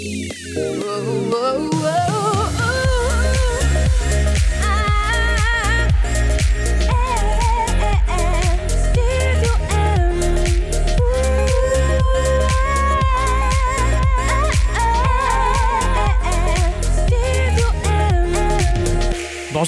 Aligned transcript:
Oh. 0.00 1.27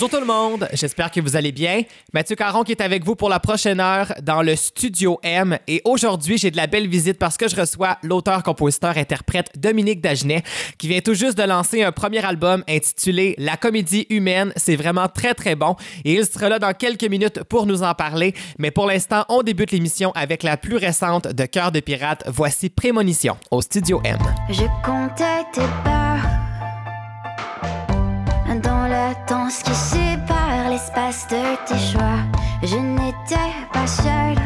Bonjour 0.00 0.18
tout 0.18 0.26
le 0.26 0.32
monde, 0.32 0.66
j'espère 0.72 1.10
que 1.10 1.20
vous 1.20 1.36
allez 1.36 1.52
bien. 1.52 1.82
Mathieu 2.14 2.34
Caron 2.34 2.62
qui 2.64 2.72
est 2.72 2.80
avec 2.80 3.04
vous 3.04 3.16
pour 3.16 3.28
la 3.28 3.38
prochaine 3.38 3.80
heure 3.80 4.14
dans 4.22 4.40
le 4.40 4.56
Studio 4.56 5.20
M. 5.22 5.58
Et 5.68 5.82
aujourd'hui, 5.84 6.38
j'ai 6.38 6.50
de 6.50 6.56
la 6.56 6.66
belle 6.66 6.88
visite 6.88 7.18
parce 7.18 7.36
que 7.36 7.48
je 7.48 7.56
reçois 7.56 7.98
l'auteur, 8.02 8.42
compositeur, 8.42 8.96
interprète 8.96 9.50
Dominique 9.58 10.00
Dagenet 10.00 10.42
qui 10.78 10.88
vient 10.88 11.00
tout 11.00 11.12
juste 11.12 11.36
de 11.36 11.42
lancer 11.42 11.82
un 11.82 11.92
premier 11.92 12.24
album 12.24 12.64
intitulé 12.66 13.34
La 13.36 13.58
comédie 13.58 14.06
humaine. 14.08 14.54
C'est 14.56 14.74
vraiment 14.74 15.06
très 15.06 15.34
très 15.34 15.54
bon 15.54 15.76
et 16.06 16.14
il 16.14 16.24
sera 16.24 16.48
là 16.48 16.58
dans 16.58 16.72
quelques 16.72 17.04
minutes 17.04 17.42
pour 17.42 17.66
nous 17.66 17.82
en 17.82 17.92
parler. 17.92 18.34
Mais 18.58 18.70
pour 18.70 18.86
l'instant, 18.86 19.26
on 19.28 19.42
débute 19.42 19.70
l'émission 19.70 20.12
avec 20.14 20.44
la 20.44 20.56
plus 20.56 20.76
récente 20.76 21.26
de 21.26 21.44
Cœur 21.44 21.72
de 21.72 21.80
pirate. 21.80 22.24
Voici 22.26 22.70
Prémonition 22.70 23.36
au 23.50 23.60
Studio 23.60 24.00
M. 24.02 24.16
Je 24.48 24.64
comptais 24.82 25.44
tes 25.52 25.60
pas 25.84 26.49
danse 29.30 29.62
qui 29.62 29.74
sépare 29.74 30.70
l'espace 30.70 31.28
de 31.28 31.42
tes 31.64 31.78
choix. 31.78 32.20
Je 32.64 32.76
n'étais 32.76 33.52
pas 33.72 33.86
seule. 33.86 34.42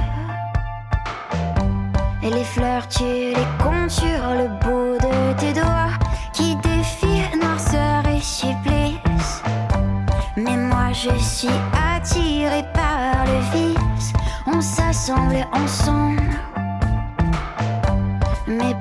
Et 2.23 2.29
les 2.30 2.45
fleurs, 2.45 2.87
tu 2.89 3.05
les 3.39 3.48
comptes 3.62 3.91
sur 3.91 4.23
le 4.41 4.48
bout 4.62 4.98
de 5.06 5.41
tes 5.41 5.55
doigts 5.55 5.95
qui 6.34 6.55
défient 6.56 7.39
noirceur 7.41 8.06
et 8.15 8.20
supplice. 8.20 9.42
Mais 10.36 10.56
moi, 10.56 10.92
je 10.92 11.14
suis 11.19 11.59
attirée 11.94 12.66
par 12.75 13.25
le 13.25 13.39
vice. 13.55 14.12
On 14.47 14.61
s'assemble 14.61 15.47
ensemble. 15.53 16.31
Mes 18.47 18.75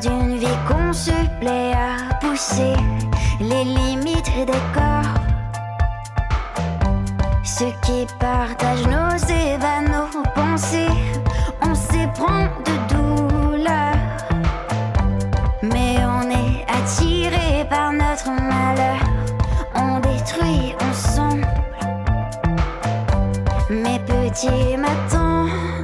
d'une 0.00 0.36
vie 0.38 0.58
qu'on 0.66 0.92
se 0.92 1.12
plaît 1.40 1.72
à 1.72 2.14
pousser 2.16 2.74
les 3.38 3.64
limites 3.64 4.32
des 4.46 4.64
corps. 4.74 5.14
Ceux 7.44 7.72
qui 7.82 8.06
partagent 8.18 8.86
nos 8.86 9.16
ébats, 9.16 9.82
nos 9.82 10.22
pensées, 10.34 10.88
on 11.62 11.74
s'éprend 11.74 12.48
de 12.64 12.94
douleur. 12.94 13.94
Mais 15.62 15.98
on 16.04 16.28
est 16.30 16.64
attiré 16.68 17.64
par 17.70 17.92
notre 17.92 18.30
malheur, 18.30 19.00
on 19.76 20.00
détruit 20.00 20.74
ensemble. 20.90 21.46
Mes 23.70 24.00
petits 24.00 24.76
m'attendent. 24.76 25.83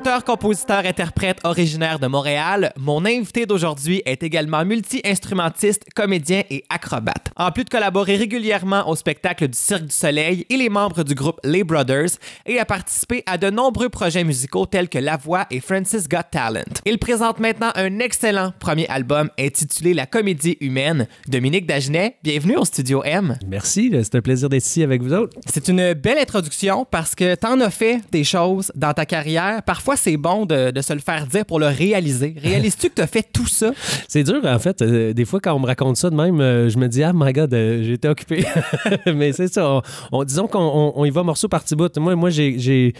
Auteur, 0.00 0.24
compositeur, 0.24 0.86
interprète 0.86 1.40
originaire 1.44 1.98
de 1.98 2.06
Montréal, 2.06 2.72
mon 2.78 3.04
invité 3.04 3.44
d'aujourd'hui 3.44 4.00
est 4.06 4.22
également 4.22 4.64
multi-instrumentiste, 4.64 5.84
comédien 5.94 6.42
et 6.48 6.64
acrobate. 6.70 7.30
En 7.36 7.52
plus 7.52 7.64
de 7.64 7.68
collaborer 7.68 8.16
régulièrement 8.16 8.88
au 8.88 8.96
spectacle 8.96 9.46
du 9.46 9.58
Cirque 9.58 9.84
du 9.84 9.94
Soleil, 9.94 10.46
il 10.48 10.62
est 10.62 10.70
membre 10.70 11.04
du 11.04 11.14
groupe 11.14 11.38
Les 11.44 11.64
Brothers 11.64 12.12
et 12.46 12.58
a 12.58 12.64
participé 12.64 13.22
à 13.26 13.36
de 13.36 13.50
nombreux 13.50 13.90
projets 13.90 14.24
musicaux 14.24 14.64
tels 14.64 14.88
que 14.88 14.96
La 14.96 15.18
Voix 15.18 15.44
et 15.50 15.60
Francis 15.60 16.08
Got 16.08 16.30
Talent. 16.30 16.80
Il 16.86 16.98
présente 16.98 17.38
maintenant 17.38 17.70
un 17.74 17.98
excellent 17.98 18.54
premier 18.58 18.88
album 18.88 19.28
intitulé 19.38 19.92
La 19.92 20.06
comédie 20.06 20.56
humaine. 20.62 21.08
Dominique 21.28 21.66
Dagenet, 21.66 22.16
bienvenue 22.22 22.56
au 22.56 22.64
Studio 22.64 23.02
M. 23.04 23.36
Merci, 23.46 23.92
c'est 24.02 24.14
un 24.14 24.22
plaisir 24.22 24.48
d'être 24.48 24.64
ici 24.64 24.82
avec 24.82 25.02
vous 25.02 25.12
autres. 25.12 25.38
C'est 25.44 25.68
une 25.68 25.92
belle 25.92 26.18
introduction 26.18 26.86
parce 26.90 27.14
que 27.14 27.34
t'en 27.34 27.60
as 27.60 27.70
fait 27.70 28.00
des 28.10 28.24
choses 28.24 28.72
dans 28.74 28.94
ta 28.94 29.04
carrière. 29.04 29.62
Parfois, 29.62 29.89
c'est 29.96 30.16
bon 30.16 30.46
de, 30.46 30.70
de 30.70 30.80
se 30.80 30.92
le 30.92 31.00
faire 31.00 31.26
dire 31.26 31.44
pour 31.44 31.58
le 31.60 31.66
réaliser? 31.66 32.34
Réalises-tu 32.42 32.88
que 32.90 32.94
t'as 32.94 33.06
fait 33.06 33.26
tout 33.32 33.46
ça? 33.46 33.72
C'est 34.08 34.22
dur, 34.24 34.40
en 34.44 34.58
fait. 34.58 34.82
euh, 34.82 35.12
des 35.12 35.24
fois, 35.24 35.40
quand 35.40 35.54
on 35.54 35.60
me 35.60 35.66
raconte 35.66 35.96
ça 35.96 36.10
de 36.10 36.16
même, 36.16 36.40
euh, 36.40 36.68
je 36.68 36.78
me 36.78 36.88
dis, 36.88 37.02
ah, 37.02 37.12
my 37.14 37.32
God, 37.32 37.52
euh, 37.54 37.94
été 37.94 38.08
occupé. 38.08 38.44
Mais 39.14 39.32
c'est 39.32 39.48
ça. 39.52 39.68
On, 39.70 39.82
on- 40.12 40.24
disons 40.24 40.46
qu'on 40.48 40.58
on- 40.60 40.92
on 40.96 41.04
y 41.04 41.10
va 41.10 41.22
morceau 41.22 41.48
par 41.48 41.62
petit 41.62 41.76
bout. 41.76 41.96
Moi, 41.98 42.14
moi 42.16 42.30
j'ai, 42.30 42.92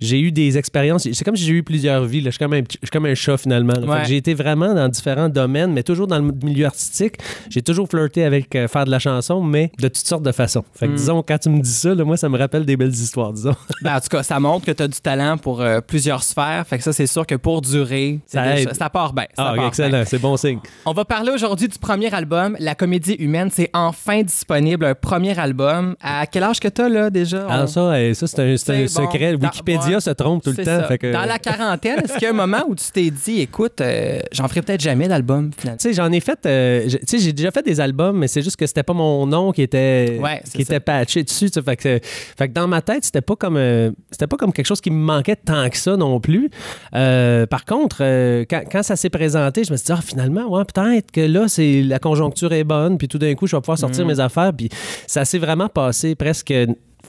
eu 0.00 0.32
des 0.32 0.58
expériences. 0.58 1.02
C'est 1.12 1.24
comme 1.24 1.36
si 1.36 1.44
j'ai 1.44 1.52
eu 1.52 1.62
plusieurs 1.62 2.04
vies. 2.04 2.20
là. 2.20 2.30
Je, 2.30 2.36
suis 2.36 2.38
comme 2.38 2.52
un, 2.54 2.58
je 2.60 2.76
suis 2.82 2.90
comme 2.92 3.06
un 3.06 3.14
chat, 3.14 3.36
finalement. 3.36 3.74
Ouais. 3.86 4.04
j'ai 4.06 4.16
été 4.16 4.34
vraiment 4.34 4.74
dans 4.74 4.88
différents 4.88 5.28
domaines, 5.28 5.72
mais 5.72 5.82
toujours 5.82 6.06
dans 6.06 6.18
le 6.18 6.32
milieu 6.42 6.66
artistique. 6.66 7.14
J'ai 7.50 7.62
toujours 7.62 7.88
flirté 7.88 8.24
avec 8.24 8.50
faire 8.68 8.84
de 8.84 8.90
la 8.90 8.98
chanson, 8.98 9.42
mais 9.42 9.70
de 9.78 9.88
toutes 9.88 9.96
sortes 10.06 10.22
de 10.24 10.32
façons. 10.32 10.64
Fait 10.74 10.86
que, 10.86 10.92
Mm. 10.92 10.96
disons, 10.96 11.22
quand 11.22 11.38
tu 11.38 11.48
me 11.50 11.60
dis 11.60 11.70
ça, 11.70 11.94
là, 11.94 12.04
moi, 12.04 12.16
ça 12.16 12.28
me 12.28 12.38
rappelle 12.38 12.64
des 12.64 12.76
belles 12.76 12.90
histoires, 12.94 13.32
disons. 13.32 13.54
Ben, 13.82 13.96
en 13.96 14.00
tout 14.00 14.08
cas, 14.08 14.22
ça 14.22 14.40
montre 14.40 14.66
que 14.66 14.72
tu 14.72 14.82
as 14.82 14.88
du 14.88 15.00
talent 15.00 15.36
pour 15.38 15.62
plusieurs 15.86 16.22
faire. 16.34 16.66
Fait 16.66 16.78
que 16.78 16.84
ça, 16.84 16.92
c'est 16.92 17.06
sûr 17.06 17.26
que 17.26 17.34
pour 17.34 17.60
durer, 17.62 18.20
Ça 18.26 18.54
déjà- 18.54 18.74
ça 18.74 18.90
part 18.90 19.12
bien. 19.12 19.24
ça 19.36 19.48
Ah, 19.50 19.54
part 19.56 19.66
excellent, 19.68 20.02
c'est 20.06 20.18
bon 20.20 20.36
signe. 20.36 20.58
On 20.84 20.92
va 20.92 21.04
parler 21.04 21.30
aujourd'hui 21.32 21.68
du 21.68 21.78
premier 21.78 22.12
album, 22.14 22.56
La 22.60 22.74
comédie 22.74 23.14
humaine. 23.14 23.48
C'est 23.52 23.70
enfin 23.74 24.22
disponible, 24.22 24.84
un 24.84 24.94
premier 24.94 25.38
album. 25.38 25.94
À 26.00 26.26
quel 26.26 26.42
âge 26.42 26.60
que 26.60 26.68
t'as, 26.68 26.88
là, 26.88 27.10
déjà? 27.10 27.46
Ah, 27.48 27.62
On- 27.62 27.66
ça, 27.66 27.80
euh, 27.80 28.14
ça 28.14 28.26
c'est 28.26 28.40
un, 28.40 28.56
c'est 28.56 28.72
un 28.84 28.86
C'est 28.88 29.00
bon. 29.00 29.10
secret. 29.10 29.34
Wikipédia 29.34 30.00
se 30.00 30.10
trompe 30.10 30.42
tout 30.42 30.50
le 30.50 30.56
temps. 30.56 30.64
ça. 30.64 30.84
fait 30.84 30.98
que- 30.98 31.12
Dans 31.12 31.24
la 31.24 31.38
quarantaine, 31.38 32.00
est-ce 32.04 32.14
qu'il 32.14 32.22
y 32.22 32.26
a 32.26 32.30
un 32.30 32.32
moment 32.32 32.62
où 32.68 32.74
tu 32.74 32.84
t'es 32.92 33.10
dit, 33.10 33.40
écoute, 33.40 33.80
euh, 33.80 34.20
j'en 34.32 34.46
ferai 34.48 34.62
peut-être 34.62 34.80
jamais 34.80 35.08
d'album, 35.08 35.50
finalement? 35.56 35.78
Tu 35.78 35.88
sais, 35.88 35.94
j'en 35.94 36.10
ai 36.12 36.20
fait. 36.20 36.38
euh, 36.46 36.86
tu 36.88 36.98
sais, 37.06 37.18
j'ai 37.18 37.32
déjà 37.32 37.50
fait 37.50 37.62
des 37.62 37.80
albums, 37.80 38.16
mais 38.18 38.28
c'est 38.28 38.42
juste 38.42 38.56
que 38.56 38.66
c'était 38.66 38.82
pas 38.82 38.92
mon 38.92 39.26
nom 39.26 39.52
qui 39.52 39.62
était, 39.62 40.18
Ouais, 40.20 40.42
qui 40.44 40.50
ça. 40.64 40.74
était 40.74 40.80
patché 40.80 41.22
dessus. 41.22 41.48
Fait 41.64 41.76
que, 41.76 41.98
fait 42.02 42.48
que 42.48 42.52
dans 42.52 42.66
ma 42.68 42.82
tête, 42.82 43.04
c'était 43.04 43.20
pas 43.20 43.36
comme 43.36 43.56
euh, 43.56 43.90
c'était 44.10 44.26
pas 44.26 44.36
comme 44.36 44.52
quelque 44.52 44.66
chose 44.66 44.80
qui 44.80 44.90
me 44.90 44.96
manquait 45.02 45.36
tant 45.36 45.68
que 45.70 45.76
ça 45.76 45.96
non 45.96 46.15
plus. 46.20 46.50
Euh, 46.94 47.46
par 47.46 47.64
contre, 47.64 47.98
euh, 48.00 48.44
quand, 48.48 48.62
quand 48.70 48.82
ça 48.82 48.96
s'est 48.96 49.10
présenté, 49.10 49.64
je 49.64 49.72
me 49.72 49.76
suis 49.76 49.86
dit, 49.86 49.92
ah, 49.92 50.00
finalement, 50.04 50.46
ouais, 50.48 50.64
peut-être 50.64 51.10
que 51.10 51.20
là, 51.20 51.48
c'est 51.48 51.82
la 51.82 51.98
conjoncture 51.98 52.52
est 52.52 52.64
bonne, 52.64 52.98
puis 52.98 53.08
tout 53.08 53.18
d'un 53.18 53.34
coup, 53.34 53.46
je 53.46 53.56
vais 53.56 53.60
pouvoir 53.60 53.78
sortir 53.78 54.04
Mm. 54.04 54.08
mes 54.08 54.20
affaires. 54.20 54.52
Puis 54.56 54.68
ça 55.06 55.24
s'est 55.24 55.38
vraiment 55.38 55.68
passé 55.68 56.14
presque 56.14 56.52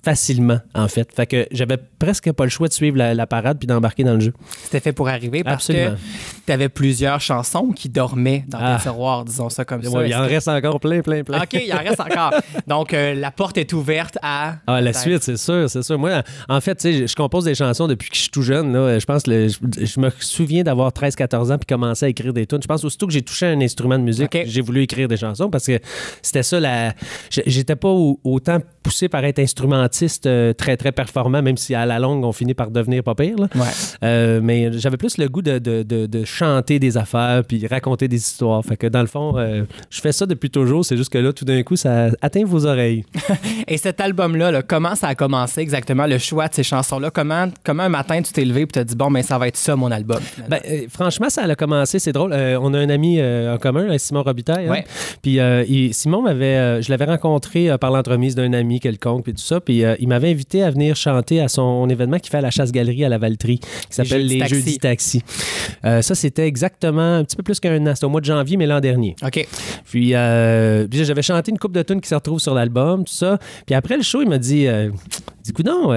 facilement, 0.04 0.60
en 0.76 0.88
fait. 0.88 1.12
Fait 1.14 1.26
que 1.26 1.48
j'avais 1.52 1.78
presque 2.00 2.32
pas 2.32 2.44
le 2.44 2.50
choix 2.50 2.68
de 2.68 2.74
suivre 2.74 2.98
la, 2.98 3.14
la 3.14 3.28
parade 3.28 3.58
puis 3.58 3.68
d'embarquer 3.68 4.04
dans 4.04 4.14
le 4.14 4.20
jeu. 4.20 4.34
C'était 4.64 4.80
fait 4.80 4.94
pour 4.94 5.10
arriver 5.10 5.44
parce 5.44 5.70
Absolument. 5.70 5.96
que 5.96 6.00
tu 6.48 6.54
avais 6.54 6.70
plusieurs 6.70 7.20
chansons 7.22 7.72
qui 7.76 7.90
dormaient 7.90 8.46
dans 8.48 8.58
Ah. 8.62 8.78
tes 8.78 8.84
tiroirs, 8.90 9.26
disons 9.26 9.50
ça 9.50 9.66
comme 9.66 9.84
ça. 9.84 9.90
Ouais, 9.92 10.10
il 10.10 10.16
en 10.16 10.26
que- 10.26 10.30
reste 10.30 10.48
encore 10.48 10.80
plein, 10.80 11.02
plein, 11.02 11.24
plein. 11.24 11.40
OK, 11.44 11.54
il 11.54 11.72
en 11.74 11.78
reste 11.78 12.00
encore. 12.00 12.32
Donc, 12.68 12.94
euh, 12.94 13.14
la 13.14 13.32
porte 13.32 13.58
est 13.58 13.72
ouverte 13.74 14.18
à. 14.24 14.56
Ah, 14.66 14.82
la 14.82 14.94
suite, 14.94 15.22
c'est 15.24 15.38
sûr, 15.38 15.70
c'est 15.70 15.84
sûr. 15.84 16.00
Moi, 16.00 16.24
en 16.50 16.62
fait, 16.62 16.76
tu 16.76 16.82
sais, 16.94 17.08
je 17.08 17.16
compose 17.16 17.44
des 17.44 17.54
chansons 17.56 17.88
depuis 17.88 18.10
que 18.10 18.16
je 18.16 18.22
suis 18.22 18.32
tout 18.32 18.42
jeune. 18.42 18.72
Là. 18.74 18.98
Je 18.98 19.06
pense, 19.06 19.28
le- 19.28 19.48
je, 19.50 20.00
me 20.00 20.10
souviens 20.20 20.64
d'avoir 20.64 20.92
13-14 20.92 21.52
ans 21.52 21.58
puis 21.58 21.68
commencer 21.68 22.06
à 22.06 22.10
écrire 22.10 22.32
des 22.34 22.46
tunes. 22.48 22.62
Je 22.62 22.68
pense 22.68 22.84
aussitôt 22.86 23.08
que 23.08 23.14
j'ai 23.14 23.22
touché 23.22 23.46
un 23.46 23.60
instrument 23.62 24.00
de 24.00 24.04
musique, 24.04 24.38
j'ai 24.46 24.62
voulu 24.62 24.82
écrire 24.84 25.08
des 25.08 25.18
chansons 25.18 25.50
parce 25.50 25.66
que 25.68 25.80
c'était 26.22 26.44
ça 26.44 26.60
la. 26.60 26.94
J'étais 27.30 27.76
pas 27.76 27.90
au- 27.90 28.20
autant 28.24 28.60
poussé 28.84 29.10
par 29.10 29.24
être 29.26 29.40
instrumentiste 29.40 30.26
euh, 30.28 30.54
très, 30.54 30.78
très 30.78 30.92
performant, 30.94 31.42
même 31.42 31.58
si 31.58 31.76
à 31.76 31.86
la 31.86 32.00
longue, 32.00 32.24
on 32.24 32.32
finit 32.32 32.54
par 32.54 32.72
devenir 32.72 33.04
pas 33.04 33.16
pire. 33.16 33.36
là. 33.38 33.48
Ouais. 33.56 33.68
Euh, 34.04 34.40
mais 34.42 34.72
j'avais 34.72 34.98
plus 34.98 35.18
le 35.18 35.28
goût 35.28 35.42
de, 35.42 35.60
de- 35.60 35.84
de- 35.84 36.06
de 36.06 36.24
chanter 36.38 36.78
des 36.80 36.98
affaires 36.98 37.44
puis 37.44 37.66
raconter 37.68 38.08
des 38.08 38.18
histoires. 38.18 38.64
Fait 38.64 38.78
que 38.78 38.88
dans 38.88 39.02
le 39.02 39.08
fond, 39.08 39.38
euh, 39.38 39.64
je 39.90 40.02
fais 40.02 40.12
ça 40.12 40.26
depuis 40.26 40.50
toujours. 40.50 40.86
C'est 40.86 40.98
juste 40.98 41.12
que 41.12 41.18
là, 41.18 41.34
tout 41.34 41.46
d'un 41.46 41.64
coup, 41.64 41.76
ça 41.76 42.10
atteint 42.22 42.44
vos 42.46 42.66
oreilles. 42.66 43.04
Et 43.68 43.78
cet 43.78 44.00
album-là, 44.00 44.52
là, 44.52 44.62
comment 44.62 44.96
ça 44.96 45.08
a 45.08 45.16
commencé 45.16 45.62
exactement, 45.62 46.06
le 46.06 46.18
choix 46.20 46.48
de 46.48 46.54
ces 46.54 46.64
chansons-là? 46.64 47.10
Comment, 47.10 47.48
comment 47.64 47.84
un 47.84 47.90
matin 47.90 48.22
tu 48.22 48.32
t'es 48.34 48.46
levé 48.46 48.62
et 48.62 48.68
tu 48.68 48.80
as 48.80 48.84
dit, 48.84 48.96
bon, 48.96 49.10
mais 49.10 49.24
ça 49.24 49.38
va 49.38 49.48
être 49.48 49.58
ça, 49.58 49.76
mon 49.76 49.90
album? 49.92 50.20
Ben, 50.48 50.60
euh, 50.70 50.82
franchement, 50.90 51.30
ça 51.30 51.44
a 51.44 51.56
commencé, 51.56 51.98
c'est 52.00 52.12
drôle. 52.12 52.34
Euh, 52.34 52.60
on 52.62 52.74
a 52.74 52.80
un 52.80 52.90
ami 52.90 53.20
en 53.22 53.58
commun, 53.58 53.98
Simon 53.98 54.22
Robitaille. 54.24 54.68
hein. 54.68 54.72
Ouais. 54.72 54.86
Puis 55.22 55.40
il- 55.68 55.94
Simon 55.94 56.22
m'avait, 56.22 56.82
je 56.82 56.90
l'avais 56.92 57.06
rencontré 57.06 57.76
par 57.80 57.92
l'entremise 57.92 58.36
d'un 58.36 58.54
ami 58.54 58.80
quelconque, 58.80 59.24
puis 59.24 59.34
tout 59.34 59.42
ça. 59.42 59.60
Puis 59.60 59.84
il 60.00 60.08
m'avait 60.08 60.30
invité 60.30 60.62
à 60.64 60.70
venir 60.70 60.96
chanter 60.96 61.42
à 61.42 61.48
son 61.48 61.90
événement 61.90 62.20
qu'il 62.20 62.30
fait 62.30 62.38
à 62.38 62.42
la 62.42 62.52
chasse-galerie 62.52 63.04
à 63.06 63.10
la 63.10 63.18
Valtrie, 63.18 63.60
qui 63.60 63.68
s'appelle 63.90 64.26
les 64.28 64.40
Taxi. 64.40 64.56
Jeudis 64.56 64.78
Taxi. 64.80 65.24
Ça, 65.84 66.16
c'était 66.28 66.48
exactement 66.48 67.16
un 67.16 67.24
petit 67.24 67.36
peu 67.36 67.44
plus 67.44 67.60
qu'un 67.60 67.86
an. 67.88 67.96
C'était 67.96 68.06
au 68.06 68.10
mois 68.10 68.22
de 68.22 68.26
janvier, 68.26 68.58
mais 68.58 68.66
l'an 68.66 68.80
dernier. 68.80 69.16
OK. 69.24 69.48
Puis, 69.86 70.14
euh, 70.14 70.88
puis 70.88 71.06
j'avais 71.06 71.22
chanté 71.22 71.52
une 71.52 71.58
coupe 71.58 71.72
de 71.72 71.82
tunes 71.82 72.02
qui 72.02 72.10
se 72.10 72.16
retrouvent 72.16 72.40
sur 72.40 72.54
l'album, 72.54 73.06
tout 73.06 73.14
ça. 73.14 73.38
Puis 73.66 73.76
après 73.76 73.96
le 73.96 74.04
show, 74.04 74.22
il 74.22 74.30
m'a 74.30 74.38
dit, 74.38 74.68
euh, 74.68 74.90
dit, 75.44 75.54
non, 75.64 75.94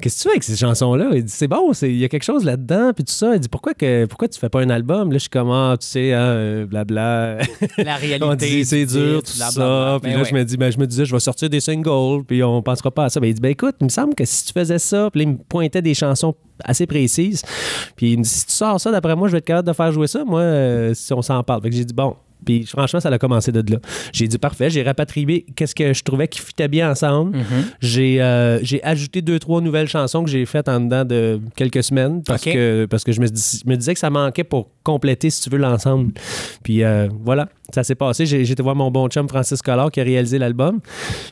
qu'est-ce 0.00 0.16
que 0.16 0.22
tu 0.22 0.28
fais 0.28 0.30
avec 0.30 0.42
ces 0.42 0.56
chansons-là? 0.56 1.10
Il 1.14 1.24
dit, 1.24 1.32
c'est 1.32 1.48
bon, 1.48 1.72
il 1.82 1.96
y 1.96 2.04
a 2.04 2.08
quelque 2.08 2.24
chose 2.24 2.44
là-dedans, 2.44 2.92
puis 2.94 3.04
tout 3.04 3.12
ça. 3.12 3.34
Il 3.34 3.40
dit, 3.40 3.48
pourquoi, 3.48 3.74
que, 3.74 4.06
pourquoi 4.06 4.28
tu 4.28 4.38
fais 4.38 4.48
pas 4.48 4.60
un 4.60 4.70
album? 4.70 5.10
Là, 5.12 5.18
je 5.18 5.20
suis 5.20 5.28
comme, 5.30 5.50
ah, 5.50 5.76
tu 5.80 5.86
sais, 5.86 6.12
hein, 6.12 6.20
euh, 6.20 6.66
blabla. 6.66 7.38
La 7.78 7.96
réalité. 7.96 8.24
on 8.28 8.34
dit, 8.34 8.64
c'est 8.64 8.86
du 8.86 8.94
dur, 8.94 9.22
tout 9.22 9.32
ça. 9.32 9.98
Puis 10.02 10.10
Ben 10.10 10.16
là, 10.16 10.22
ouais. 10.22 10.28
je 10.28 10.34
me 10.34 10.44
dis, 10.44 10.56
ben, 10.56 10.72
je 10.72 10.78
me 10.78 10.86
disais, 10.86 11.04
je 11.04 11.14
vais 11.14 11.20
sortir 11.20 11.48
des 11.50 11.60
singles, 11.60 12.24
puis 12.26 12.42
on 12.42 12.62
pensera 12.62 12.90
pas 12.90 13.04
à 13.04 13.08
ça. 13.10 13.20
Ben, 13.20 13.28
il 13.28 13.34
dit, 13.34 13.40
ben 13.40 13.50
écoute, 13.50 13.76
il 13.80 13.84
me 13.84 13.90
semble 13.90 14.14
que 14.14 14.24
si 14.24 14.46
tu 14.46 14.52
faisais 14.52 14.78
ça, 14.78 15.10
puis 15.10 15.24
là, 15.24 15.30
il 15.30 15.32
me 15.34 15.38
pointait 15.38 15.82
des 15.82 15.94
chansons 15.94 16.34
assez 16.64 16.86
précises. 16.86 17.42
Puis 17.96 18.12
il 18.12 18.18
me 18.18 18.22
dit, 18.22 18.28
si 18.28 18.46
tu 18.46 18.52
sors 18.52 18.80
ça, 18.80 18.90
d'après 18.90 19.16
moi, 19.16 19.28
je 19.28 19.32
vais 19.32 19.38
être 19.38 19.44
capable 19.44 19.68
de 19.68 19.72
faire 19.72 19.92
jouer 19.92 20.06
ça, 20.06 20.24
moi, 20.24 20.40
euh, 20.40 20.94
si 20.94 21.12
on 21.12 21.22
s'en 21.22 21.42
parle. 21.42 21.62
Fait 21.62 21.70
que 21.70 21.76
j'ai 21.76 21.84
dit, 21.84 21.94
bon. 21.94 22.16
Puis 22.44 22.64
franchement, 22.66 23.00
ça 23.00 23.08
a 23.08 23.18
commencé 23.18 23.52
de 23.52 23.62
là. 23.72 23.78
J'ai 24.12 24.26
dit, 24.28 24.38
parfait, 24.38 24.70
j'ai 24.70 24.82
rapatrié 24.82 25.46
qu'est-ce 25.56 25.74
que 25.74 25.92
je 25.92 26.02
trouvais 26.02 26.28
qui 26.28 26.40
fitait 26.40 26.68
bien 26.68 26.90
ensemble. 26.90 27.36
Mhm. 27.36 27.44
J'ai 27.80 28.22
euh, 28.22 28.58
j'ai 28.62 28.82
ajouté 28.84 29.22
deux, 29.22 29.38
trois 29.38 29.60
nouvelles 29.60 29.88
chansons 29.88 30.24
que 30.24 30.30
j'ai 30.30 30.44
faites 30.46 30.68
en 30.68 30.80
dedans 30.80 31.04
de 31.04 31.40
quelques 31.56 31.82
semaines 31.82 32.22
parce 32.24 32.42
que, 32.44 32.86
parce 32.86 33.04
que 33.04 33.12
je 33.12 33.20
me, 33.20 33.28
dis- 33.28 33.62
je 33.64 33.70
me 33.70 33.76
disais 33.76 33.94
que 33.94 34.00
ça 34.00 34.10
manquait 34.10 34.44
pour 34.44 34.70
compléter, 34.82 35.30
si 35.30 35.42
tu 35.42 35.50
veux, 35.50 35.58
l'ensemble. 35.58 36.12
Puis 36.62 36.82
euh, 36.84 37.08
voilà, 37.24 37.48
ça 37.74 37.84
s'est 37.84 37.94
passé. 37.94 38.26
J'ai 38.26 38.42
été 38.50 38.62
voir 38.62 38.74
mon 38.76 38.90
bon 38.90 39.08
chum 39.08 39.28
Francis 39.28 39.62
Collard 39.62 39.90
qui 39.90 40.00
a 40.00 40.04
réalisé 40.04 40.38
l'album. 40.38 40.80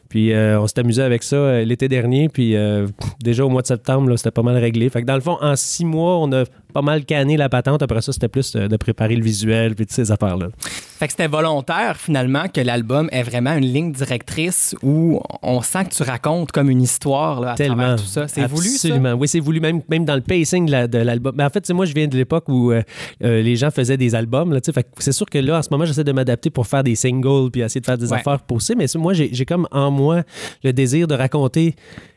Puis 0.09 0.33
euh, 0.33 0.61
on 0.61 0.67
s'est 0.67 0.79
amusé 0.81 1.03
avec 1.03 1.23
ça 1.23 1.37
euh, 1.37 1.65
l'été 1.65 1.89
dernier. 1.89 2.29
Puis 2.29 2.57
euh, 2.57 2.87
déjà 3.23 3.45
au 3.45 3.49
mois 3.49 3.63
de 3.63 3.67
septembre, 3.67 4.15
c'était 4.17 4.31
pas 4.31 4.43
mal 4.43 4.57
réglé. 4.57 4.89
Fait 4.89 5.03
que 5.03 5.07
dans 5.07 5.15
le 5.15 5.21
fond, 5.21 5.37
en 5.41 5.57
six 5.57 5.85
mois, 5.85 6.19
on 6.19 6.33
a 6.33 6.45
pas 6.73 6.83
mal 6.83 7.05
canné 7.05 7.37
la 7.37 7.49
patente. 7.49 7.83
Après 7.83 8.01
ça, 8.03 8.13
c'était 8.13 8.29
plus 8.29 8.53
de 8.53 8.77
préparer 8.77 9.17
le 9.17 9.23
visuel 9.23 9.75
puis 9.75 9.87
toutes 9.87 9.95
ces 9.95 10.11
affaires-là. 10.13 10.49
Fait 10.59 11.07
que 11.07 11.13
c'était 11.13 11.29
volontaire, 11.29 11.97
finalement, 11.97 12.49
que 12.53 12.61
l'album 12.61 13.09
est 13.13 13.23
vraiment 13.23 13.55
une 13.55 13.65
ligne 13.65 13.93
directrice 13.93 14.75
où 14.83 15.21
on 15.43 15.63
sent 15.63 15.85
que 15.87 15.95
tu 15.95 16.03
racontes 16.03 16.51
comme 16.53 16.69
une 16.71 16.83
histoire 16.83 17.41
là, 17.41 17.53
à 17.53 17.55
Tellement. 17.55 17.77
travers 17.77 17.97
tout 17.97 18.05
ça. 18.07 18.29
C'est 18.29 18.47
voulu? 18.47 18.69
Absolument. 18.75 19.13
Oui, 19.15 19.29
c'est 19.29 19.41
voulu, 19.41 19.61
même, 19.61 19.81
même 19.89 20.05
dans 20.05 20.15
le 20.17 20.21
pacing 20.21 20.67
de 20.67 20.73
la- 20.73 20.87
de 20.89 20.99
l'album. 20.99 21.35
Mais 21.37 21.45
en 21.45 21.51
fait, 21.51 21.69
moi, 21.71 21.87
je 21.87 21.95
viens 21.95 22.09
de 22.09 22.17
l'époque 22.17 22.49
où 22.49 22.73
les 23.21 23.57
gens 23.57 23.71
faisaient 23.71 23.97
des 23.97 24.15
albums. 24.15 24.53
Là, 24.53 24.61
tu 24.61 24.67
sais. 24.67 24.73
fait 24.73 24.83
que 24.83 24.89
c'est 24.99 25.13
sûr 25.13 25.27
que 25.27 25.39
là, 25.39 25.59
en 25.59 25.63
ce 25.63 25.69
moment, 25.71 25.85
j'essaie 25.85 26.05
de 26.05 26.13
pour 26.37 26.67
faire 26.67 26.85
des 26.85 26.95
singles 26.95 27.51
puis 27.51 27.63
essayer 27.63 27.81
de 27.81 27.87
faire 27.87 27.99
des 27.99 28.11
Ouais. 28.13 28.19
affaires 28.19 28.41
poussées. 28.41 28.75
Mais 28.77 28.87
moi, 28.97 29.13
j'ai 29.15 29.45
comme 29.45 29.67
en 29.71 29.91
moi 29.91 30.23
le 30.65 30.73
désir 30.73 31.07
de 31.07 31.15
raconter 31.15 31.75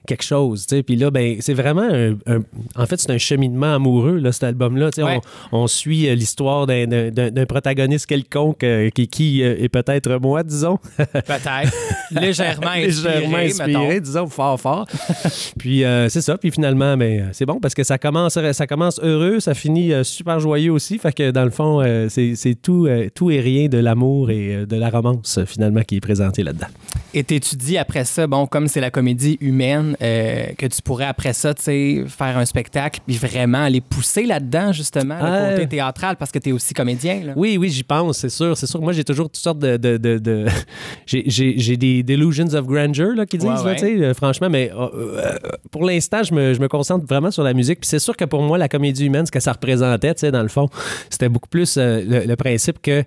quelque 0.08 0.24
chose. 0.24 0.66
tu 0.66 0.76
sais. 0.78 0.84
Puis 0.84 0.96
là, 0.96 1.12
ben, 1.12 1.38
c'est 1.42 1.54
vraiment 1.54 1.84
un, 1.84 2.14
un- 2.26 2.42
En 2.76 2.86
fait, 2.88 3.00
c'est 3.00 3.12
un 3.12 3.18
cheminement 3.20 3.76
amoureux, 3.76 4.18
là, 4.18 4.32
cet 4.32 4.44
album-là. 4.46 4.90
Ouais. 4.98 5.20
On, 5.52 5.60
on 5.60 5.68
suit 5.68 6.08
euh, 6.10 6.16
l'histoire 6.16 6.66
d'un- 6.66 7.46
protagoniste 7.48 8.08
quelconque 8.08 8.64
euh, 8.64 8.90
qui, 8.90 9.08
qui 9.08 9.44
euh, 9.44 9.56
est 9.60 9.70
peut-être 9.70 10.18
moi, 10.20 10.42
disons. 10.44 10.80
Peut-être. 10.98 11.72
Légèrement 12.12 12.68
inspiré, 12.72 12.86
légèrement 13.20 13.38
inspiré, 13.38 13.88
mettons. 13.88 14.02
disons, 14.04 14.28
fort, 14.28 14.60
fort. 14.60 14.88
puis 15.60 15.84
euh, 15.84 16.10
c'est 16.10 16.22
ça. 16.22 16.38
Puis 16.38 16.50
finalement, 16.52 16.98
ben, 16.98 17.30
c'est 17.32 17.46
bon 17.46 17.60
parce 17.60 17.74
que 17.76 17.84
ça 17.84 17.98
commence, 17.98 18.40
ça 18.54 18.68
commence 18.68 19.00
heureux, 19.04 19.40
ça 19.40 19.54
finit 19.54 19.92
super 20.04 20.40
joyeux 20.40 20.72
aussi. 20.72 20.98
Fait 20.98 21.14
que 21.14 21.30
dans 21.32 21.44
le 21.46 21.52
fond, 21.52 21.82
c'est 22.10 22.34
c'est 22.36 22.56
tout, 22.56 22.88
tout 23.14 23.30
et 23.32 23.40
rien 23.40 23.68
de 23.68 23.78
l'amour 23.78 24.01
et 24.30 24.56
euh, 24.56 24.66
de 24.66 24.76
la 24.76 24.90
romance 24.90 25.38
euh, 25.38 25.46
finalement 25.46 25.82
qui 25.82 25.98
est 25.98 26.02
présenté 26.02 26.44
là-dedans. 26.44 26.68
Et 27.14 27.24
t'étudies 27.24 27.78
après 27.78 28.06
ça, 28.06 28.26
bon, 28.28 28.46
comme 28.48 28.68
c'est 28.68 28.80
la 28.82 28.90
comédie 28.92 29.38
humaine, 29.42 29.96
euh, 30.02 30.46
que 30.58 30.66
tu 30.66 30.82
pourrais 30.82 31.06
après 31.06 31.34
ça, 31.34 31.54
tu 31.54 31.64
sais, 31.64 32.04
faire 32.08 32.38
un 32.38 32.46
spectacle 32.46 33.02
puis 33.06 33.18
vraiment 33.18 33.64
aller 33.64 33.82
pousser 33.82 34.26
là-dedans, 34.26 34.72
justement, 34.72 35.18
le 35.22 35.26
Euh. 35.26 35.56
côté 35.56 35.68
théâtral, 35.68 36.16
parce 36.18 36.32
que 36.32 36.40
t'es 36.40 36.52
aussi 36.52 36.74
comédien, 36.74 37.22
là. 37.26 37.34
Oui, 37.36 37.58
oui, 37.58 37.70
j'y 37.70 37.84
pense, 37.84 38.18
c'est 38.20 38.30
sûr. 38.30 38.56
C'est 38.58 38.68
sûr. 38.68 38.82
Moi, 38.82 38.94
j'ai 38.94 39.04
toujours 39.04 39.26
toutes 39.28 39.38
sortes 39.42 39.60
de. 39.60 39.78
de, 39.78 39.98
de, 39.98 40.18
de- 40.18 40.46
j'ai- 41.06 41.78
des 41.78 42.04
delusions 42.04 42.54
of 42.54 42.66
grandeur, 42.66 43.16
là, 43.16 43.26
qui 43.26 43.38
disent, 43.38 43.48
Ouais, 43.50 43.56
là, 43.56 43.64
ouais. 43.64 43.76
tu 43.76 44.00
sais, 44.00 44.14
franchement, 44.14 44.50
mais 44.50 44.72
euh, 44.78 45.36
pour 45.72 45.84
l'instant, 45.86 46.24
je 46.24 46.34
me, 46.34 46.54
je 46.54 46.60
me 46.60 46.68
concentre 46.68 47.06
vraiment 47.06 47.32
sur 47.32 47.44
la 47.44 47.54
musique. 47.54 47.80
Puis 47.82 47.90
c'est 47.90 48.00
sûr 48.00 48.16
que 48.16 48.26
pour 48.26 48.42
moi, 48.42 48.58
la 48.58 48.68
comédie 48.70 49.06
humaine, 49.06 49.26
ce 49.26 49.32
que 49.32 49.40
ça 49.40 49.52
représentait, 49.54 50.14
tu 50.14 50.22
sais, 50.22 50.32
dans 50.32 50.42
le 50.44 50.48
fond, 50.50 50.68
c'était 51.10 51.30
beaucoup 51.30 51.50
plus 51.50 51.76
euh, 51.78 52.02
le, 52.08 52.26
le 52.26 52.36
principe 52.36 52.82
que 52.82 53.04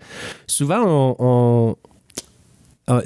souvent, 0.46 0.73
on- 0.82 1.16
ah, 1.20 1.93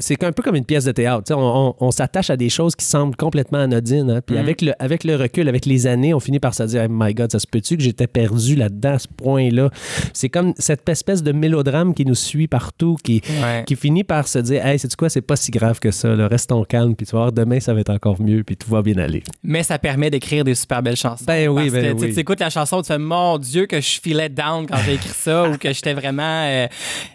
c'est 0.00 0.22
un 0.24 0.32
peu 0.32 0.42
comme 0.42 0.56
une 0.56 0.64
pièce 0.64 0.84
de 0.84 0.92
théâtre. 0.92 1.32
On, 1.34 1.74
on- 1.80 1.86
on 1.86 1.90
s'attache 1.90 2.30
à 2.30 2.36
des 2.36 2.48
choses 2.48 2.74
qui 2.74 2.84
semblent 2.84 3.16
complètement 3.16 3.58
anodines. 3.58 4.10
hein. 4.10 4.20
Puis 4.24 4.34
Mhm. 4.36 4.40
avec, 4.42 4.62
le, 4.62 4.72
avec 4.78 5.04
le 5.04 5.14
recul, 5.16 5.48
avec 5.48 5.66
les 5.66 5.86
années, 5.86 6.12
on 6.14 6.20
finit 6.20 6.40
par 6.40 6.54
se 6.54 6.64
dire, 6.64 6.86
my 6.90 7.14
God, 7.14 7.30
ça 7.30 7.38
se 7.38 7.46
peut-tu 7.46 7.76
que 7.76 7.82
j'étais 7.82 8.06
perdu 8.08 8.56
là-dedans 8.56 8.94
à 8.94 8.98
ce 8.98 9.08
point-là? 9.08 9.70
C'est 10.12 10.28
comme 10.28 10.52
cette 10.58 10.88
espèce 10.88 11.22
de 11.22 11.32
mélodrame 11.32 11.94
qui 11.94 12.04
nous 12.04 12.14
suit 12.16 12.48
partout, 12.48 12.96
qui, 13.04 13.22
Ouais. 13.42 13.62
qui 13.66 13.76
finit 13.76 14.04
par 14.04 14.26
se 14.26 14.38
dire, 14.40 14.66
hey, 14.66 14.78
c'est 14.78 14.94
quoi, 14.96 15.08
c'est 15.08 15.20
pas 15.20 15.36
si 15.36 15.50
grave 15.50 15.78
que 15.78 15.90
ça. 15.90 16.08
là. 16.14 16.26
Restons 16.28 16.64
calmes, 16.64 16.96
puis 16.96 17.06
tu 17.06 17.12
vas 17.12 17.18
voir, 17.18 17.32
demain, 17.32 17.60
ça 17.60 17.72
va 17.74 17.80
être 17.80 17.90
encore 17.90 18.20
mieux, 18.20 18.42
puis 18.44 18.56
tout 18.56 18.68
va 18.70 18.82
bien 18.82 18.96
aller. 18.98 19.22
Mais 19.42 19.62
ça 19.62 19.78
permet 19.78 20.10
d'écrire 20.10 20.42
des 20.44 20.54
super 20.54 20.82
belles 20.82 20.96
chansons. 20.96 21.24
Ben 21.26 21.48
oui, 21.48 21.70
ben 21.70 21.96
que, 21.96 22.02
oui. 22.02 22.12
Tu 22.14 22.20
écoutes 22.20 22.40
la 22.40 22.50
chanson, 22.50 22.82
tu 22.82 22.88
fais 22.88 22.98
Mon 22.98 23.38
Dieu, 23.38 23.66
que 23.66 23.80
je 23.80 24.00
filais 24.00 24.28
down 24.28 24.66
quand 24.66 24.76
j'ai 24.84 24.94
écrit 24.94 25.08
ça 25.10 25.48
ou 25.50 25.56
que 25.56 25.72
j'étais 25.72 25.94
vraiment 25.94 26.22
euh, 26.46 26.66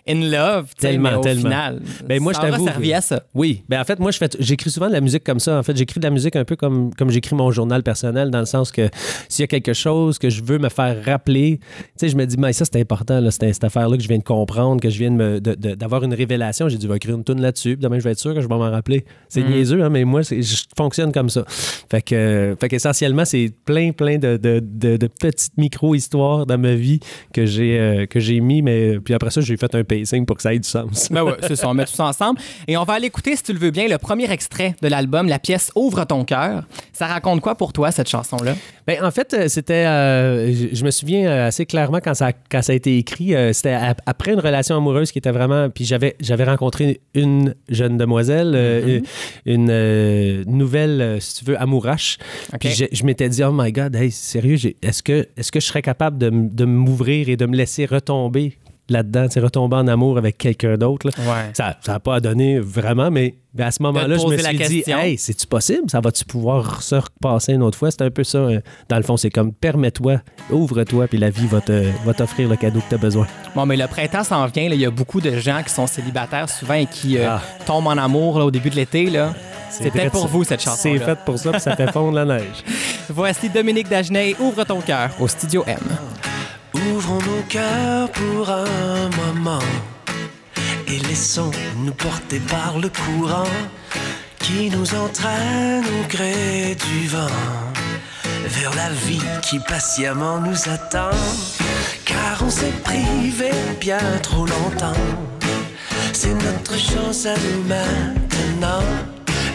in 0.08 0.29
love. 0.29 0.67
Tellement, 0.79 1.10
mais 1.12 1.15
au 1.17 1.22
tellement. 1.22 1.41
final, 1.43 1.82
Ben 2.08 2.22
moi, 2.22 2.34
servi 2.60 2.93
à 2.93 3.01
ça. 3.01 3.24
Oui, 3.33 3.63
ben 3.69 3.79
en 3.81 3.83
fait, 3.83 4.00
moi, 4.00 4.12
je 4.12 4.17
fais, 4.17 4.29
j'écris 4.39 4.69
souvent 4.69 4.88
de 4.88 4.93
la 4.93 5.01
musique 5.01 5.24
comme 5.24 5.39
ça. 5.39 5.57
En 5.60 5.63
fait, 5.63 5.75
j'écris 5.77 6.00
de 6.00 6.05
la 6.05 6.12
musique 6.12 6.36
un 6.36 6.45
peu 6.45 6.55
comme, 6.55 6.93
comme 6.95 7.10
j'écris 7.10 7.36
mon 7.36 7.51
journal 7.51 7.83
personnel, 7.83 8.29
dans 8.31 8.39
le 8.39 8.45
sens 8.45 8.72
que 8.72 8.89
s'il 9.29 9.43
y 9.43 9.45
a 9.45 9.48
quelque 9.48 9.74
chose 9.74 10.17
que 10.19 10.29
je 10.29 10.43
veux 10.43 10.57
me 10.60 10.69
faire 10.69 11.03
rappeler, 11.05 11.60
tu 11.60 11.83
sais, 11.98 12.10
je 12.10 12.15
me 12.15 12.25
dis, 12.25 12.38
mais 12.38 12.53
ça, 12.53 12.65
c'est 12.65 12.79
important, 12.79 13.19
là, 13.19 13.31
cette 13.31 13.63
affaire-là 13.63 13.98
que 13.98 14.03
je 14.03 14.07
viens 14.07 14.17
de 14.17 14.24
comprendre, 14.24 14.81
que 14.81 14.89
je 14.89 14.98
viens 14.98 15.12
de 15.12 15.15
me- 15.15 15.39
de- 15.41 15.55
de- 15.55 15.75
d'avoir 15.75 16.03
une 16.03 16.13
révélation. 16.13 16.69
J'ai 16.69 16.77
dit, 16.77 16.86
je 16.86 16.89
vais 16.91 16.98
écrire 16.98 17.15
une 17.15 17.24
tune 17.24 17.41
là-dessus, 17.41 17.75
puis 17.75 17.83
demain, 17.83 18.00
je 18.00 18.03
vais 18.03 18.12
être 18.12 18.19
sûr 18.19 18.33
que 18.33 18.41
je 18.41 18.48
vais 18.48 18.55
m'en 18.55 18.69
rappeler. 18.72 19.05
C'est 19.29 19.41
Mm. 19.41 19.50
niaiseux, 19.51 19.83
hein, 19.83 19.89
mais 19.89 20.03
moi, 20.03 20.24
c'est- 20.24 20.41
je 20.41 20.63
fonctionne 20.77 21.12
comme 21.12 21.29
ça. 21.29 21.43
Fait 21.89 22.01
que, 22.01 22.55
fait 22.60 22.69
qu'essentiellement, 22.69 23.25
c'est 23.25 23.51
plein, 23.65 23.91
plein 23.91 24.17
de, 24.17 24.38
de- 24.38 24.62
de- 24.63 24.98
de 24.98 25.07
petites 25.07 25.57
micro-histoires 25.57 26.45
dans 26.45 26.57
ma 26.57 26.75
vie 26.75 27.00
que 27.33 27.45
j'ai 27.45 27.79
euh, 27.79 28.05
que 28.05 28.19
j'ai 28.19 28.39
mis, 28.39 28.62
mais 28.62 29.00
puis 29.00 29.13
après 29.13 29.29
ça, 29.31 29.41
j'ai 29.41 29.57
fait 29.57 29.74
un 29.75 29.83
pacing 29.83 30.25
pour 30.25 30.36
que 30.38 30.41
ça 30.41 30.53
ait 30.53 30.60
du 30.60 30.67
sens. 30.67 31.10
Ben 31.12 31.24
ouais, 31.24 31.33
c'est 31.41 31.55
ça, 31.55 31.69
on 31.69 31.74
met 31.74 31.86
tout 31.86 31.91
ça 31.93 32.05
ensemble. 32.05 32.39
Et 32.68 32.78
on 32.78 32.84
va 32.84 32.94
aller 32.94 33.08
écouter, 33.08 33.36
si 33.36 33.44
tu 33.44 33.54
le 33.54 33.60
veux 33.60 33.72
bien, 33.72 33.88
le 33.88 33.98
premier 33.98 34.32
extrait 34.32 34.76
de 34.82 34.88
l'album, 34.88 35.28
la 35.28 35.40
pièce 35.40 35.72
Ouvre 35.76 36.04
ton 36.06 36.24
cœur. 36.26 36.64
Ça 36.94 37.08
raconte 37.08 37.42
quoi 37.42 37.56
pour 37.56 37.74
toi, 37.74 37.92
cette 37.92 38.10
chanson-là? 38.10 38.56
Ben, 38.88 39.04
en 39.04 39.12
fait, 39.12 39.34
euh, 39.34 39.48
c'était. 39.48 39.86
euh, 39.86 40.52
je, 40.74 40.84
me 40.86 40.92
souviens 40.92 41.26
euh, 41.28 41.48
assez 41.48 41.66
clairement 41.66 42.00
quand 42.04 42.14
ça, 42.14 42.32
quand 42.52 42.62
ça 42.62 42.74
a 42.74 42.76
été 42.76 42.98
écrit. 42.98 43.34
euh, 43.36 43.54
c'était 43.54 43.74
ap- 43.74 44.02
après 44.06 44.34
une 44.34 44.40
relation 44.40 44.76
amoureuse 44.78 45.12
qui 45.12 45.18
était 45.20 45.32
vraiment. 45.32 45.70
Puis 45.70 45.86
j'avais, 45.86 46.16
j'avais 46.20 46.44
rencontré 46.44 47.00
une 47.14 47.56
jeune 47.70 47.98
demoiselle, 47.98 48.52
euh, 48.56 49.00
une 49.46 50.44
nouvelle, 50.48 51.18
si 51.22 51.36
tu 51.36 51.46
veux, 51.46 51.62
amourache. 51.62 52.18
OK. 52.54 52.60
Puis 52.60 52.70
je, 52.72 52.86
je 52.92 53.04
m'étais 53.04 53.30
dit, 53.30 53.44
oh 53.44 53.52
my 53.54 53.72
God, 53.72 53.96
hey, 53.96 54.12
sérieux, 54.12 54.56
j'ai- 54.58 54.76
est-ce 54.82 55.02
que, 55.04 55.28
est-ce 55.38 55.52
que 55.52 55.60
je 55.60 55.66
serais 55.66 55.82
capable 55.82 56.18
de, 56.18 56.30
de 56.32 56.66
m'ouvrir 56.66 57.30
et 57.30 57.38
de 57.38 57.46
me 57.46 57.56
laisser 57.56 57.86
retomber 57.86 58.58
là-dedans, 58.94 59.26
retomber 59.42 59.76
en 59.76 59.88
amour 59.88 60.18
avec 60.18 60.38
quelqu'un 60.38 60.78
d'autre? 60.78 61.10
Ouais. 61.20 61.52
Ça 61.54 61.76
n'a 61.88 62.00
pas 62.00 62.20
donné 62.20 62.60
vraiment, 62.60 63.12
mais 63.12 63.36
à 63.60 63.70
ce 63.72 63.84
moment-là, 63.84 64.18
je 64.18 64.26
me 64.26 64.38
suis 64.38 64.58
dit, 64.84 64.84
hey, 64.92 65.18
c'est-tu 65.18 65.46
possible? 65.46 65.90
Ça 65.90 66.00
va-tu 66.00 66.24
pouvoir 66.26 66.82
se 66.82 66.96
repasser 66.96 67.54
une 67.54 67.62
autre 67.64 67.78
fois? 67.78 67.92
C'est 67.92 68.02
un 68.02 68.10
peu 68.10 68.24
ça. 68.24 68.38
euh, 68.40 68.60
Dans 68.90 68.98
le 68.98 69.04
fond, 69.04 69.18
c'est 69.18 69.30
comme 69.30 69.52
permets-toi, 69.54 70.22
ouvre-toi, 70.50 71.08
puis 71.08 71.18
la 71.18 71.30
vie 71.30 71.46
va 71.48 71.62
te- 71.62 71.86
va 72.06 72.14
t'offrir 72.14 72.48
le 72.50 72.56
cadeau 72.56 72.80
que 72.80 72.90
tu 72.90 72.96
as 72.96 72.98
besoin. 72.98 73.28
Bon, 73.56 73.66
mais 73.66 73.76
le 73.78 73.88
printemps 73.88 74.24
s'en 74.24 74.46
vient. 74.48 74.64
Il 74.64 74.76
y 74.80 74.86
a 74.86 74.92
beaucoup 74.92 75.22
de 75.22 75.38
gens 75.38 75.62
qui 75.64 75.72
sont 75.74 75.86
célibataires 75.88 76.50
souvent 76.50 76.74
et 76.76 76.86
qui 76.86 77.18
euh, 77.18 77.28
Ah. 77.30 77.42
tombent 77.66 77.88
en 77.88 77.98
amour 77.98 78.40
là, 78.40 78.46
au 78.46 78.52
début 78.52 78.70
de 78.70 78.76
l'été. 78.76 79.10
là. 79.10 79.34
Vrai 79.92 80.10
pour 80.12 80.22
ça. 80.22 80.28
vous, 80.28 80.44
cette 80.44 80.62
chanson. 80.62 80.78
C'est 80.84 81.00
fait 81.00 81.18
pour 81.26 81.38
ça, 81.40 81.52
puis 81.52 81.60
ça 81.60 81.76
fait 81.76 81.92
fondre 81.92 82.14
la 82.14 82.26
neige. 82.26 82.64
Voici 83.10 83.50
Dominique 83.50 83.90
Dagenet, 83.90 84.36
Ouvre 84.40 84.64
ton 84.66 84.80
cœur 84.82 85.10
au 85.20 85.28
Studio 85.28 85.64
M. 85.66 85.78
Ouvrons 86.74 87.20
nos 87.20 87.44
cœurs 87.50 88.12
pour 88.12 88.50
un 88.50 89.10
moment 89.10 89.63
et 90.88 91.00
laissons-nous 91.00 91.94
porter 91.94 92.39
par 92.39 92.77
le 92.80 92.89
courant 92.89 93.48
qui 94.39 94.70
nous 94.70 94.96
entraîne 94.96 95.84
au 95.86 96.08
gré 96.08 96.75
du 96.75 97.08
vent 97.08 97.39
vers 98.46 98.75
la 98.75 98.89
vie 98.89 99.22
qui 99.42 99.60
patiemment 99.60 100.39
nous 100.39 100.70
attend. 100.70 101.18
Car 102.06 102.42
on 102.42 102.50
s'est 102.50 102.74
privé 102.84 103.51
bien 103.80 104.20
trop 104.22 104.46
longtemps. 104.46 105.01
C'est 106.12 106.34
notre 106.34 106.77
chance 106.77 107.25
à 107.25 107.36
nous 107.36 107.63
maintenant. 107.68 108.84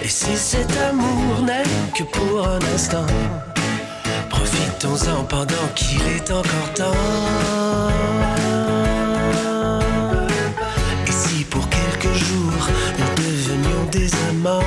Et 0.02 0.08
si 0.08 0.36
cet 0.36 0.70
amour 0.88 1.42
n'est 1.42 1.62
que 1.96 2.04
pour 2.04 2.48
un 2.48 2.60
instant, 2.74 3.06
Profitons-en 4.58 5.24
pendant 5.24 5.68
qu'il 5.76 6.00
est 6.02 6.30
encore 6.32 6.72
temps. 6.74 6.92
Et 11.06 11.12
si 11.12 11.44
pour 11.44 11.68
quelques 11.68 12.12
jours 12.14 12.68
nous 12.98 13.22
devenions 13.22 13.84
des 13.92 14.10
amants, 14.30 14.60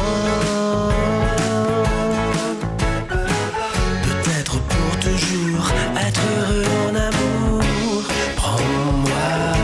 peut-être 4.03 4.59
pour 4.59 4.99
toujours 4.99 5.67
être 5.97 6.21
heureux 6.37 6.65
en 6.85 6.95
amour. 6.95 8.03
Prends-moi, 8.37 9.57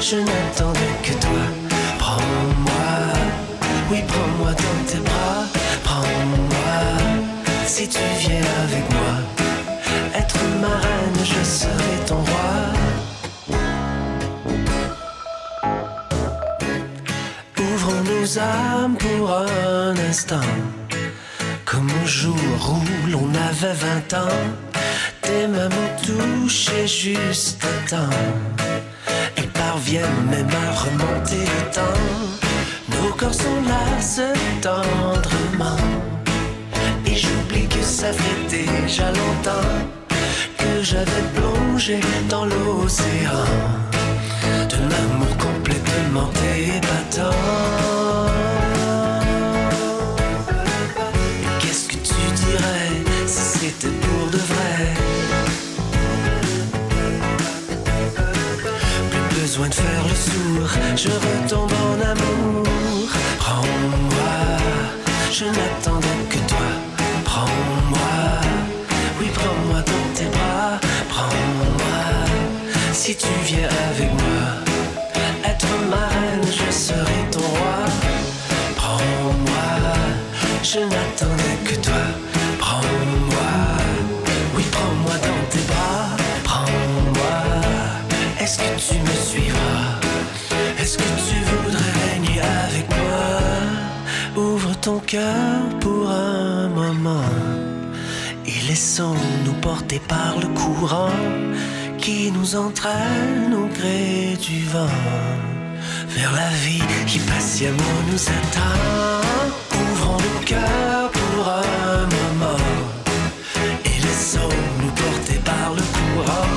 je 0.00 0.16
n'attendais 0.16 0.96
que 1.02 1.12
toi. 1.12 1.44
Prends-moi, 1.98 2.88
oui, 3.90 3.98
prends-moi 4.08 4.52
dans 4.52 4.90
tes 4.90 4.98
bras. 4.98 5.44
Prends-moi, 5.84 6.74
si 7.66 7.86
tu 7.86 7.98
viens 8.20 8.40
avec 8.64 8.90
moi. 8.92 8.97
Serai 11.48 11.96
ton 12.06 12.16
roi. 12.16 12.50
Ouvrons 17.58 18.02
nos 18.02 18.38
âmes 18.38 18.96
pour 18.96 19.30
un 19.32 19.96
instant. 20.10 20.50
Comme 21.64 21.90
au 22.02 22.06
jour 22.06 22.36
où 22.70 23.10
l'on 23.10 23.30
avait 23.50 23.74
vingt 23.74 24.12
ans, 24.14 24.40
tes 25.22 25.46
mains 25.46 25.70
m'ont 25.70 25.94
touché 26.06 26.86
juste 26.86 27.64
à 27.64 27.88
temps. 27.88 28.16
Elles 29.36 29.48
parviennent 29.48 30.26
même 30.30 30.50
à 30.66 30.70
remonter 30.84 31.44
le 31.54 31.70
temps. 31.72 32.04
Nos 32.90 33.12
corps 33.14 33.34
sont 33.34 33.62
là 33.66 33.78
tendrement. 34.60 35.82
Et 37.06 37.16
j'oublie 37.16 37.68
que 37.68 37.82
ça 37.82 38.12
fait 38.12 38.48
déjà 38.50 39.10
longtemps 39.10 39.97
j'avais 40.82 41.24
plongé 41.34 42.00
dans 42.28 42.44
l'océan 42.44 43.44
de 44.68 44.76
l'amour 44.76 45.36
complètement. 45.38 46.30
Et 46.56 46.80
Qu'est-ce 51.60 51.88
que 51.88 51.94
tu 51.94 52.14
dirais 52.34 52.90
si 53.26 53.58
c'était 53.58 53.88
pour 53.88 54.30
de 54.30 54.38
vrai? 54.38 54.94
Plus 59.10 59.40
besoin 59.40 59.68
de 59.68 59.74
faire 59.74 60.04
le 60.08 60.14
sourd, 60.14 60.70
je 60.96 61.08
retombe 61.08 61.72
en 61.72 62.00
amour. 62.12 63.08
Prends-moi, 63.38 64.36
je 65.32 65.44
n'attendais 65.44 66.17
si 73.08 73.16
tu 73.16 73.34
viens 73.44 73.70
avec 73.90 74.10
moi. 74.22 74.44
Être 75.42 75.72
ma 75.88 76.04
reine, 76.14 76.46
je 76.60 76.70
serai 76.70 77.20
ton 77.30 77.46
roi. 77.56 77.80
Prends-moi, 78.76 79.70
je 80.62 80.80
n'attendais 80.92 81.58
que 81.64 81.76
toi. 81.86 82.04
Prends-moi, 82.58 83.52
oui, 84.54 84.64
prends-moi 84.70 85.16
dans 85.28 85.42
tes 85.52 85.64
bras. 85.70 86.08
Prends-moi, 86.44 87.36
est-ce 88.42 88.58
que 88.58 88.72
tu 88.86 88.96
me 89.08 89.16
suivras? 89.30 89.90
Est-ce 90.78 90.98
que 90.98 91.10
tu 91.26 91.36
voudrais 91.50 91.94
régner 92.10 92.40
avec 92.66 92.86
moi? 93.00 94.42
Ouvre 94.44 94.72
ton 94.82 94.98
cœur 94.98 95.56
pour 95.80 96.10
un 96.10 96.68
moment 96.68 97.32
et 98.44 98.68
laissons-nous 98.68 99.58
porter 99.62 100.00
par 100.00 100.38
le 100.42 100.48
courant 100.48 101.16
qui 102.08 102.32
nous 102.32 102.56
entraîne 102.56 103.52
au 103.52 103.66
gré 103.78 104.34
du 104.40 104.64
vent 104.74 104.98
vers 106.16 106.32
la 106.32 106.48
vie 106.64 106.86
qui 107.06 107.18
patiemment 107.18 107.98
nous 108.10 108.22
attend. 108.38 108.80
Ouvrons 109.82 110.20
nos 110.26 110.40
cœurs 110.52 111.10
pour 111.20 111.44
un 111.48 112.04
moment 112.16 112.64
et 113.90 113.98
laissons-nous 114.06 114.92
porter 115.02 115.38
par 115.52 115.68
le 115.78 115.84
courant 115.98 116.56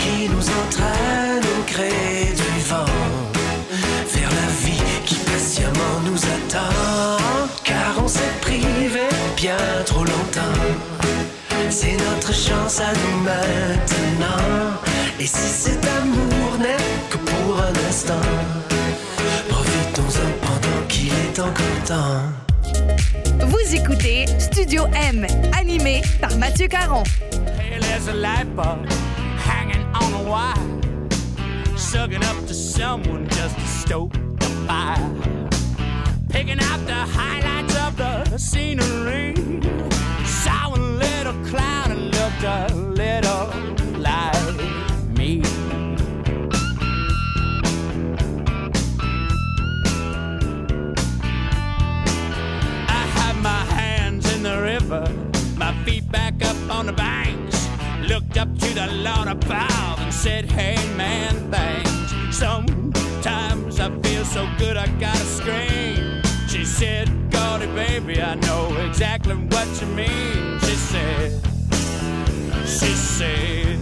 qui 0.00 0.28
nous 0.34 0.46
entraîne 0.60 1.44
au 1.56 1.60
gré 1.72 1.94
du 2.42 2.52
vent 2.72 2.94
vers 4.14 4.32
la 4.40 4.48
vie 4.64 4.84
qui 5.06 5.14
patiemment 5.30 5.96
nous 6.04 6.22
attend. 6.36 6.76
Car 7.64 7.92
on 8.04 8.08
s'est 8.08 8.36
privé 8.42 9.08
bien 9.34 9.64
trop 9.86 10.04
longtemps. 10.04 10.97
C'est 11.70 11.96
notre 11.96 12.32
chance 12.32 12.80
à 12.80 12.92
nous 12.92 13.22
maintenant. 13.22 14.80
Et 15.20 15.26
si 15.26 15.48
cet 15.48 15.86
amour 15.86 16.58
n'est 16.58 16.76
que 17.10 17.18
pour 17.18 17.60
un 17.60 17.88
instant, 17.88 18.14
profitons-en 19.48 20.46
pendant 20.46 20.86
qu'il 20.88 21.12
est 21.12 21.38
encore 21.38 21.84
temps. 21.86 23.46
Vous 23.46 23.74
écoutez 23.74 24.26
Studio 24.38 24.86
M, 24.94 25.26
animé 25.56 26.02
par 26.20 26.34
Mathieu 26.36 26.68
Caron. 26.68 27.04
Hey, 27.58 27.78
there's 27.80 28.08
a 28.08 28.14
light 28.14 28.54
bulb 28.56 28.86
hanging 29.46 29.84
on 29.94 30.14
a 30.14 30.30
wire, 30.30 30.54
sucking 31.76 32.24
up 32.24 32.46
to 32.46 32.54
someone 32.54 33.28
just 33.28 33.54
to 33.56 33.66
stoke 33.66 34.12
the 34.38 34.48
fire, 34.66 35.10
picking 36.30 36.60
out 36.60 36.86
the 36.86 36.94
highlights 36.94 37.76
of 37.76 37.96
the 37.96 38.38
scenery. 38.38 39.34
A 40.20 40.26
little 41.32 41.50
clown 41.50 41.90
and 41.90 42.04
looked 42.14 42.42
a 42.42 42.74
little 42.74 43.46
like 43.98 44.54
me. 45.08 45.42
I 52.88 53.04
had 53.16 53.36
my 53.42 53.64
hands 53.74 54.32
in 54.34 54.42
the 54.42 54.60
river, 54.62 55.06
my 55.56 55.74
feet 55.84 56.10
back 56.10 56.42
up 56.44 56.56
on 56.70 56.86
the 56.86 56.92
banks. 56.92 57.68
Looked 58.08 58.38
up 58.38 58.48
to 58.58 58.74
the 58.74 58.86
Lord 58.86 59.28
above 59.28 60.00
and 60.00 60.14
said, 60.14 60.50
Hey 60.50 60.76
man, 60.96 61.50
thanks. 61.50 62.36
Sometimes 62.36 63.80
I 63.80 63.90
feel 64.00 64.24
so 64.24 64.48
good 64.58 64.76
I 64.76 64.86
gotta 64.98 65.18
scream. 65.18 66.22
She 66.48 66.64
said, 66.64 67.08
Gaudy 67.30 67.66
baby, 67.66 68.22
I 68.22 68.34
know 68.36 68.74
exactly 68.76 69.34
what 69.34 69.68
you 69.80 69.88
mean. 69.88 70.57
She 72.66 72.92
said, 72.94 73.78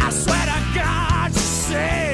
I 0.00 0.10
swear 0.10 0.44
to 0.46 0.78
God, 0.78 1.32
she 1.32 1.38
said. 1.38 2.13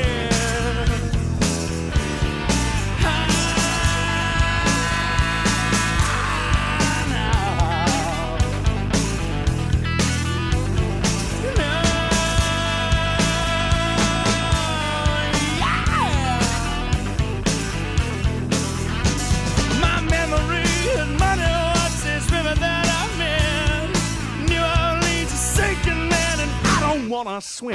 Wanna 27.24 27.40
swim. 27.40 27.74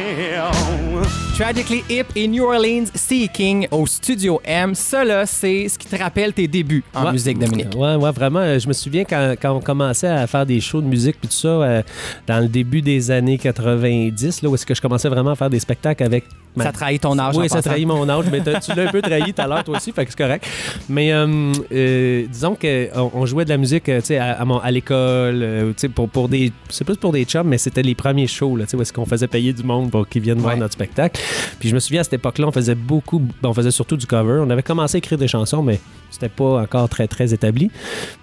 Tragically 1.38 1.84
Hip 1.90 2.06
et 2.16 2.28
New 2.28 2.44
Orleans 2.46 2.86
Seeking 2.96 3.68
au 3.72 3.86
Studio 3.86 4.42
M. 4.44 4.74
Là, 5.06 5.26
c'est 5.26 5.68
ce 5.70 5.78
qui 5.78 5.88
te 5.88 5.96
rappelle 5.96 6.34
tes 6.34 6.48
débuts 6.48 6.84
en 6.94 7.06
Ouais. 7.06 7.12
musique, 7.12 7.38
Dominique. 7.38 7.76
Ouais, 7.76 7.96
ouais, 7.96 8.12
vraiment. 8.12 8.40
euh, 8.40 8.58
Je 8.58 8.68
me 8.68 8.74
souviens 8.74 9.04
quand, 9.04 9.36
quand 9.40 9.52
on 9.52 9.60
commençait 9.60 10.08
à 10.08 10.26
faire 10.28 10.46
des 10.46 10.60
shows 10.62 10.82
de 10.82 10.88
musique 10.88 11.18
puis 11.20 11.28
tout 11.28 11.36
ça, 11.36 11.48
euh, 11.50 11.82
dans 12.26 12.40
le 12.40 12.48
début 12.48 12.82
des 12.82 13.12
années 13.12 13.38
90, 13.38 14.42
là, 14.42 14.50
où 14.50 14.56
est-ce 14.56 14.66
que 14.66 14.74
je 14.74 14.82
commençais 14.82 15.10
vraiment 15.10 15.32
à 15.32 15.36
faire 15.36 15.50
des 15.50 15.60
spectacles 15.60 16.04
avec. 16.04 16.24
ma- 16.56 16.64
Ça 16.64 16.72
trahit 16.72 17.02
ton 17.02 17.20
âge. 17.20 17.36
Oui, 17.36 17.46
en 17.46 17.50
ça 17.50 17.62
trahit 17.62 17.86
mon 17.86 18.08
âge, 18.08 18.26
mais 18.32 18.40
tu 18.42 18.74
l'as 18.76 18.88
un 18.88 18.92
peu 18.92 19.02
trahi 19.02 19.34
tout 19.34 19.42
à 19.42 19.48
l'heure, 19.48 19.64
toi 19.64 19.76
aussi, 19.78 19.92
fait 19.92 20.06
que 20.06 20.12
c'est 20.12 20.18
correct. 20.18 20.48
Mais 20.88 21.12
euh, 21.12 21.52
euh, 21.74 22.26
disons 22.32 22.56
qu'on 22.56 23.12
on 23.14 23.26
jouait 23.26 23.44
de 23.44 23.50
la 23.50 23.58
musique 23.58 23.84
tu 23.84 23.94
sais, 24.02 24.18
à, 24.18 24.40
à, 24.40 24.46
mon- 24.46 24.60
à 24.60 24.72
l'école, 24.72 25.46
tu 25.76 25.82
sais, 25.82 25.90
pour, 25.90 26.08
pour 26.10 26.30
des. 26.30 26.52
C'est 26.70 26.86
plus 26.86 26.96
pour 26.96 27.12
des 27.12 27.26
chums, 27.26 27.48
mais 27.48 27.58
c'était 27.58 27.82
les 27.84 27.94
premiers 27.96 28.28
shows, 28.28 28.56
là, 28.56 28.64
tu 28.64 28.72
sais, 28.72 28.78
où 28.78 28.82
est-ce 28.82 28.94
qu'on 28.94 29.06
faisait 29.06 29.28
payer 29.36 29.52
du 29.54 29.64
monde 29.64 29.92
pour 29.92 30.08
qu'ils 30.08 30.22
viennent 30.22 30.38
voir 30.40 30.56
notre 30.56 30.74
spectacle. 30.74 31.20
Puis 31.60 31.68
je 31.68 31.76
me 31.76 31.80
souviens 31.82 32.00
à 32.02 32.04
cette 32.06 32.14
époque-là, 32.14 32.48
on 32.48 32.52
faisait 32.54 32.74
beaucoup, 32.76 33.20
ben, 33.20 33.50
on 33.50 33.54
faisait 33.54 33.72
surtout 33.72 33.98
du 33.98 34.06
cover. 34.06 34.40
On 34.42 34.50
avait 34.50 34.64
commencé 34.64 34.96
à 34.96 35.00
écrire 35.00 35.18
des 35.18 35.28
chansons, 35.28 35.62
mais 35.62 35.80
c'était 36.10 36.30
pas 36.30 36.62
encore 36.62 36.88
très 36.88 37.08
très 37.08 37.34
établi. 37.34 37.70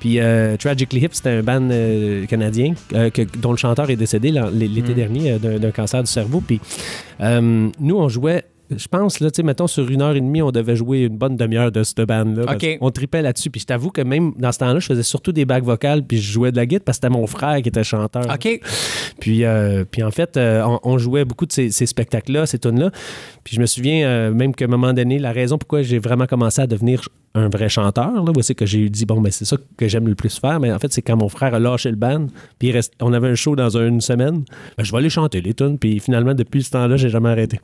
Puis 0.00 0.20
euh, 0.20 0.56
Tragically 0.56 1.02
Hip, 1.04 1.10
c'était 1.12 1.30
un 1.30 1.42
band 1.42 1.68
euh, 1.70 2.24
canadien 2.26 2.72
euh, 2.94 3.10
que- 3.10 3.22
dont 3.38 3.50
le 3.50 3.58
chanteur 3.58 3.90
est 3.90 3.96
décédé 3.96 4.30
l'été 4.52 4.92
Mm. 4.92 4.94
dernier 4.94 5.32
euh, 5.32 5.58
d'un 5.58 5.70
cancer 5.70 6.02
du 6.02 6.10
cerveau. 6.10 6.40
Puis 6.46 6.60
nous, 7.20 7.96
on 7.96 8.08
jouait. 8.08 8.44
Je 8.76 8.88
pense, 8.88 9.20
là, 9.20 9.30
tu 9.30 9.36
sais, 9.36 9.42
mettons, 9.42 9.66
sur 9.66 9.88
une 9.88 10.02
heure 10.02 10.14
et 10.14 10.20
demie, 10.20 10.42
on 10.42 10.50
devait 10.50 10.76
jouer 10.76 11.02
une 11.02 11.16
bonne 11.16 11.36
demi-heure 11.36 11.72
de 11.72 11.82
cette 11.82 12.00
band-là. 12.00 12.56
On 12.80 12.90
tripait 12.90 13.22
là-dessus. 13.22 13.50
Puis 13.50 13.60
je 13.60 13.66
t'avoue 13.66 13.90
que 13.90 14.02
même 14.02 14.32
dans 14.36 14.52
ce 14.52 14.58
temps-là, 14.58 14.78
je 14.78 14.86
faisais 14.86 15.02
surtout 15.02 15.32
des 15.32 15.44
bacs 15.44 15.64
vocales, 15.64 16.02
puis 16.02 16.18
je 16.18 16.32
jouais 16.32 16.52
de 16.52 16.56
la 16.56 16.66
guitare 16.66 16.84
parce 16.84 16.98
que 16.98 17.06
c'était 17.06 17.12
mon 17.12 17.26
frère 17.26 17.60
qui 17.62 17.68
était 17.68 17.84
chanteur. 17.84 18.24
OK. 18.32 18.60
Puis, 19.20 19.44
euh, 19.44 19.84
puis 19.90 20.02
en 20.02 20.10
fait, 20.10 20.36
euh, 20.36 20.62
on, 20.64 20.80
on 20.82 20.98
jouait 20.98 21.24
beaucoup 21.24 21.46
de 21.46 21.52
ces, 21.52 21.70
ces 21.70 21.86
spectacles-là, 21.86 22.46
ces 22.46 22.58
tunes-là. 22.58 22.90
Puis 23.44 23.56
je 23.56 23.60
me 23.60 23.66
souviens 23.66 24.06
euh, 24.06 24.32
même 24.32 24.54
qu'à 24.54 24.64
un 24.64 24.68
moment 24.68 24.92
donné, 24.92 25.18
la 25.18 25.32
raison 25.32 25.58
pourquoi 25.58 25.82
j'ai 25.82 25.98
vraiment 25.98 26.26
commencé 26.26 26.60
à 26.62 26.66
devenir 26.66 27.08
un 27.34 27.48
vrai 27.48 27.68
chanteur, 27.68 28.12
là, 28.12 28.32
c'est 28.42 28.54
que 28.54 28.66
j'ai 28.66 28.90
dit, 28.90 29.06
bon, 29.06 29.20
ben, 29.20 29.32
c'est 29.32 29.46
ça 29.46 29.56
que 29.76 29.88
j'aime 29.88 30.06
le 30.06 30.14
plus 30.14 30.38
faire. 30.38 30.60
Mais 30.60 30.70
en 30.70 30.78
fait, 30.78 30.92
c'est 30.92 31.00
quand 31.00 31.16
mon 31.16 31.30
frère 31.30 31.54
a 31.54 31.58
lâché 31.58 31.90
le 31.90 31.96
band, 31.96 32.26
puis 32.58 32.68
il 32.68 32.72
reste, 32.72 32.92
on 33.00 33.12
avait 33.12 33.28
un 33.28 33.34
show 33.34 33.56
dans 33.56 33.76
une 33.76 34.00
semaine, 34.00 34.44
ben, 34.76 34.84
je 34.84 34.92
vais 34.92 34.98
aller 34.98 35.08
chanter 35.08 35.40
les 35.40 35.54
tunes. 35.54 35.78
Puis 35.78 35.98
finalement, 35.98 36.34
depuis 36.34 36.62
ce 36.62 36.70
temps-là, 36.72 36.96
j'ai 36.96 37.08
jamais 37.08 37.30
arrêté. 37.30 37.60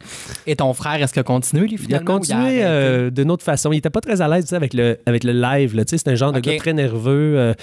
Et 0.46 0.56
ton 0.56 0.72
frère, 0.72 0.97
est-ce 1.00 1.12
qu'il 1.12 1.20
a 1.20 1.24
continué, 1.24 1.62
lui, 1.66 1.72
Il 1.72 1.76
a 1.76 1.82
finalement? 1.98 2.18
continué 2.18 2.40
arrêté? 2.62 2.64
euh, 2.64 3.10
d'une 3.10 3.30
autre 3.30 3.44
façon. 3.44 3.72
Il 3.72 3.78
était 3.78 3.90
pas 3.90 4.00
très 4.00 4.20
à 4.20 4.28
l'aise 4.28 4.52
avec 4.52 4.74
le, 4.74 4.98
avec 5.06 5.24
le 5.24 5.32
live. 5.32 5.74
là. 5.76 5.82
C'est 5.86 6.08
un 6.08 6.14
genre 6.14 6.32
de 6.32 6.40
gars 6.40 6.56
très 6.58 6.72
nerveux. 6.72 7.34
euh, 7.38 7.54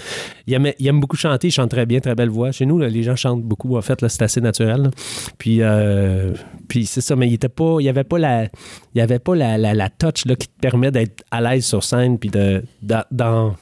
il, 0.47 0.53
aime, 0.53 0.71
il 0.79 0.87
aime 0.87 0.99
beaucoup 0.99 1.17
chanter. 1.17 1.47
Il 1.47 1.51
chante 1.51 1.69
très 1.69 1.85
bien, 1.85 1.99
très 1.99 2.15
belle 2.15 2.29
voix. 2.29 2.51
Chez 2.51 2.65
nous, 2.65 2.77
là, 2.79 2.87
les 2.87 3.03
gens 3.03 3.15
chantent 3.15 3.43
beaucoup. 3.43 3.77
En 3.77 3.81
fait, 3.81 4.01
là, 4.01 4.09
c'est 4.09 4.23
assez 4.23 4.41
naturel. 4.41 4.81
là. 4.83 4.89
Puis, 5.37 5.57
euh, 5.61 6.33
puis 6.67 6.85
c'est 6.85 7.01
ça. 7.01 7.15
Mais 7.15 7.27
il 7.27 7.33
était 7.33 7.49
pas, 7.49 7.77
il 7.79 7.89
avait 7.89 8.03
pas 8.03 8.17
la, 8.19 8.47
il 8.93 9.01
avait 9.01 9.19
pas 9.19 9.35
la, 9.35 9.57
la, 9.57 9.73
la 9.73 9.89
touch 9.89 10.25
là, 10.25 10.35
qui 10.35 10.47
te 10.47 10.59
permet 10.59 10.91
d'être 10.91 11.23
à 11.31 11.41
l'aise 11.41 11.65
sur 11.65 11.83
scène 11.83 12.17
puis 12.19 12.29
de, 12.29 12.63
dans 13.11 13.55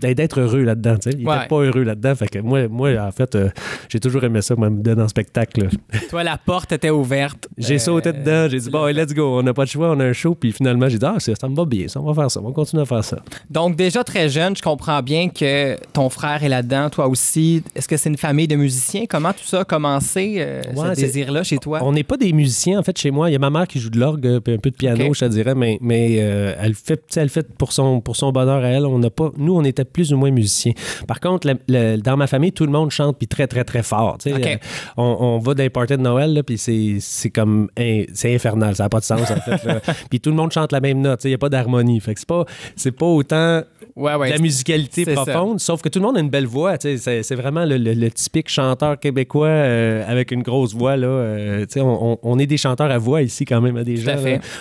d'être 0.00 0.40
heureux 0.40 0.62
là-dedans. 0.62 0.96
Il 1.06 1.26
Ouais. 1.26 1.36
était 1.36 1.48
pas 1.48 1.56
heureux 1.56 1.82
là-dedans. 1.82 2.14
Fait 2.14 2.28
que 2.28 2.38
moi, 2.38 2.68
moi 2.68 2.90
en 3.00 3.10
fait, 3.12 3.34
euh, 3.34 3.48
j'ai 3.88 4.00
toujours 4.00 4.22
aimé 4.24 4.42
ça, 4.42 4.54
moi, 4.56 4.70
me 4.70 4.82
donner 4.82 5.02
en 5.02 5.08
spectacle. 5.08 5.68
Toi, 6.10 6.22
la 6.24 6.38
porte 6.38 6.72
était 6.72 6.90
ouverte. 6.90 7.48
J'ai 7.56 7.74
Euh, 7.76 7.78
sauté 7.78 8.12
dedans, 8.12 8.48
j'ai 8.50 8.58
dit, 8.58 8.70
bon, 8.70 8.86
let's 8.86 9.12
go, 9.14 9.38
on 9.38 9.42
n'a 9.42 9.52
pas 9.54 9.64
de 9.64 9.70
choix, 9.70 9.90
on 9.90 10.00
a 10.00 10.04
un 10.04 10.12
show. 10.12 10.34
Puis 10.34 10.52
finalement, 10.52 10.88
j'ai 10.88 10.98
dit, 10.98 11.06
ah, 11.06 11.16
ça 11.18 11.48
me 11.48 11.54
va 11.56 11.64
bien, 11.64 11.88
ça, 11.88 12.00
on 12.00 12.04
va 12.10 12.14
faire 12.22 12.30
ça, 12.30 12.40
on 12.40 12.46
va 12.46 12.52
continuer 12.52 12.82
à 12.82 12.86
faire 12.86 13.04
ça. 13.04 13.18
Donc, 13.50 13.76
déjà 13.76 14.04
très 14.04 14.28
jeune, 14.28 14.56
je 14.56 14.62
comprends 14.62 15.02
bien 15.02 15.28
que 15.28 15.76
ton 15.92 16.08
frère 16.10 16.42
est 16.44 16.48
là-dedans, 16.48 16.90
toi 16.90 17.08
aussi. 17.08 17.62
Est-ce 17.74 17.88
que 17.88 17.96
c'est 17.96 18.08
une 18.08 18.16
famille 18.16 18.48
de 18.48 18.56
musiciens? 18.56 19.04
Comment 19.08 19.32
tout 19.32 19.44
ça 19.44 19.60
a 19.60 19.64
commencé, 19.64 20.36
euh, 20.38 20.62
Ouais, 20.76 20.94
ce 20.94 21.00
désir-là, 21.00 21.42
chez 21.42 21.58
toi? 21.58 21.80
On 21.82 21.92
n'est 21.92 22.04
pas 22.04 22.16
des 22.16 22.32
musiciens, 22.32 22.78
en 22.78 22.82
fait, 22.82 22.96
chez 22.98 23.10
moi. 23.10 23.30
Il 23.30 23.32
y 23.32 23.36
a 23.36 23.38
ma 23.38 23.50
mère 23.50 23.66
qui 23.66 23.78
joue 23.80 23.90
de 23.90 23.98
l'orgue, 23.98 24.38
puis 24.40 24.54
un 24.54 24.58
peu 24.58 24.70
de 24.70 24.76
piano, 24.76 25.12
je 25.14 25.20
te 25.20 25.24
dirais, 25.30 25.54
mais, 25.54 25.78
mais 25.80 26.14
elle 26.14 26.74
fait, 26.74 27.02
elle 27.16 27.28
fait 27.28 27.46
pour 27.54 27.72
son, 27.72 28.00
pour 28.00 28.16
son 28.16 28.32
bonheur 28.32 28.62
à 28.64 28.68
elle. 28.68 28.86
On 28.86 28.98
n'a 28.98 29.10
pas, 29.10 29.30
nous, 29.36 29.54
on 29.54 29.64
était 29.64 29.84
plus 29.92 30.12
ou 30.12 30.16
moins 30.16 30.30
musiciens. 30.30 30.72
Par 31.06 31.20
contre, 31.20 31.46
le- 31.48 31.58
le- 31.68 31.96
dans 31.96 32.16
ma 32.16 32.26
famille, 32.26 32.52
tout 32.52 32.64
le 32.66 32.72
monde 32.72 32.90
chante, 32.90 33.18
puis 33.18 33.28
très, 33.28 33.46
très, 33.46 33.64
très 33.64 33.82
fort. 33.82 34.18
Euh, 34.26 34.56
on, 34.96 35.16
on 35.20 35.38
va 35.38 35.54
dans 35.54 35.62
les 35.62 35.70
parties 35.70 35.96
de 35.96 36.02
Noël, 36.02 36.42
puis 36.46 36.58
c'est 36.58 37.30
comme, 37.30 37.68
in- 37.78 38.04
c'est 38.12 38.34
infernal, 38.34 38.76
ça 38.76 38.84
n'a 38.84 38.88
pas 38.88 39.00
de 39.00 39.04
sens, 39.04 39.30
en 39.30 39.36
fait. 39.36 39.58
puis 40.10 40.20
tout 40.20 40.30
le 40.30 40.36
monde 40.36 40.52
chante 40.52 40.72
la 40.72 40.80
même 40.80 41.00
note, 41.00 41.24
il 41.24 41.28
n'y 41.28 41.34
a 41.34 41.38
pas 41.38 41.48
d'harmonie. 41.48 42.00
Fait 42.00 42.14
que 42.14 42.20
c'est 42.76 42.92
pas, 42.92 43.06
autant 43.06 43.62
ouais, 43.96 44.14
ouais. 44.14 44.28
de 44.28 44.34
la 44.34 44.38
musicalité 44.40 45.04
ça. 45.04 45.14
profonde, 45.14 45.60
sauf 45.60 45.82
que 45.82 45.88
tout 45.88 45.98
le 45.98 46.06
monde 46.06 46.16
a 46.16 46.20
une 46.20 46.30
belle 46.30 46.46
voix. 46.46 46.76
C'est 46.80 47.34
vraiment 47.34 47.64
le, 47.64 48.08
typique 48.10 48.48
chanteur 48.48 48.98
québécois 48.98 49.48
euh, 49.48 50.04
avec 50.06 50.30
une 50.30 50.42
grosse 50.42 50.74
voix. 50.74 50.96
Là, 50.96 51.06
euh, 51.06 51.66
on, 51.76 52.38
est 52.38 52.46
des 52.46 52.56
chanteurs 52.56 52.90
à 52.90 52.98
voix 52.98 53.22
ici 53.22 53.44
quand 53.44 53.60
même, 53.60 53.76
à 53.76 53.84
des 53.84 53.96
gens. 53.96 54.16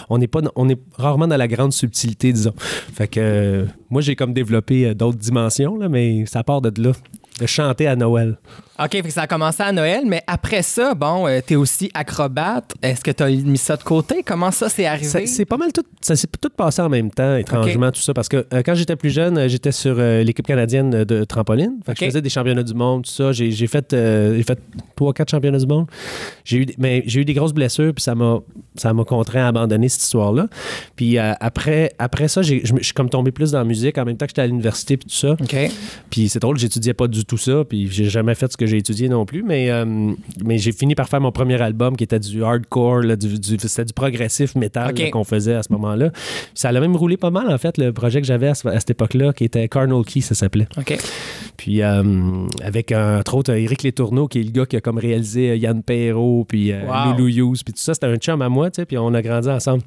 On 0.10 0.18
n'est 0.18 0.28
pas, 0.28 0.42
on 0.56 0.70
est 0.70 0.80
rarement 0.98 1.28
dans 1.28 1.38
la 1.38 1.48
grande 1.48 1.74
subtilité, 1.74 2.32
disons. 2.34 2.54
Fait 2.58 3.08
que 3.08 3.66
moi, 3.90 4.02
j'ai 4.02 4.16
comme 4.16 4.34
développé 4.34 4.86
euh, 4.88 4.94
d'autres 5.08 5.24
dimensions, 5.24 5.78
là, 5.78 5.90
mais 5.90 6.26
ça 6.26 6.44
part 6.44 6.62
de 6.62 6.82
là, 6.82 6.92
de 7.40 7.46
chanter 7.46 7.88
à 7.88 7.96
Noël. 7.96 8.38
OK, 8.80 8.92
fait 8.92 9.02
que 9.02 9.10
ça 9.10 9.24
a 9.24 9.28
commencé 9.28 9.64
à 9.64 9.72
Noël, 9.72 10.04
mais 10.06 10.22
après 10.28 10.62
ça, 10.62 10.94
bon, 10.94 11.28
euh, 11.28 11.40
t'es 11.46 11.56
aussi 11.56 11.90
acrobate. 11.94 12.74
Est-ce 12.84 13.02
que 13.04 13.10
t'as 13.12 13.28
mis 13.30 13.58
ça 13.58 13.76
de 13.76 13.84
côté? 13.84 14.22
Comment 14.24 14.52
ça 14.52 14.70
s'est 14.70 14.86
arrivé? 14.86 15.26
C'est 15.26 15.46
pas 15.46 15.58
mal 15.58 15.74
tout. 15.74 15.84
Ça 16.02 16.16
s'est 16.16 16.28
tout 16.40 16.50
passé 16.56 16.82
en 16.82 16.90
même 16.90 17.10
temps, 17.10 17.36
étrangement, 17.38 17.92
tout 17.92 18.02
ça. 18.02 18.14
Parce 18.14 18.30
que 18.30 18.46
euh, 18.54 18.62
quand 18.64 18.76
j'étais 18.76 18.96
plus 18.96 19.10
jeune, 19.10 19.38
euh, 19.38 19.48
j'étais 19.48 19.72
sur 19.72 19.96
euh, 19.98 20.22
l'équipe 20.24 20.46
canadienne 20.46 21.04
de 21.04 21.24
trampoline. 21.24 21.80
Fait 21.86 21.94
que. 21.94 22.00
Je 22.02 22.06
faisais 22.06 22.22
des 22.22 22.30
championnats 22.30 22.62
du 22.64 22.74
monde, 22.76 23.04
tout 23.06 23.12
ça. 23.12 23.32
J'ai 23.32 23.52
fait, 23.68 23.90
fait 23.92 24.60
3-4 24.96 25.32
championnats 25.32 25.58
du 25.58 25.66
monde. 25.66 25.88
J'ai 26.46 26.58
eu, 26.58 26.66
des- 26.68 26.76
mais 26.78 27.04
j'ai 27.08 27.22
eu 27.22 27.26
des 27.26 27.34
grosses 27.34 27.54
blessures, 27.54 27.94
puis 27.96 28.04
ça 28.04 28.14
m'a 28.14 29.04
contraint 29.06 29.46
à 29.46 29.48
abandonner 29.48 29.90
cette 29.90 30.04
histoire-là. 30.04 30.48
Puis 30.96 31.18
après, 31.18 31.94
après 31.98 32.28
ça, 32.28 32.44
je 32.44 32.58
suis 32.82 32.94
comme 32.94 33.10
tombé 33.10 33.32
plus 33.32 33.52
dans 33.54 33.60
la 33.60 33.64
musique 33.66 33.98
en 33.98 34.06
même 34.06 34.18
temps 34.18 34.26
que 34.28 34.32
j'étais 34.32 34.44
à 34.44 34.48
l'université, 34.48 34.98
puis 34.98 35.10
tout 35.10 35.16
ça. 35.16 35.32
OK. 35.32 35.72
Puis 36.12 36.30
c'est 36.30 36.40
drôle, 36.40 36.60
j'étudiais 36.60 36.94
pas 36.94 37.08
du 37.08 37.26
tout 37.26 37.38
ça, 37.38 37.64
puis 37.68 37.88
j'ai 37.92 38.06
jamais 38.10 38.36
fait 38.36 38.52
ce 38.52 38.58
que 38.58 38.67
j'ai 38.68 38.78
étudié 38.78 39.10
non 39.10 39.26
plus, 39.26 39.44
mais, 39.44 39.70
euh, 39.72 39.86
mais 40.44 40.58
j'ai 40.58 40.72
fini 40.72 40.96
par 40.96 41.10
faire 41.10 41.22
mon 41.22 41.32
premier 41.32 41.62
album 41.62 41.96
qui 41.98 42.04
était 42.04 42.20
du 42.20 42.44
hardcore, 42.44 43.02
là, 43.02 43.16
du, 43.16 43.40
du- 43.40 43.58
c'était 43.60 43.86
du 43.86 43.94
progressif 43.94 44.56
métal 44.56 44.92
Ok. 44.92 45.00
là, 45.00 45.10
qu'on 45.10 45.24
faisait 45.24 45.56
à 45.56 45.64
ce 45.64 45.72
moment-là. 45.74 46.12
Ça 46.54 46.70
a 46.70 46.80
même 46.80 46.96
roulé 46.96 47.18
pas 47.18 47.32
mal, 47.32 47.50
en 47.52 47.58
fait, 47.58 47.78
le 47.78 47.92
projet 47.94 48.22
que 48.22 48.28
j'avais 48.28 48.48
à, 48.50 48.56
ce- 48.56 48.68
à 48.68 48.80
cette 48.80 48.92
époque-là, 48.92 49.34
qui 49.34 49.44
était 49.46 49.68
Carnal 49.68 50.04
Key, 50.06 50.22
ça 50.22 50.36
s'appelait. 50.36 50.68
Puis 51.58 51.82
euh, 51.82 52.04
avec, 52.62 52.92
entre 52.92 53.36
autres, 53.36 53.52
Éric 53.54 53.84
Letourneau, 53.84 54.28
qui 54.28 54.40
est 54.40 54.44
le 54.44 54.52
gars 54.52 54.66
qui 54.66 54.76
a 54.76 54.82
comme 54.82 54.98
réalisé 55.00 55.50
euh, 55.52 55.56
Yann 55.56 55.82
Perrault, 55.84 56.46
puis 56.48 56.72
euh, 56.72 56.82
Wow. 56.88 57.18
Loulou 57.18 57.28
Hughes, 57.54 57.64
puis 57.66 57.74
tout 57.74 57.80
ça, 57.82 57.94
c'était 57.94 58.06
un 58.08 58.18
chum 58.18 58.42
à 58.42 58.50
moi, 58.50 58.70
tu 58.70 58.82
sais, 58.82 58.86
puis 58.86 58.98
on 58.98 59.14
a 59.14 59.22
grandi 59.22 59.50
ensemble. 59.50 59.84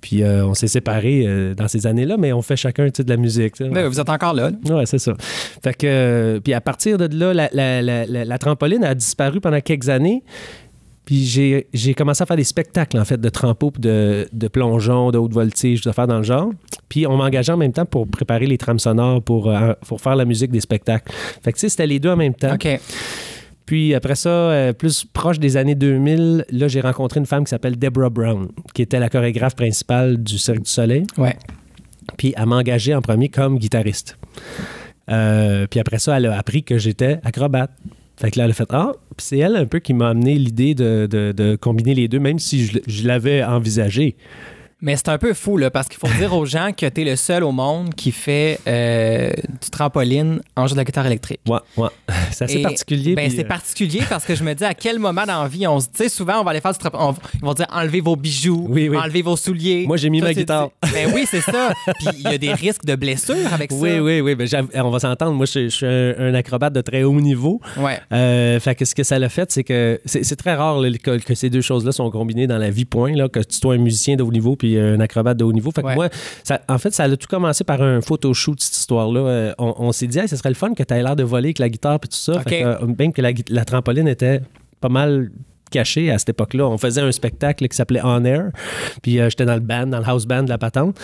Puis 0.00 0.22
on 0.24 0.54
s'est 0.54 0.68
séparés 0.68 1.54
dans 1.56 1.68
ces 1.68 1.86
années-là, 1.86 2.16
mais 2.16 2.32
on 2.32 2.42
fait 2.42 2.56
chacun, 2.56 2.86
tu 2.86 2.98
sais, 2.98 3.04
de 3.04 3.10
la 3.10 3.16
musique. 3.16 3.54
Ben, 3.60 3.86
vous 3.86 4.00
êtes 4.00 4.08
encore 4.08 4.34
là. 4.34 4.50
là. 4.50 4.76
Ouais, 4.76 4.86
c'est 4.86 4.98
ça. 4.98 5.14
Fait 5.62 5.74
que, 5.74 6.40
puis 6.42 6.52
à 6.54 6.60
partir 6.60 6.96
de 6.98 7.08
là, 7.16 7.34
la, 7.34 7.48
la- 7.52 7.82
la- 7.82 7.99
la- 8.06 8.24
la 8.24 8.38
trampoline 8.38 8.84
a 8.84 8.94
disparu 8.94 9.40
pendant 9.40 9.60
quelques 9.60 9.88
années. 9.88 10.22
Puis 11.06 11.24
j'ai 11.72 11.94
commencé 11.94 12.22
à 12.22 12.26
faire 12.26 12.36
des 12.36 12.44
spectacles, 12.44 12.96
en 12.98 13.04
fait, 13.04 13.20
de 13.20 13.28
trampo, 13.30 13.72
de, 13.78 14.28
de 14.32 14.48
plongeon, 14.48 15.10
de 15.10 15.18
haute 15.18 15.32
voltige, 15.32 15.80
de 15.80 15.90
faire 15.90 16.06
dans 16.06 16.18
le 16.18 16.22
genre. 16.22 16.50
Puis 16.88 17.04
on 17.06 17.16
m'engageait 17.16 17.52
en 17.52 17.56
même 17.56 17.72
temps 17.72 17.86
pour 17.86 18.06
préparer 18.06 18.46
les 18.46 18.58
trames 18.58 18.78
sonores, 18.78 19.20
pour, 19.20 19.50
euh, 19.50 19.72
pour 19.88 20.00
faire 20.00 20.14
la 20.14 20.24
musique 20.24 20.52
des 20.52 20.60
spectacles. 20.60 21.12
Fait 21.42 21.52
que, 21.52 21.56
tu 21.56 21.62
sais, 21.62 21.68
c'était 21.68 21.86
les 21.88 21.98
deux 21.98 22.10
en 22.10 22.16
même 22.16 22.34
temps. 22.34 22.54
OK. 22.54 22.68
Puis 23.66 23.94
après 23.94 24.14
ça, 24.14 24.28
euh, 24.28 24.72
plus 24.72 25.04
proche 25.04 25.40
des 25.40 25.56
années 25.56 25.74
2000, 25.74 26.44
là, 26.50 26.68
j'ai 26.68 26.80
rencontré 26.80 27.18
une 27.18 27.26
femme 27.26 27.44
qui 27.44 27.50
s'appelle 27.50 27.76
Deborah 27.78 28.10
Brown, 28.10 28.48
qui 28.74 28.82
était 28.82 29.00
la 29.00 29.08
chorégraphe 29.08 29.56
principale 29.56 30.16
du 30.22 30.38
Cirque 30.38 30.62
du 30.62 30.70
Soleil. 30.70 31.04
Ouais. 31.18 31.36
Puis 32.18 32.34
elle 32.36 32.46
m'a 32.46 32.56
engagé 32.56 32.94
en 32.94 33.00
premier 33.02 33.28
comme 33.28 33.58
guitariste. 33.58 34.16
Euh, 35.10 35.66
puis 35.68 35.80
après 35.80 35.98
ça, 35.98 36.16
elle 36.16 36.26
a 36.26 36.38
appris 36.38 36.62
que 36.62 36.78
j'étais 36.78 37.20
acrobate. 37.24 37.70
Fait 38.16 38.30
que 38.30 38.38
là, 38.38 38.44
elle 38.44 38.50
a 38.50 38.54
fait 38.54 38.68
Ah, 38.70 38.92
c'est 39.16 39.38
elle 39.38 39.56
un 39.56 39.66
peu 39.66 39.78
qui 39.78 39.94
m'a 39.94 40.10
amené 40.10 40.34
l'idée 40.34 40.74
de, 40.74 41.56
combiner 41.56 41.94
les 41.94 42.08
deux, 42.08 42.20
même 42.20 42.38
si 42.38 42.70
je 42.86 43.08
l'avais 43.08 43.42
envisagé. 43.42 44.16
Mais 44.82 44.96
c'est 44.96 45.08
un 45.10 45.18
peu 45.18 45.34
fou, 45.34 45.56
là, 45.58 45.70
parce 45.70 45.88
qu'il 45.88 45.98
faut 45.98 46.08
dire 46.18 46.32
aux 46.34 46.46
gens 46.46 46.70
que 46.76 46.86
tu 46.86 47.02
es 47.02 47.04
le 47.04 47.16
seul 47.16 47.44
au 47.44 47.52
monde 47.52 47.94
qui 47.94 48.12
fait 48.12 48.58
euh, 48.66 49.30
du 49.62 49.70
trampoline 49.70 50.40
en 50.56 50.66
jeu 50.66 50.72
de 50.74 50.78
la 50.78 50.84
guitare 50.84 51.06
électrique. 51.06 51.40
Ouais, 51.48 51.58
ouais. 51.76 51.88
C'est 52.32 52.44
assez 52.44 52.58
Et, 52.58 52.62
particulier. 52.62 53.14
Ben, 53.14 53.30
c'est 53.30 53.44
euh, 53.44 53.48
particulier 53.48 54.02
parce 54.08 54.24
que 54.24 54.34
je 54.34 54.42
me 54.44 54.54
dis 54.54 54.64
à 54.64 54.72
quel 54.74 54.98
moment 54.98 55.24
dans 55.26 55.42
la 55.42 55.48
vie, 55.48 55.66
on 55.66 55.80
se 55.80 55.86
tu 55.86 55.92
sais, 56.04 56.08
souvent, 56.08 56.40
on 56.40 56.44
va 56.44 56.52
aller 56.52 56.60
faire 56.60 56.72
du 56.72 56.78
trampoline. 56.78 57.14
Ils 57.34 57.40
vont 57.40 57.54
dire 57.54 57.66
enlevez 57.72 58.00
vos 58.00 58.16
bijoux, 58.16 58.66
Oui, 58.68 58.88
oui. 58.88 58.96
enlevez 58.96 59.22
vos 59.22 59.36
souliers. 59.36 59.84
Moi, 59.86 59.96
j'ai 59.96 60.08
mis 60.10 60.20
Toi, 60.20 60.28
ma 60.28 60.34
guitare. 60.34 60.70
dis- 60.82 60.90
Ben 60.92 61.10
oui, 61.14 61.26
c'est 61.30 61.40
ça. 61.40 61.72
Puis 61.98 62.08
il 62.18 62.22
y 62.22 62.26
a 62.34 62.38
des 62.38 62.52
risques 62.52 62.84
de 62.84 62.94
blessures 62.94 63.52
avec 63.52 63.70
Oui, 63.72 63.90
ça. 63.96 64.02
oui, 64.02 64.20
oui. 64.20 64.34
Ben, 64.34 64.46
j'av- 64.46 64.68
on 64.74 64.90
va 64.90 64.98
s'entendre. 65.00 65.32
Moi, 65.34 65.46
je, 65.46 65.64
je 65.64 65.68
suis 65.68 65.86
un, 65.86 66.14
un 66.18 66.34
acrobate 66.34 66.72
de 66.72 66.80
très 66.80 67.02
haut 67.02 67.20
niveau. 67.20 67.60
Ouais. 67.76 67.98
Euh, 68.12 68.58
fait 68.60 68.74
que 68.74 68.84
ce 68.84 68.94
que 68.94 69.02
ça 69.02 69.18
l'a 69.18 69.28
fait, 69.28 69.50
c'est 69.50 69.64
que 69.64 70.00
c'est 70.04 70.24
c'est 70.24 70.36
très 70.36 70.54
rare 70.54 70.78
là, 70.80 70.88
que, 71.02 71.18
que 71.18 71.34
ces 71.34 71.50
deux 71.50 71.60
choses-là 71.62 71.92
sont 71.92 72.10
combinées 72.10 72.46
dans 72.46 72.58
la 72.58 72.70
vie, 72.70 72.84
point. 72.84 73.12
Là, 73.14 73.28
que 73.28 73.40
tu 73.40 73.56
sois 73.58 73.74
un 73.74 73.78
musicien 73.78 74.16
de 74.16 74.22
haut 74.22 74.32
niveau 74.32 74.56
puis 74.56 74.69
un 74.78 75.00
acrobate 75.00 75.36
de 75.36 75.44
haut 75.44 75.52
niveau. 75.52 75.70
Fait 75.70 75.82
que 75.82 75.86
Ouais. 75.88 75.94
moi, 75.94 76.08
ça- 76.44 76.60
en 76.68 76.78
fait, 76.78 76.92
ça 76.92 77.04
a 77.04 77.16
tout 77.16 77.26
commencé 77.28 77.64
par 77.64 77.80
un 77.82 78.00
photoshoot, 78.00 78.60
cette 78.60 78.76
histoire-là. 78.76 79.20
Euh, 79.20 79.52
on 79.58 79.74
on 79.78 79.92
s'est 79.92 80.06
dit, 80.06 80.18
Hey, 80.18 80.28
ce 80.28 80.36
serait 80.36 80.50
le 80.50 80.54
fun 80.54 80.74
que 80.74 80.82
tu 80.82 80.94
aies 80.94 81.02
l'air 81.02 81.16
de 81.16 81.22
voler 81.24 81.48
avec 81.48 81.58
la 81.58 81.68
guitare 81.68 81.98
puis 81.98 82.08
tout 82.10 82.16
ça. 82.16 82.34
OK. 82.34 82.48
Fait 82.48 82.60
que, 82.60 82.64
euh, 82.66 82.86
même 82.98 83.12
que 83.12 83.22
la, 83.48 83.64
trampoline 83.64 84.08
était 84.08 84.40
pas 84.80 84.88
mal 84.88 85.30
cachée 85.70 86.10
à 86.10 86.18
cette 86.18 86.30
époque-là. 86.30 86.66
On 86.66 86.78
faisait 86.78 87.00
un 87.00 87.12
spectacle 87.12 87.68
qui 87.68 87.76
s'appelait 87.76 88.00
On 88.02 88.24
Air. 88.24 88.50
Puis 89.02 89.20
euh, 89.20 89.30
j'étais 89.30 89.44
dans 89.44 89.54
le 89.54 89.60
band, 89.60 89.86
dans 89.86 90.00
le 90.00 90.04
house 90.08 90.26
band 90.26 90.42
de 90.42 90.48
la 90.48 90.58
patente. 90.58 90.98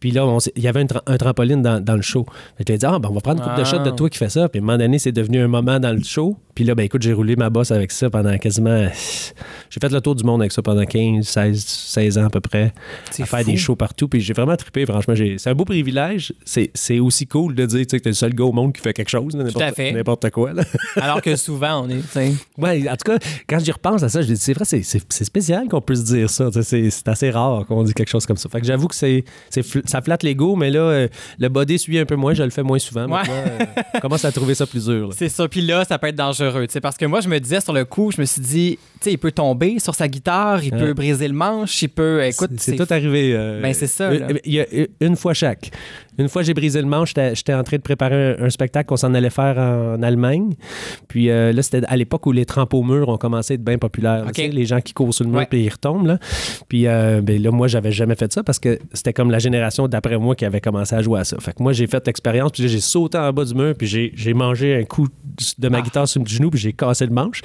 Puis 0.00 0.10
là, 0.10 0.26
il 0.56 0.62
y 0.62 0.66
avait 0.66 0.80
un, 0.80 0.86
tra- 0.86 1.02
un 1.06 1.16
trampoline 1.16 1.62
dans, 1.62 1.80
dans 1.82 1.94
le 1.94 2.02
show. 2.02 2.26
Fait 2.56 2.64
que 2.64 2.72
j'ai 2.72 2.78
dit, 2.78 2.86
ah, 2.86 2.98
ben, 2.98 3.08
on 3.10 3.14
va 3.14 3.20
prendre 3.20 3.38
une 3.40 3.48
coupe 3.48 3.56
de 3.56 3.62
Ah. 3.62 3.64
shots 3.64 3.78
de 3.84 3.90
toi 3.90 4.10
qui 4.10 4.18
fait 4.18 4.28
ça. 4.28 4.48
Puis 4.48 4.58
à 4.58 4.62
un 4.62 4.66
moment 4.66 4.78
donné, 4.78 4.98
c'est 4.98 5.12
devenu 5.12 5.40
un 5.40 5.46
moment 5.46 5.78
dans 5.78 5.92
le 5.96 6.02
show. 6.02 6.36
Puis 6.58 6.64
là, 6.64 6.74
ben 6.74 6.82
écoute, 6.82 7.02
j'ai 7.02 7.12
roulé 7.12 7.36
ma 7.36 7.50
bosse 7.50 7.70
avec 7.70 7.92
ça 7.92 8.10
pendant 8.10 8.36
quasiment. 8.36 8.88
J'ai 9.70 9.78
fait 9.80 9.92
le 9.92 10.00
tour 10.00 10.16
du 10.16 10.24
monde 10.24 10.40
avec 10.42 10.50
ça 10.50 10.60
pendant 10.60 10.84
15, 10.84 11.24
16, 11.24 11.64
16 11.64 12.18
ans 12.18 12.24
à 12.24 12.30
peu 12.30 12.40
près. 12.40 12.72
À 13.16 13.26
faire 13.26 13.42
fou. 13.42 13.50
des 13.52 13.56
shows 13.56 13.76
partout. 13.76 14.08
Puis 14.08 14.20
j'ai 14.20 14.32
vraiment 14.32 14.56
trippé, 14.56 14.84
franchement. 14.84 15.14
C'est 15.16 15.48
un 15.48 15.54
beau 15.54 15.64
privilège. 15.64 16.32
C'est 16.44 16.98
aussi 16.98 17.28
cool 17.28 17.54
de 17.54 17.64
dire 17.64 17.86
tu 17.86 17.90
sais, 17.90 17.98
que 17.98 18.02
t'es 18.02 18.10
le 18.10 18.14
seul 18.16 18.34
gars 18.34 18.42
au 18.42 18.50
monde 18.50 18.72
qui 18.72 18.80
fait 18.80 18.92
quelque 18.92 19.08
chose, 19.08 19.36
n'importe 19.36 20.30
quoi. 20.30 20.52
Là. 20.52 20.64
Alors 20.96 21.22
que 21.22 21.36
souvent, 21.36 21.84
on 21.84 21.90
est. 21.90 22.00
tu 22.00 22.08
sais, 22.08 22.32
Ouais, 22.56 22.90
en 22.90 22.96
tout 22.96 23.12
cas, 23.12 23.18
quand 23.48 23.60
j'y 23.60 23.70
repense 23.70 24.02
à 24.02 24.08
ça, 24.08 24.20
je 24.20 24.26
dis, 24.26 24.36
c'est 24.36 24.52
vrai, 24.52 24.64
c'est- 24.64 24.82
spécial 25.24 25.68
qu'on 25.68 25.80
puisse 25.80 26.02
dire 26.02 26.28
ça. 26.28 26.50
C'est 26.60 26.90
assez 27.06 27.30
rare 27.30 27.66
qu'on 27.66 27.84
dise 27.84 27.94
quelque 27.94 28.10
chose 28.10 28.26
comme 28.26 28.36
ça. 28.36 28.48
Fait 28.48 28.60
que 28.60 28.66
j'avoue 28.66 28.88
que 28.88 28.96
c'est 28.96 29.24
ça 29.84 30.02
flatte 30.02 30.24
l'ego, 30.24 30.56
mais 30.56 30.72
là, 30.72 30.80
euh, 30.80 31.08
le 31.38 31.48
body 31.48 31.78
suit 31.78 32.00
un 32.00 32.04
peu 32.04 32.16
moins, 32.16 32.34
je 32.34 32.42
le 32.42 32.50
fais 32.50 32.64
moins 32.64 32.80
souvent. 32.80 33.04
Ouais. 33.04 33.10
Maintenant, 33.18 33.32
euh, 33.36 33.82
on 33.94 34.00
commence 34.00 34.24
à 34.24 34.32
trouver 34.32 34.56
ça 34.56 34.66
plus 34.66 34.86
dur. 34.86 35.10
C'est 35.16 35.28
ça. 35.28 35.46
Puis 35.46 35.60
là, 35.60 35.84
ça 35.84 35.98
peut 36.00 36.08
être 36.08 36.16
dangereux. 36.16 36.47
Sais, 36.68 36.80
Parce 36.80 36.96
que 36.96 37.06
moi, 37.06 37.20
je 37.20 37.28
me 37.28 37.38
disais 37.40 37.60
sur 37.60 37.72
le 37.72 37.84
coup, 37.84 38.10
je 38.12 38.20
me 38.20 38.26
suis 38.26 38.40
dit, 38.42 38.78
tu 39.00 39.04
sais, 39.04 39.12
il 39.12 39.18
peut 39.18 39.32
tomber 39.32 39.78
sur 39.78 39.94
sa 39.94 40.08
guitare, 40.08 40.62
il 40.64 40.72
Ouais. 40.74 40.80
peut 40.80 40.92
briser 40.94 41.28
le 41.28 41.34
manche, 41.34 41.82
il 41.82 41.88
peut. 41.88 42.24
Écoute, 42.24 42.50
C'est 42.58 42.76
tout 42.76 42.86
arrivé. 42.90 43.32
euh, 43.34 43.60
Ben, 43.60 43.72
c'est 43.74 43.86
ça, 43.86 44.04
euh, 44.10 44.18
là. 44.18 44.26
Il 44.44 44.52
y 44.54 44.60
a 44.60 44.66
une 45.00 45.16
fois 45.16 45.34
chaque. 45.34 45.70
Une 46.18 46.28
fois, 46.28 46.42
j'ai 46.42 46.54
brisé 46.54 46.80
le 46.80 46.88
manche. 46.88 47.14
J'étais 47.14 47.54
en 47.54 47.62
train 47.62 47.76
de 47.76 47.82
préparer 47.82 48.36
un, 48.38 48.44
un 48.44 48.50
spectacle 48.50 48.88
qu'on 48.88 48.96
s'en 48.96 49.14
allait 49.14 49.30
faire 49.30 49.56
en 49.58 50.02
Allemagne. 50.02 50.54
Puis 51.08 51.30
euh, 51.30 51.52
là, 51.52 51.62
c'était 51.62 51.82
à 51.86 51.96
l'époque 51.96 52.26
où 52.26 52.32
les 52.32 52.44
trampes 52.44 52.74
au 52.74 52.82
mur 52.82 53.08
ont 53.08 53.16
commencé 53.18 53.52
à 53.52 53.56
être 53.56 53.64
bien 53.64 53.78
populaires. 53.78 54.24
OK. 54.26 54.32
Tu 54.32 54.42
sais, 54.42 54.48
les 54.48 54.66
gens 54.66 54.80
qui 54.80 54.92
courent 54.94 55.14
sur 55.14 55.24
le 55.24 55.30
mur 55.30 55.46
puis 55.48 55.62
ils 55.64 55.68
retombent. 55.70 56.06
Là. 56.06 56.18
Puis 56.68 56.86
euh, 56.86 57.20
ben, 57.22 57.40
là, 57.42 57.50
moi, 57.50 57.68
j'avais 57.68 57.92
jamais 57.92 58.14
fait 58.14 58.32
ça 58.32 58.42
parce 58.42 58.58
que 58.58 58.78
c'était 58.92 59.12
comme 59.12 59.30
la 59.30 59.38
génération 59.38 59.86
d'après 59.88 60.18
moi 60.18 60.34
qui 60.34 60.44
avait 60.44 60.60
commencé 60.60 60.94
à 60.94 61.02
jouer 61.02 61.20
à 61.20 61.24
ça. 61.24 61.36
Fait 61.40 61.52
que 61.52 61.62
moi, 61.62 61.72
j'ai 61.72 61.86
fait 61.86 62.04
l'expérience. 62.06 62.52
Puis 62.52 62.68
j'ai 62.68 62.80
sauté 62.80 63.18
en 63.18 63.32
bas 63.32 63.44
du 63.44 63.54
mur. 63.54 63.74
Puis 63.78 63.86
j'ai 64.14 64.34
mangé 64.34 64.74
un 64.76 64.84
coup 64.84 65.06
de 65.58 65.68
ma 65.68 65.78
Ah. 65.78 65.82
guitare 65.82 66.08
sur 66.08 66.20
le 66.22 66.26
genou. 66.28 66.50
Puis 66.50 66.58
j'ai 66.60 66.72
cassé 66.72 67.06
le 67.06 67.12
manche. 67.12 67.42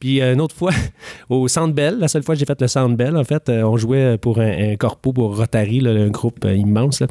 Puis 0.00 0.20
euh, 0.20 0.34
une 0.34 0.40
autre 0.40 0.54
fois, 0.54 0.70
au 1.28 1.48
Centre 1.48 1.74
Bell, 1.74 1.98
la 1.98 2.08
seule 2.08 2.22
fois 2.22 2.34
que 2.34 2.38
j'ai 2.38 2.46
fait 2.46 2.60
le 2.60 2.68
Centre 2.68 2.96
Bell, 2.96 3.16
en 3.16 3.24
fait, 3.24 3.48
on 3.48 3.76
jouait 3.76 4.18
pour 4.18 4.38
un, 4.40 4.72
un 4.72 4.76
corpo 4.76 5.12
pour 5.12 5.36
Rotary, 5.36 5.80
là, 5.80 5.90
un 5.90 6.08
groupe 6.10 6.44
immense. 6.44 7.00
là. 7.00 7.06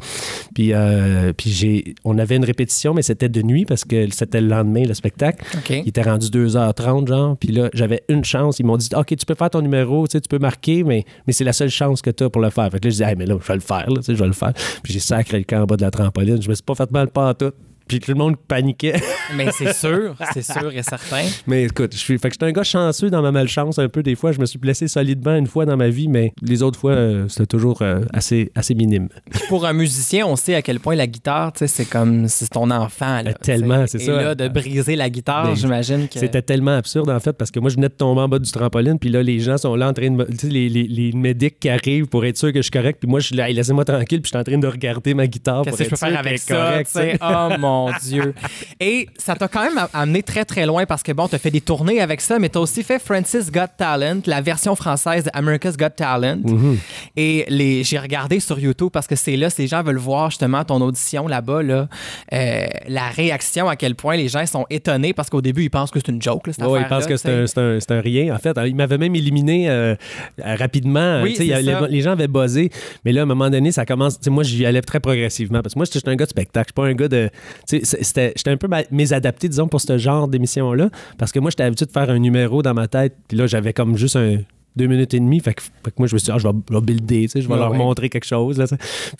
Puis, 0.54 0.72
euh, 0.94 1.32
puis 1.32 1.50
j'ai, 1.50 1.94
on 2.04 2.18
avait 2.18 2.36
une 2.36 2.44
répétition, 2.44 2.94
mais 2.94 3.02
c'était 3.02 3.28
de 3.28 3.42
nuit 3.42 3.64
parce 3.64 3.84
que 3.84 4.10
c'était 4.12 4.40
le 4.40 4.48
lendemain, 4.48 4.84
le 4.84 4.94
spectacle. 4.94 5.44
Il 5.70 5.88
était 5.88 6.02
rendu 6.02 6.28
2h30, 6.28 7.08
genre. 7.08 7.36
Puis 7.36 7.50
là, 7.50 7.68
j'avais 7.74 8.02
une 8.08 8.24
chance. 8.24 8.58
Ils 8.58 8.66
m'ont 8.66 8.76
dit 8.76 8.88
OK, 8.96 9.16
tu 9.16 9.26
peux 9.26 9.34
faire 9.34 9.50
ton 9.50 9.60
numéro, 9.60 10.06
tu 10.06 10.12
sais, 10.12 10.20
tu 10.20 10.28
peux 10.28 10.38
marquer, 10.38 10.84
mais, 10.84 11.04
mais 11.26 11.32
c'est 11.32 11.44
la 11.44 11.52
seule 11.52 11.70
chance 11.70 12.02
que 12.02 12.10
tu 12.10 12.24
as 12.24 12.30
pour 12.30 12.42
le 12.42 12.50
faire. 12.50 12.70
Fait 12.70 12.78
que 12.78 12.86
là, 12.86 12.90
je 12.90 12.96
dis 12.96 13.02
Hey, 13.02 13.14
mais 13.16 13.26
là, 13.26 13.36
je 13.40 13.46
vais 13.46 13.54
le 13.54 13.60
faire, 13.60 13.90
là, 13.90 13.96
tu 13.96 14.02
sais, 14.02 14.14
je 14.14 14.20
vais 14.20 14.26
le 14.26 14.32
faire. 14.32 14.52
Puis 14.82 14.92
j'ai 14.92 15.00
sacré 15.00 15.38
le 15.38 15.44
camp 15.44 15.62
en 15.62 15.66
bas 15.66 15.76
de 15.76 15.82
la 15.82 15.90
trampoline. 15.90 16.40
Je 16.40 16.48
me 16.48 16.54
suis 16.54 16.64
pas 16.64 16.74
fait 16.74 16.90
mal 16.90 17.08
pas 17.08 17.34
tout. 17.34 17.52
Puis 17.86 18.00
tout 18.00 18.10
le 18.12 18.16
monde 18.18 18.36
paniquait. 18.36 18.94
Mais 19.36 19.50
c'est 19.52 19.72
sûr, 19.74 20.14
c'est 20.32 20.42
sûr 20.44 20.72
et 20.74 20.82
certain. 20.82 21.24
Mais 21.46 21.64
écoute, 21.64 21.92
je 21.92 21.98
suis, 21.98 22.18
fait 22.18 22.28
que 22.28 22.34
j'étais 22.34 22.46
un 22.46 22.52
gars 22.52 22.62
chanceux 22.64 23.10
dans 23.10 23.22
ma 23.22 23.30
malchance 23.32 23.78
un 23.78 23.88
peu. 23.88 24.02
Des 24.02 24.14
fois, 24.14 24.32
je 24.32 24.40
me 24.40 24.46
suis 24.46 24.58
blessé 24.58 24.88
solidement 24.88 25.34
une 25.36 25.46
fois 25.46 25.64
dans 25.66 25.76
ma 25.76 25.88
vie, 25.88 26.08
mais 26.08 26.32
les 26.42 26.62
autres 26.62 26.78
fois, 26.78 26.92
euh, 26.92 27.28
c'était 27.28 27.46
toujours 27.46 27.82
euh, 27.82 28.00
assez, 28.12 28.50
assez 28.54 28.74
minime. 28.74 29.08
Pour 29.48 29.66
un 29.66 29.72
musicien, 29.72 30.26
on 30.26 30.36
sait 30.36 30.54
à 30.54 30.62
quel 30.62 30.80
point 30.80 30.94
la 30.94 31.06
guitare, 31.06 31.52
tu 31.52 31.60
sais, 31.60 31.66
c'est 31.66 31.84
comme 31.84 32.28
c'est 32.28 32.48
ton 32.50 32.70
enfant. 32.70 33.22
Là, 33.22 33.30
Euh, 33.30 33.32
tellement, 33.40 33.86
c'est 33.86 34.00
Et 34.02 34.06
ça. 34.06 34.12
là, 34.22 34.34
de 34.34 34.48
briser 34.48 34.96
la 34.96 35.10
guitare, 35.10 35.54
j'imagine 35.54 36.08
que. 36.08 36.18
C'était 36.18 36.42
tellement 36.42 36.76
absurde, 36.76 37.10
en 37.10 37.20
fait, 37.20 37.32
parce 37.34 37.50
que 37.50 37.60
moi, 37.60 37.70
je 37.70 37.76
venais 37.76 37.88
de 37.88 37.94
tomber 37.94 38.20
en 38.22 38.28
bas 38.28 38.38
du 38.38 38.50
trampoline, 38.50 38.98
puis 38.98 39.10
là, 39.10 39.22
les 39.22 39.40
gens 39.40 39.58
sont 39.58 39.74
là 39.74 39.88
en 39.88 39.92
train 39.92 40.10
de. 40.10 40.24
Tu 40.24 40.36
sais, 40.38 40.48
les, 40.48 40.68
les, 40.68 40.84
les 40.84 41.12
médics 41.12 41.58
qui 41.60 41.68
arrivent 41.68 42.06
pour 42.06 42.24
être 42.24 42.36
sûr 42.38 42.50
que 42.52 42.58
je 42.58 42.62
suis 42.62 42.70
correct, 42.70 42.98
puis 43.00 43.08
moi, 43.10 43.20
je 43.20 43.26
suis 43.26 43.36
là, 43.36 43.48
Hey, 43.48 43.54
laissez-moi 43.54 43.84
tranquille, 43.84 44.22
puis 44.22 44.30
je 44.32 44.36
suis 44.36 44.38
en 44.40 44.44
train 44.44 44.56
de 44.58 44.66
regarder 44.66 45.12
ma 45.14 45.26
guitare. 45.26 45.62
Qu'est-ce 45.64 45.70
pour 45.76 45.78
que 45.78 45.84
je 45.84 45.90
peux 45.90 45.96
faire 45.96 46.18
avec 46.18 46.38
ça? 46.38 46.54
correcte, 46.54 46.90
tu 46.92 46.98
sais? 46.98 47.12
tu 47.12 47.18
sais. 47.18 47.22
Oh 47.22 47.48
mon 47.58 47.73
Dieu. 48.02 48.34
Et 48.80 49.08
ça 49.18 49.34
t'a 49.34 49.48
quand 49.48 49.62
même 49.62 49.86
amené 49.92 50.22
très 50.22 50.44
très 50.44 50.66
loin 50.66 50.86
parce 50.86 51.02
que 51.02 51.12
bon, 51.12 51.28
t'as 51.28 51.38
fait 51.38 51.50
des 51.50 51.60
tournées 51.60 52.00
avec 52.00 52.20
ça, 52.20 52.38
mais 52.38 52.48
t'as 52.48 52.60
aussi 52.60 52.82
fait 52.82 52.98
Francis 52.98 53.50
Got 53.50 53.68
Talent, 53.78 54.20
la 54.26 54.40
version 54.40 54.74
française 54.76 55.24
de 55.24 55.30
America's 55.34 55.76
Got 55.76 55.90
Talent. 55.90 56.40
Mhm. 56.44 56.78
Et 57.16 57.44
les, 57.48 57.84
j'ai 57.84 57.98
regardé 57.98 58.40
sur 58.40 58.58
YouTube 58.58 58.90
parce 58.92 59.06
que 59.06 59.16
c'est 59.16 59.36
là, 59.36 59.50
si 59.50 59.62
les 59.62 59.68
gens 59.68 59.82
veulent 59.82 59.96
voir 59.98 60.30
justement 60.30 60.64
ton 60.64 60.80
audition 60.80 61.26
là-bas, 61.28 61.62
là, 61.62 61.88
euh, 62.32 62.64
la 62.88 63.08
réaction, 63.08 63.68
à 63.68 63.76
quel 63.76 63.94
point 63.94 64.16
les 64.16 64.28
gens 64.28 64.44
sont 64.46 64.66
étonnés 64.70 65.12
parce 65.12 65.30
qu'au 65.30 65.40
début, 65.42 65.62
ils 65.64 65.70
pensent 65.70 65.90
que 65.90 65.98
c'est 66.00 66.10
une 66.10 66.20
joke. 66.22 66.46
Là, 66.46 66.52
cette 66.52 66.64
Ouais, 66.66 66.80
ils 66.82 66.88
pensent 66.88 67.06
que 67.06 67.16
c'est 67.16 67.30
un, 67.30 67.44
un- 67.62 67.78
un 67.96 68.00
rien. 68.00 68.34
En 68.34 68.38
fait, 68.38 68.56
il 68.66 68.74
m'avait 68.74 68.98
même 68.98 69.14
éliminé 69.14 69.68
euh, 69.68 69.94
rapidement. 70.42 71.20
Oui, 71.22 71.36
il 71.38 71.46
y 71.46 71.52
a- 71.52 71.86
les, 71.88 72.00
gens 72.00 72.12
avaient 72.12 72.28
buzzé. 72.28 72.70
Mais 73.04 73.12
là, 73.12 73.20
à 73.20 73.24
un 73.24 73.26
moment 73.26 73.50
donné, 73.50 73.72
ça 73.72 73.84
commence. 73.86 74.18
Moi, 74.26 74.42
j'y 74.42 74.64
allais 74.66 74.82
très 74.82 75.00
progressivement. 75.00 75.62
Parce 75.62 75.74
que 75.74 75.78
moi, 75.78 75.86
j'étais 75.90 76.08
un 76.08 76.16
gars 76.16 76.24
de 76.24 76.30
spectacle. 76.30 76.68
Je 76.68 76.72
suis 76.72 76.86
pas 76.86 76.86
un 76.90 76.94
gars 76.94 77.08
de. 77.08 77.30
Tu 77.68 77.78
sais, 77.78 77.84
c'est- 77.84 78.04
c'était- 78.04 78.32
J'étais 78.36 78.50
un 78.50 78.56
peu 78.56 78.68
mésadapté, 78.90 79.48
disons, 79.48 79.68
pour 79.68 79.80
ce 79.80 79.98
genre 79.98 80.28
d'émission-là. 80.28 80.90
Parce 81.18 81.32
que 81.32 81.38
moi, 81.40 81.50
j'étais 81.50 81.62
habitué 81.64 81.86
de 81.86 81.92
faire 81.92 82.10
un 82.10 82.18
numéro 82.18 82.62
dans 82.62 82.74
ma 82.74 82.88
tête. 82.88 83.14
Puis 83.28 83.36
là, 83.36 83.46
j'avais 83.46 83.72
comme 83.72 83.96
juste 83.96 84.16
un. 84.16 84.38
Deux 84.76 84.88
minutes 84.88 85.14
et 85.14 85.20
demie. 85.20 85.38
Fait 85.38 85.54
que, 85.54 85.62
fait 85.62 85.70
que 85.92 85.94
moi, 85.98 86.08
je 86.08 86.14
me 86.14 86.18
suis 86.18 86.24
dit, 86.26 86.32
ah, 86.34 86.38
je 86.38 86.48
vais, 86.48 86.54
je 86.68 86.74
vais 86.74 86.80
builder, 86.80 87.22
tu 87.22 87.28
sais, 87.28 87.40
je 87.42 87.46
vais 87.46 87.54
Ouais, 87.54 87.60
leur 87.60 87.70
ouais. 87.70 87.78
montrer 87.78 88.08
quelque 88.08 88.26
chose. 88.26 88.58
Là. 88.58 88.64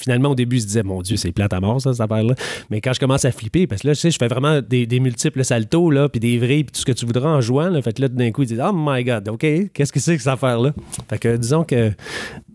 Finalement, 0.01 0.31
au 0.31 0.35
début, 0.35 0.57
ils 0.57 0.63
se 0.63 0.67
disaient, 0.67 0.83
mon 0.83 1.01
Dieu, 1.01 1.17
c'est 1.17 1.31
plate 1.31 1.53
à 1.53 1.61
mort, 1.61 1.81
ça, 1.81 1.93
cette 1.93 2.01
affaire-là. 2.01 2.35
Mais 2.71 2.81
quand 2.81 2.93
je 2.93 2.99
commence 2.99 3.25
à 3.25 3.31
flipper, 3.31 3.69
parce 3.69 3.83
que 3.83 3.87
là, 3.87 3.95
tu 3.95 4.01
sais, 4.01 4.11
je 4.11 4.17
fais 4.19 4.27
vraiment 4.27 4.61
des, 4.61 4.85
des 4.85 4.99
multiples 4.99 5.45
saltos, 5.45 5.93
là, 5.93 6.09
puis 6.09 6.19
des 6.19 6.39
vrais, 6.39 6.65
puis 6.65 6.73
tout 6.73 6.81
ce 6.81 6.85
que 6.85 6.91
tu 6.91 7.07
voudras 7.07 7.29
en 7.29 7.41
jouant. 7.41 7.69
Là. 7.69 7.81
Fait 7.83 7.93
que 7.93 8.03
là, 8.03 8.09
d'un 8.09 8.33
coup, 8.33 8.43
ils 8.43 8.47
disent, 8.49 8.61
oh 8.69 8.73
my 8.75 9.05
God, 9.05 9.29
OK, 9.29 9.47
qu'est-ce 9.73 9.93
que 9.93 10.01
c'est 10.01 10.17
que 10.17 10.23
cette 10.25 10.33
affaire-là? 10.33 10.73
Fait 11.09 11.19
que 11.21 11.37
disons 11.37 11.63
que, 11.63 11.93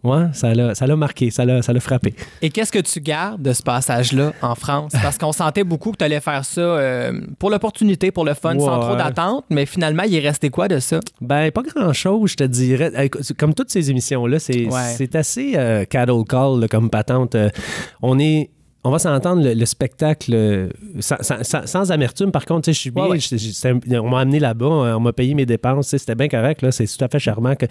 ouais, 0.04 0.26
ça 0.34 0.54
l'a, 0.54 0.76
ça 0.76 0.88
l'a 0.88 0.96
marqué, 0.96 1.30
ça 1.32 1.46
l'a, 1.46 1.62
ça 1.62 1.74
l'a 1.74 1.80
frappé. 1.80 2.14
Et 2.42 2.50
qu'est-ce 2.50 2.72
que 2.72 2.80
tu 2.80 3.00
gardes 3.02 3.42
de 3.42 3.54
ce 3.54 3.62
passage-là 3.64 4.34
en 4.42 4.56
France? 4.56 4.92
Parce 5.02 5.18
qu'on 5.18 5.32
sentait 5.32 5.64
beaucoup 5.64 5.92
que 5.92 5.98
tu 5.98 6.04
allais 6.06 6.20
faire 6.20 6.46
ça 6.46 6.62
euh, 6.62 7.20
pour 7.38 7.50
l'opportunité, 7.50 8.12
pour 8.12 8.26
le 8.26 8.34
fun, 8.34 8.58
sans 8.60 8.80
trop 8.80 8.96
d'attente, 8.96 9.46
mais 9.50 9.66
finalement, 9.66 10.04
il 10.04 10.16
est 10.16 10.20
resté 10.28 10.50
quoi 10.50 10.68
de 10.68 10.80
ça? 10.80 11.00
Ben, 11.22 11.52
pas 11.52 11.64
grand-chose, 11.64 12.32
je 12.32 12.36
te 12.36 12.44
dirais. 12.44 13.10
Comme 13.38 13.54
toutes 13.54 13.72
ces 13.72 13.90
émissions-là, 13.92 14.40
c'est, 14.40 14.66
Ouais. 14.68 14.94
c'est 14.98 15.16
assez 15.16 15.54
euh, 15.56 15.86
cattle 15.86 16.24
call 16.28 16.60
là, 16.60 16.68
comme 16.68 16.90
patente. 16.90 17.36
Euh, 17.36 17.50
on 18.02 18.20
est. 18.20 18.50
On 18.84 18.92
va 18.92 19.00
s'entendre 19.00 19.44
le, 19.44 19.54
le 19.54 19.66
spectacle 19.66 20.32
euh, 20.34 20.70
sans, 21.00 21.18
sans- 21.22 21.44
sans- 21.44 21.66
sans 21.68 21.92
amertume. 21.92 22.32
Par 22.32 22.46
contre, 22.46 22.62
tu 22.62 22.66
sais, 22.70 22.74
je 22.74 22.80
suis 22.80 22.92
bien. 22.92 23.04
Ouais, 23.04 23.10
ouais. 23.12 23.20
je- 23.20 23.36
je- 23.36 23.52
c'est- 23.52 23.74
on 23.98 24.10
m'a 24.10 24.22
amené 24.22 24.40
là-bas, 24.40 24.66
on 24.68 25.00
m'a 25.02 25.12
payé 25.12 25.34
mes 25.34 25.46
dépenses. 25.46 25.90
C'était 25.90 26.16
bien 26.16 26.30
correct. 26.30 26.62
Là, 26.62 26.72
c'est 26.72 26.86
tout 26.86 27.04
à 27.04 27.08
fait 27.10 27.20
charmant. 27.20 27.56
que- 27.56 27.66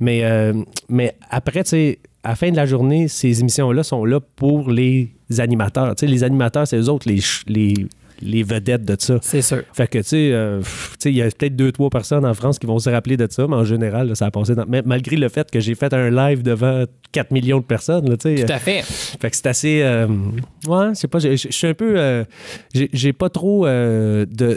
mais, 0.00 0.24
euh, 0.24 0.52
mais 0.88 1.14
après, 1.30 1.62
tu 1.62 1.70
sais, 1.70 1.98
à 2.24 2.30
la 2.30 2.34
fin 2.34 2.50
de 2.50 2.56
la 2.56 2.66
journée, 2.66 3.06
ces 3.06 3.38
émissions-là 3.40 3.82
sont 3.84 4.04
là 4.04 4.18
pour 4.20 4.68
les 4.70 5.12
animateurs. 5.38 5.94
Tu 5.94 6.06
sais, 6.06 6.12
les 6.12 6.24
animateurs, 6.24 6.66
c'est 6.66 6.76
eux 6.76 6.88
autres 6.88 7.08
les, 7.08 7.20
ch- 7.20 7.44
les, 7.46 7.74
les 8.20 8.42
vedettes 8.42 8.84
de 8.84 8.96
ça. 8.98 9.18
C'est 9.22 9.42
sûr. 9.42 9.62
Fait 9.72 9.86
que, 9.86 9.98
tu 9.98 10.04
sais, 10.04 10.30
euh, 10.32 10.60
tu 10.60 10.66
sais, 10.98 11.10
il 11.10 11.16
y 11.16 11.22
a 11.22 11.26
peut-être 11.26 11.56
deux, 11.56 11.72
trois 11.72 11.90
personnes 11.90 12.24
en 12.24 12.34
France 12.34 12.58
qui 12.58 12.66
vont 12.66 12.78
se 12.78 12.90
rappeler 12.90 13.16
de 13.16 13.26
ça, 13.30 13.46
mais 13.46 13.56
en 13.56 13.64
général, 13.64 14.08
là, 14.08 14.14
ça 14.14 14.26
a 14.26 14.30
passé 14.30 14.54
dans... 14.54 14.64
mais 14.66 14.82
Malgré 14.84 15.16
le 15.16 15.28
fait 15.28 15.50
que 15.50 15.60
j'ai 15.60 15.74
fait 15.74 15.92
un 15.92 16.10
live 16.10 16.42
devant 16.42 16.84
4 17.12 17.30
millions 17.30 17.58
de 17.60 17.64
personnes, 17.64 18.16
tu 18.16 18.36
sais. 18.36 18.44
Tout 18.44 18.52
à 18.52 18.58
fait. 18.58 18.82
Fait 18.82 19.30
que 19.30 19.36
c'est 19.36 19.46
assez... 19.46 19.82
euh, 19.82 20.06
ouais, 20.66 20.90
je 20.90 20.94
sais 20.94 21.08
pas, 21.08 21.18
je 21.18 21.34
suis 21.36 21.66
un 21.66 21.74
peu... 21.74 21.94
euh, 21.98 22.24
j'ai 22.74 23.12
pas 23.12 23.28
trop 23.30 23.66
euh, 23.66 24.26
de... 24.30 24.56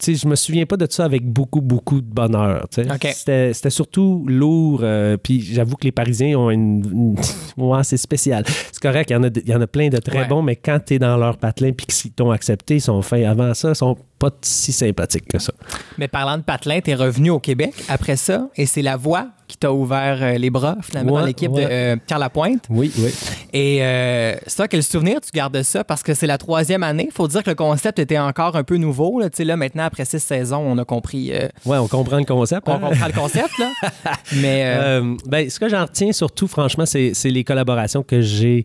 tu 0.00 0.06
sais, 0.06 0.20
je 0.22 0.26
me 0.28 0.34
souviens 0.34 0.66
pas 0.66 0.76
de 0.76 0.86
ça 0.90 1.04
avec 1.04 1.24
beaucoup, 1.24 1.60
beaucoup 1.60 2.00
de 2.00 2.06
bonheur. 2.06 2.66
tu. 2.72 2.82
C'était 3.12 3.52
c'était 3.54 3.70
surtout 3.70 4.24
lourd. 4.28 4.80
euh, 4.82 5.16
puis 5.16 5.40
j'avoue 5.40 5.76
que 5.76 5.84
les 5.84 5.92
Parisiens 5.92 6.36
ont 6.38 6.50
une. 6.50 7.16
ouais, 7.56 7.84
c'est 7.84 7.96
spécial. 7.96 8.44
C'est 8.72 8.82
correct, 8.82 9.10
il 9.10 9.12
y, 9.12 9.16
en 9.16 9.22
a, 9.24 9.28
il 9.28 9.48
y 9.48 9.54
en 9.54 9.60
a 9.60 9.66
plein 9.66 9.88
de 9.88 9.98
très 9.98 10.20
Ouais. 10.20 10.28
bons, 10.28 10.42
mais 10.42 10.56
quand 10.56 10.78
tu 10.84 10.94
es 10.94 10.98
dans 10.98 11.16
leur 11.16 11.36
patelin 11.36 11.72
puis 11.72 11.86
qu'ils 11.86 12.10
t'ont 12.12 12.30
accepté, 12.30 12.76
ils 12.76 12.80
sont 12.80 13.02
faits 13.02 13.24
avant 13.26 13.52
ça, 13.54 13.70
ils 13.70 13.74
sont 13.76 13.96
pas 14.18 14.30
si 14.42 14.72
sympathiques 14.72 15.26
que 15.28 15.38
ça. 15.38 15.52
Mais 15.98 16.08
parlant 16.08 16.38
de 16.38 16.42
patelin, 16.42 16.80
t'es 16.80 16.94
revenu 16.94 17.30
au 17.30 17.40
Québec 17.40 17.74
après 17.88 18.16
ça 18.16 18.48
et 18.56 18.64
c'est 18.66 18.80
la 18.82 18.96
voix 18.96 19.26
qui 19.48 19.58
t'a 19.58 19.72
ouvert 19.72 20.18
euh, 20.22 20.38
les 20.38 20.48
bras 20.48 20.76
finalement 20.82 21.12
Ouais, 21.14 21.20
dans 21.20 21.26
l'équipe 21.26 21.50
ouais. 21.52 21.64
de 21.64 21.68
euh, 21.70 21.96
Pierre 22.06 22.18
Lapointe. 22.20 22.64
Oui, 22.70 22.90
oui. 22.98 23.10
Et 23.52 23.78
euh, 23.82 24.34
ça, 24.46 24.68
quel 24.68 24.82
souvenir 24.82 25.20
tu 25.20 25.30
gardes 25.34 25.52
de 25.54 25.62
ça? 25.62 25.84
Parce 25.84 26.02
que 26.02 26.14
c'est 26.14 26.26
la 26.26 26.38
troisième 26.38 26.82
année. 26.82 27.08
faut 27.12 27.28
dire 27.28 27.42
que 27.42 27.50
le 27.50 27.54
concept 27.56 27.98
était 27.98 28.18
encore 28.18 28.56
un 28.56 28.64
peu 28.64 28.76
nouveau. 28.78 29.20
Là, 29.20 29.28
Tu 29.28 29.38
sais, 29.38 29.44
là 29.44 29.56
maintenant, 29.56 29.84
après 29.94 30.04
six 30.04 30.18
saisons, 30.18 30.58
on 30.58 30.76
a 30.78 30.84
compris, 30.84 31.30
euh, 31.32 31.46
Ouais, 31.64 31.78
on 31.78 31.86
comprend 31.86 32.18
le 32.18 32.24
concept. 32.24 32.68
on 32.68 32.72
hein? 32.72 32.80
comprend 32.80 33.06
le 33.06 33.12
concept. 33.12 33.56
Là. 33.60 33.70
Mais 34.42 34.64
euh, 34.66 35.00
Euh, 35.02 35.16
ben, 35.26 35.48
ce 35.48 35.60
que 35.60 35.68
j'en 35.68 35.82
retiens 35.82 36.10
surtout, 36.12 36.48
franchement, 36.48 36.84
c'est 36.84 37.12
c'est 37.14 37.30
les 37.30 37.44
collaborations 37.44 38.02
que 38.02 38.20
j'ai. 38.20 38.64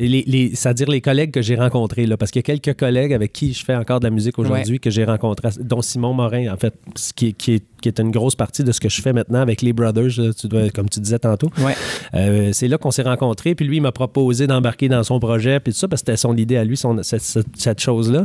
Les, 0.00 0.22
les- 0.26 0.54
C'est-à-dire 0.54 0.88
les 0.88 1.00
collègues 1.00 1.32
que 1.32 1.42
j'ai 1.42 1.56
rencontrés, 1.56 2.06
là, 2.06 2.16
parce 2.16 2.30
qu'il 2.30 2.38
y 2.38 2.44
a 2.48 2.56
quelques 2.56 2.78
collègues 2.78 3.12
avec 3.12 3.32
qui 3.32 3.52
je 3.52 3.64
fais 3.64 3.74
encore 3.74 3.98
de 3.98 4.04
la 4.04 4.10
musique 4.10 4.38
aujourd'hui 4.38 4.78
que 4.78 4.90
j'ai 4.90 5.04
rencontrés, 5.04 5.48
dont 5.60 5.82
Simon 5.82 6.14
Morin, 6.14 6.52
en 6.52 6.56
fait, 6.56 6.72
qui, 7.16 7.28
est- 7.28 7.32
qui, 7.32 7.54
est, 7.54 7.64
qui 7.82 7.88
est 7.88 7.98
une 7.98 8.12
grosse 8.12 8.36
partie 8.36 8.62
de 8.62 8.70
ce 8.70 8.78
que 8.80 8.88
je 8.88 9.02
fais 9.02 9.12
maintenant 9.12 9.40
avec 9.40 9.60
les 9.60 9.72
Brothers, 9.72 10.10
là, 10.18 10.32
tu 10.32 10.46
dois- 10.46 10.70
comme 10.70 10.88
tu 10.88 11.00
disais 11.00 11.18
tantôt. 11.18 11.50
ouais. 11.58 11.74
Euh, 12.14 12.50
c'est 12.52 12.68
là 12.68 12.78
qu'on 12.78 12.92
s'est 12.92 13.02
rencontrés, 13.02 13.54
puis 13.56 13.66
lui, 13.66 13.78
il 13.78 13.80
m'a 13.82 13.90
proposé 13.92 14.46
d'embarquer 14.46 14.88
dans 14.88 15.02
son 15.02 15.18
projet, 15.18 15.58
puis 15.58 15.72
tout 15.72 15.78
ça, 15.80 15.88
parce 15.88 16.02
que 16.02 16.12
c'était 16.12 16.16
son 16.16 16.36
idée 16.36 16.56
à 16.56 16.64
lui, 16.64 16.76
son- 16.76 17.02
cette 17.02 17.80
chose-là. 17.80 18.24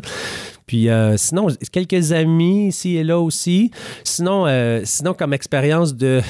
Puis 0.67 0.89
euh, 0.89 1.17
sinon, 1.17 1.47
quelques 1.71 2.11
amis 2.13 2.67
ici 2.67 2.95
et 2.97 3.03
là 3.03 3.19
aussi. 3.19 3.71
Sinon, 4.03 4.45
euh, 4.47 4.81
sinon 4.85 5.13
comme 5.13 5.33
expérience 5.33 5.95
de 5.95 6.21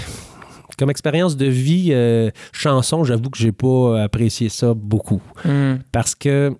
comme 0.77 0.89
expérience 0.89 1.37
de 1.37 1.45
vie, 1.45 1.89
euh, 1.91 2.29
chanson, 2.51 3.03
j'avoue 3.03 3.29
que 3.29 3.37
j'ai 3.37 3.51
pas 3.51 4.01
apprécié 4.03 4.49
ça 4.49 4.73
beaucoup. 4.75 5.21
Hmm. 5.45 5.75
Parce 5.91 6.15
que, 6.15 6.51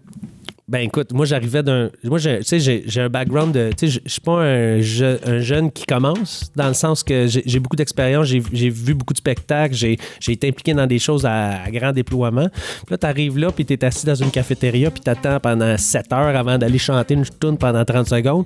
ben 0.67 0.79
écoute, 0.79 1.11
moi 1.11 1.25
j'arrivais 1.25 1.61
d'un. 1.61 1.89
Moi, 2.05 2.19
tu 2.19 2.29
sais, 2.41 2.59
j'ai 2.59 3.01
un 3.01 3.09
background 3.09 3.53
de. 3.53 3.71
Tu 3.77 3.89
sais, 3.91 4.01
je 4.05 4.09
suis 4.09 4.21
pas 4.21 4.41
un, 4.43 4.79
je- 4.79 5.29
un 5.29 5.39
jeune 5.39 5.69
qui 5.71 5.85
commence, 5.85 6.51
dans 6.55 6.69
le 6.69 6.73
sens 6.73 7.03
que 7.03 7.27
j'ai 7.27 7.59
beaucoup 7.59 7.75
d'expérience, 7.75 8.27
j'ai 8.27 8.69
vu 8.69 8.93
beaucoup 8.93 9.13
de 9.13 9.17
spectacles, 9.17 9.75
j'ai 9.75 9.97
été 10.27 10.47
impliqué 10.47 10.73
dans 10.73 10.87
des 10.87 10.99
choses 10.99 11.25
à, 11.25 11.63
à 11.63 11.69
grand 11.69 11.91
déploiement. 11.91 12.47
Puis 12.49 12.85
là, 12.91 12.97
tu 12.97 13.05
arrives 13.05 13.37
là, 13.37 13.51
puis 13.51 13.65
tu 13.65 13.73
es 13.73 13.83
assis 13.83 14.05
dans 14.05 14.15
une 14.15 14.31
cafétéria, 14.31 14.89
puis 14.89 15.01
tu 15.03 15.09
attends 15.09 15.39
pendant 15.41 15.77
7 15.77 16.13
heures 16.13 16.35
avant 16.35 16.57
d'aller 16.57 16.77
chanter 16.79 17.13
une 17.15 17.25
tune 17.25 17.57
pendant 17.57 17.83
30 17.83 18.07
secondes. 18.07 18.45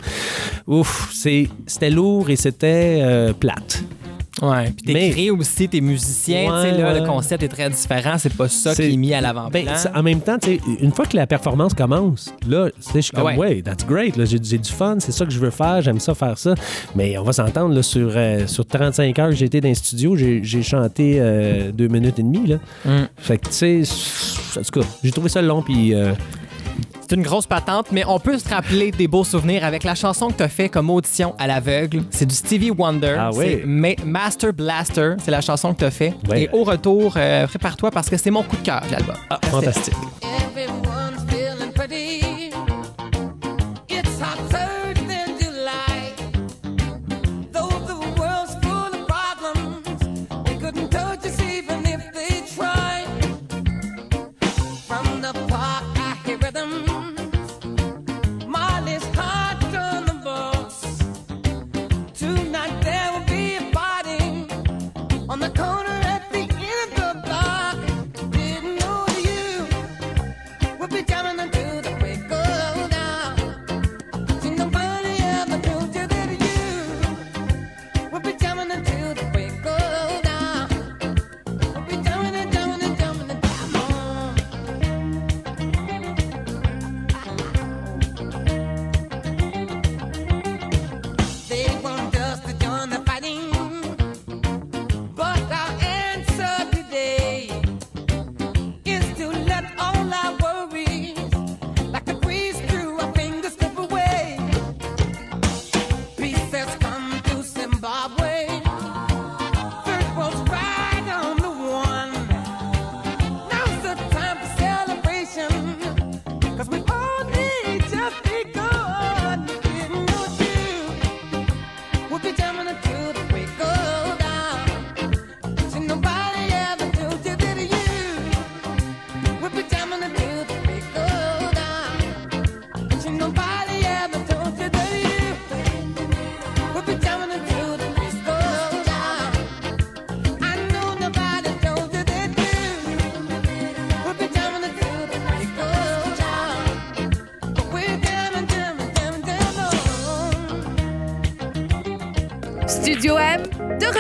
Ouf, 0.66 1.12
c'était 1.14 1.90
lourd 1.92 2.30
et 2.32 2.36
c'était 2.36 3.00
euh, 3.04 3.32
plate. 3.34 3.84
Ouais. 4.42 4.72
Puis 4.84 4.94
Mais- 4.94 5.10
t'écris 5.10 5.32
aussi, 5.32 5.68
t'es 5.68 5.82
musicien. 5.82 6.46
tu 6.46 6.46
sais, 6.48 6.72
Ouais, 6.72 6.78
là, 6.78 6.94
ouais. 6.94 7.00
Le 7.00 7.06
concept 7.06 7.44
est 7.44 7.48
très 7.48 7.70
différent. 7.70 8.18
C'est 8.18 8.34
pas 8.34 8.48
ça 8.48 8.76
qui 8.76 8.94
est 8.94 8.98
mis 8.98 9.14
à 9.14 9.22
l'avant-plan. 9.22 9.64
Ben, 9.66 9.92
en 9.96 10.04
même 10.04 10.22
temps, 10.22 10.38
tu 10.38 10.56
sais, 10.56 10.60
une 10.80 10.92
fois 10.92 11.06
que 11.06 11.16
la 11.16 11.28
performance 11.28 11.74
commence, 11.74 12.34
là, 12.48 12.70
tu 12.70 12.82
sais, 12.82 12.92
je 12.96 13.02
suis 13.02 13.12
comme, 13.12 13.26
Ouais. 13.26 13.38
ouais, 13.38 13.62
that's 13.62 13.86
great, 13.86 14.16
là, 14.18 14.26
j'ai, 14.26 14.40
du 14.40 14.72
fun, 14.72 14.98
c'est 15.00 15.12
ça 15.12 15.26
que 15.26 15.32
je 15.32 15.40
veux 15.40 15.50
faire, 15.50 15.82
j'aime 15.82 16.00
ça 16.00 16.14
faire 16.16 16.38
ça. 16.38 16.54
Mais 16.96 17.18
on 17.18 17.24
va 17.24 17.34
s'entendre, 17.34 17.74
là, 17.74 17.84
sur, 17.84 18.12
euh, 18.16 18.48
sur 18.48 18.66
35 18.66 19.18
heures 19.20 19.30
que 19.30 19.36
j'ai 19.36 19.46
été 19.46 19.62
dans 19.62 19.70
le 19.70 19.76
studio, 19.76 20.16
j'ai, 20.16 20.44
chanté 20.64 21.18
euh, 21.20 21.72
deux 21.72 21.88
minutes 21.88 22.20
et 22.20 22.24
demie, 22.24 22.48
là. 22.48 22.56
Mm. 22.86 23.08
Fait 23.18 23.38
que, 23.38 23.48
tu 23.48 23.86
sais, 23.86 24.60
en 24.60 24.62
tout 24.64 24.80
cas, 24.82 24.88
j'ai 25.04 25.12
trouvé 25.12 25.30
ça 25.30 25.42
long, 25.42 25.62
puis 25.62 25.94
euh, 25.94 26.14
C'est 27.10 27.16
une 27.16 27.22
grosse 27.24 27.46
patente, 27.48 27.88
mais 27.94 28.04
on 28.06 28.20
peut 28.20 28.38
se 28.38 28.50
rappeler 28.50 28.92
des 28.92 29.08
beaux 29.08 29.24
souvenirs 29.24 29.64
avec 29.64 29.84
la 29.86 29.96
chanson 29.96 30.28
que 30.28 30.34
tu 30.38 30.44
as 30.44 30.50
fait 30.50 30.68
comme 30.68 30.90
audition 30.90 31.36
à 31.40 31.48
l'aveugle. 31.48 32.04
C'est 32.10 32.26
du 32.26 32.36
Stevie 32.36 32.70
Wonder. 32.72 33.16
Ah 33.18 33.30
oui. 33.34 33.60
C'est 33.62 33.66
Ma- 33.66 34.04
Master 34.06 34.52
Blaster. 34.52 35.14
C'est 35.24 35.32
la 35.32 35.40
chanson 35.40 35.74
que 35.74 35.80
tu 35.80 35.86
as 35.86 35.92
fait. 35.92 36.14
Ouais. 36.28 36.44
Et 36.44 36.50
au 36.52 36.64
retour, 36.66 37.14
euh, 37.16 37.48
prépare-toi 37.48 37.92
parce 37.92 38.10
que 38.10 38.18
c'est 38.18 38.30
mon 38.32 38.44
coup 38.44 38.58
de 38.58 38.62
cœur, 38.64 38.82
l'album. 38.92 39.16
ah, 39.30 39.40
fantastique. 39.50 39.94
Everyone's 40.52 41.24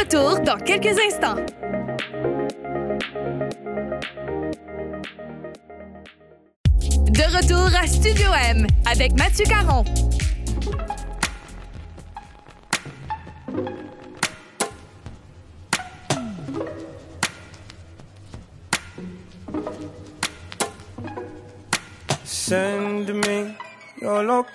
retour 0.07 0.39
dans 0.39 0.57
quelques 0.57 0.97
instants. 0.99 1.35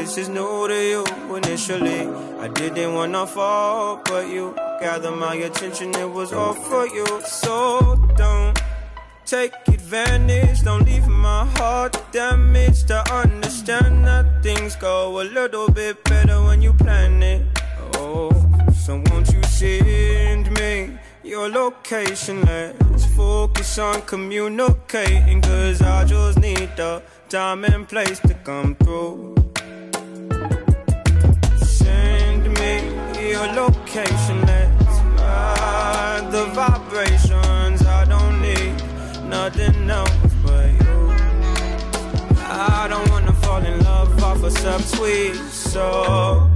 This 0.00 0.16
is 0.16 0.28
new 0.30 0.66
to 0.66 0.80
you. 0.92 1.04
Initially, 1.36 2.08
I 2.44 2.48
didn't 2.48 2.94
wanna 2.94 3.26
fall, 3.26 4.00
but 4.06 4.28
you 4.28 4.54
gather 4.80 5.10
my 5.10 5.34
attention, 5.34 5.94
it 5.94 6.10
was 6.10 6.32
all 6.32 6.54
for 6.54 6.86
you. 6.86 7.06
So 7.22 7.54
don't 8.16 8.58
take 9.26 9.52
advantage, 9.68 10.62
don't 10.62 10.84
leave 10.86 11.06
my 11.06 11.44
heart 11.56 11.94
damaged. 12.12 12.88
To 12.88 13.00
understand 13.12 14.06
that 14.06 14.42
things 14.42 14.74
go 14.76 15.20
a 15.20 15.24
little 15.38 15.70
bit 15.70 16.02
better 16.04 16.42
when 16.44 16.62
you 16.62 16.72
plan 16.72 17.22
it. 17.22 17.42
Oh, 17.96 18.30
so 18.84 19.02
won't 19.06 19.28
you 19.34 19.42
send 19.42 20.50
me 20.58 20.98
your 21.22 21.48
location? 21.50 22.40
Let's 22.46 23.04
focus 23.04 23.78
on 23.78 24.00
communicating, 24.02 25.42
cause 25.42 25.82
I 25.82 26.04
just 26.04 26.38
need 26.38 26.70
the 26.76 27.02
time 27.28 27.64
and 27.64 27.86
place 27.86 28.18
to 28.20 28.34
come 28.48 28.74
through. 28.76 29.39
Your 33.40 33.52
location, 33.54 34.42
let's 34.42 35.00
ride 35.18 36.28
the 36.30 36.44
vibrations. 36.52 37.82
I 37.86 38.04
don't 38.04 38.40
need 38.42 38.74
nothing 39.24 39.88
else 39.88 40.10
but 40.44 40.68
you. 40.84 41.12
I 42.42 42.86
don't 42.88 43.08
wanna 43.10 43.32
fall 43.32 43.64
in 43.64 43.82
love 43.84 44.22
off 44.22 44.42
a 44.42 44.50
subtweet, 44.50 45.36
so 45.48 46.50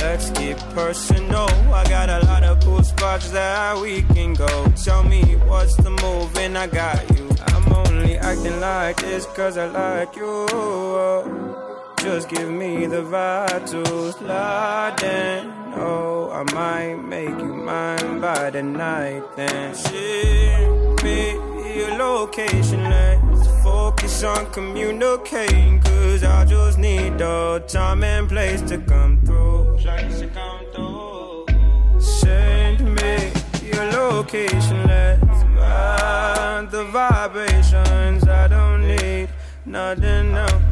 let's 0.00 0.30
get 0.30 0.58
personal. 0.70 1.50
I 1.72 1.84
got 1.88 2.08
a 2.08 2.24
lot 2.26 2.44
of 2.44 2.60
cool 2.64 2.84
spots 2.84 3.30
that 3.30 3.76
we 3.80 4.02
can 4.14 4.34
go. 4.34 4.72
Tell 4.84 5.02
me 5.02 5.22
what's 5.48 5.74
the 5.76 5.90
move, 5.90 6.36
and 6.38 6.56
I 6.56 6.68
got 6.68 7.00
you. 7.18 7.28
I'm 7.48 7.72
only 7.72 8.18
acting 8.18 8.60
like 8.60 9.00
this 9.00 9.26
cause 9.26 9.56
I 9.56 9.66
like 9.66 10.14
you. 10.14 11.71
Just 12.02 12.28
give 12.30 12.50
me 12.50 12.86
the 12.86 13.02
slide 14.18 15.02
in. 15.04 15.52
Oh, 15.76 16.30
I 16.32 16.42
might 16.52 16.96
make 16.96 17.28
you 17.28 17.54
mine 17.54 18.20
by 18.20 18.50
the 18.50 18.60
night 18.60 19.22
then. 19.36 19.72
Ship 19.72 21.04
me 21.04 21.30
your 21.76 21.96
location, 21.96 22.82
let's 22.90 23.46
focus 23.62 24.24
on 24.24 24.50
communicating. 24.50 25.80
Cause 25.80 26.24
I 26.24 26.44
just 26.44 26.76
need 26.76 27.18
the 27.18 27.62
time 27.68 28.02
and 28.02 28.28
place 28.28 28.62
to 28.62 28.78
come 28.78 29.20
through. 29.24 29.78
Send 32.00 32.96
me 32.96 33.30
your 33.62 33.84
location, 33.92 34.88
let's 34.88 35.44
ride 35.56 36.66
the 36.68 36.84
vibrations. 36.86 38.26
I 38.26 38.48
don't 38.48 38.82
need 38.88 39.28
nothing 39.64 40.34
else 40.34 40.71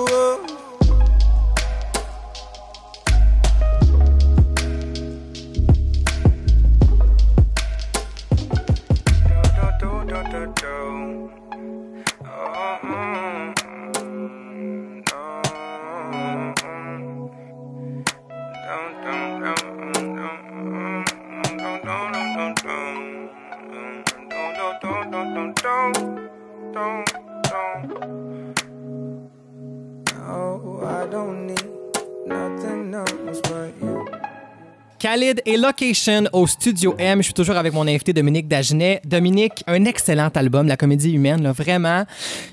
Khalid 35.01 35.41
et 35.47 35.57
Location 35.57 36.25
au 36.31 36.45
Studio 36.45 36.93
M. 36.99 37.21
Je 37.21 37.23
suis 37.23 37.33
toujours 37.33 37.55
avec 37.55 37.73
mon 37.73 37.87
invité 37.87 38.13
Dominique 38.13 38.47
Dagenet. 38.47 39.01
Dominique, 39.03 39.63
un 39.65 39.85
excellent 39.85 40.29
album, 40.35 40.67
La 40.67 40.77
comédie 40.77 41.13
humaine, 41.13 41.41
là, 41.41 41.53
vraiment. 41.53 42.05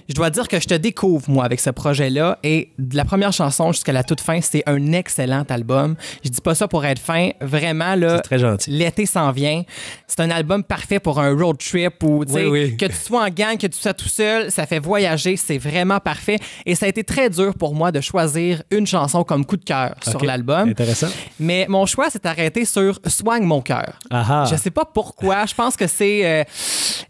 Je 0.08 0.14
dois 0.14 0.30
dire 0.30 0.48
que 0.48 0.58
je 0.58 0.66
te 0.66 0.72
découvre, 0.72 1.28
moi, 1.28 1.44
avec 1.44 1.60
ce 1.60 1.68
projet-là. 1.68 2.38
Et 2.42 2.70
de 2.78 2.96
la 2.96 3.04
première 3.04 3.34
chanson 3.34 3.72
jusqu'à 3.72 3.92
la 3.92 4.02
toute 4.02 4.22
fin, 4.22 4.40
c'est 4.40 4.62
un 4.64 4.92
excellent 4.92 5.44
album. 5.50 5.94
Je 6.24 6.30
dis 6.30 6.40
pas 6.40 6.54
ça 6.54 6.66
pour 6.68 6.86
être 6.86 6.98
fin. 6.98 7.32
Vraiment, 7.42 7.94
là. 7.96 8.16
C'est 8.16 8.22
très 8.22 8.38
gentil. 8.38 8.70
L'été 8.70 9.04
s'en 9.04 9.30
vient. 9.30 9.64
C'est 10.06 10.20
un 10.20 10.30
album 10.30 10.64
parfait 10.64 11.00
pour 11.00 11.20
un 11.20 11.36
road 11.36 11.58
trip 11.58 12.02
ou, 12.02 12.24
Oui, 12.30 12.46
oui. 12.46 12.76
que 12.78 12.86
tu 12.86 12.94
sois 12.94 13.24
en 13.24 13.28
gang, 13.28 13.58
que 13.58 13.66
tu 13.66 13.78
sois 13.78 13.92
tout 13.92 14.08
seul, 14.08 14.50
ça 14.50 14.64
fait 14.64 14.78
voyager. 14.78 15.36
C'est 15.36 15.58
vraiment 15.58 16.00
parfait. 16.00 16.38
Et 16.64 16.74
ça 16.74 16.86
a 16.86 16.88
été 16.88 17.04
très 17.04 17.28
dur 17.28 17.52
pour 17.58 17.74
moi 17.74 17.92
de 17.92 18.00
choisir 18.00 18.62
une 18.70 18.86
chanson 18.86 19.22
comme 19.22 19.44
coup 19.44 19.58
de 19.58 19.64
cœur 19.64 19.96
sur 20.02 20.24
l'album. 20.24 20.70
Intéressant. 20.70 21.08
Mais 21.38 21.66
mon 21.68 21.84
choix 21.84 22.08
s'est 22.08 22.26
arrêté 22.38 22.64
sur 22.64 22.98
Soigne 23.06 23.44
mon 23.44 23.60
cœur. 23.60 23.98
Ah 24.10 24.24
ah. 24.28 24.44
Je 24.50 24.56
sais 24.56 24.70
pas 24.70 24.84
pourquoi. 24.84 25.46
Je 25.46 25.54
pense 25.54 25.76
que 25.76 25.86
c'est. 25.86 26.24
euh, 26.26 26.44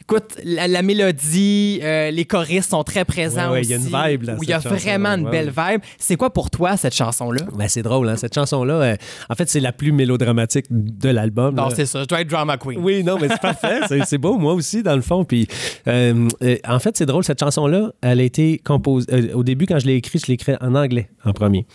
écoute, 0.00 0.36
la, 0.44 0.68
la 0.68 0.82
mélodie, 0.82 1.80
euh, 1.82 2.10
les 2.10 2.24
choristes 2.24 2.70
sont 2.70 2.84
très 2.84 3.04
présents 3.04 3.46
Ouais, 3.48 3.52
ouais, 3.54 3.60
aussi. 3.60 3.70
il 3.70 3.70
y 3.70 3.74
a 3.96 4.06
une 4.06 4.10
vibe, 4.12 4.22
là, 4.24 4.36
Où 4.38 4.42
il 4.42 4.48
y 4.48 4.52
a 4.52 4.58
vraiment 4.58 5.10
une 5.10 5.24
ouais, 5.24 5.30
belle 5.30 5.52
vibe. 5.56 5.80
C'est 5.98 6.16
quoi 6.16 6.32
pour 6.32 6.50
toi, 6.50 6.76
cette 6.76 6.94
chanson-là? 6.94 7.42
Ben, 7.54 7.68
c'est 7.68 7.82
drôle, 7.82 8.08
hein? 8.08 8.16
cette 8.16 8.34
chanson-là. 8.34 8.74
euh, 8.74 8.96
en 9.28 9.34
fait, 9.34 9.48
c'est 9.48 9.60
la 9.60 9.72
plus 9.72 9.92
mélodramatique 9.92 10.66
de 10.70 11.08
l'album. 11.08 11.54
Non, 11.54 11.68
c'est 11.70 11.86
ça. 11.86 12.02
Je 12.02 12.06
dois 12.06 12.20
être 12.22 12.28
drama 12.28 12.56
queen. 12.56 12.78
Oui, 12.80 13.04
non, 13.04 13.18
mais 13.20 13.28
c'est 13.28 13.40
parfait. 13.40 13.80
C'est- 14.04 14.18
beau, 14.18 14.36
moi 14.38 14.54
aussi, 14.54 14.82
dans 14.82 14.96
le 14.96 15.02
fond. 15.02 15.24
Puis, 15.24 15.46
en 15.86 16.78
fait, 16.78 16.96
c'est 16.96 17.06
drôle, 17.06 17.24
cette 17.24 17.40
chanson-là, 17.40 17.92
elle 18.00 18.20
a 18.20 18.22
été 18.22 18.58
composée. 18.64 19.32
au 19.34 19.44
début, 19.44 19.66
quand 19.66 19.78
je 19.78 19.86
l'ai 19.86 19.94
écrite, 19.94 20.22
je 20.22 20.26
l'ai 20.28 20.34
écrite 20.34 20.56
en 20.60 20.74
anglais, 20.74 21.08
en 21.24 21.32
premier. 21.32 21.66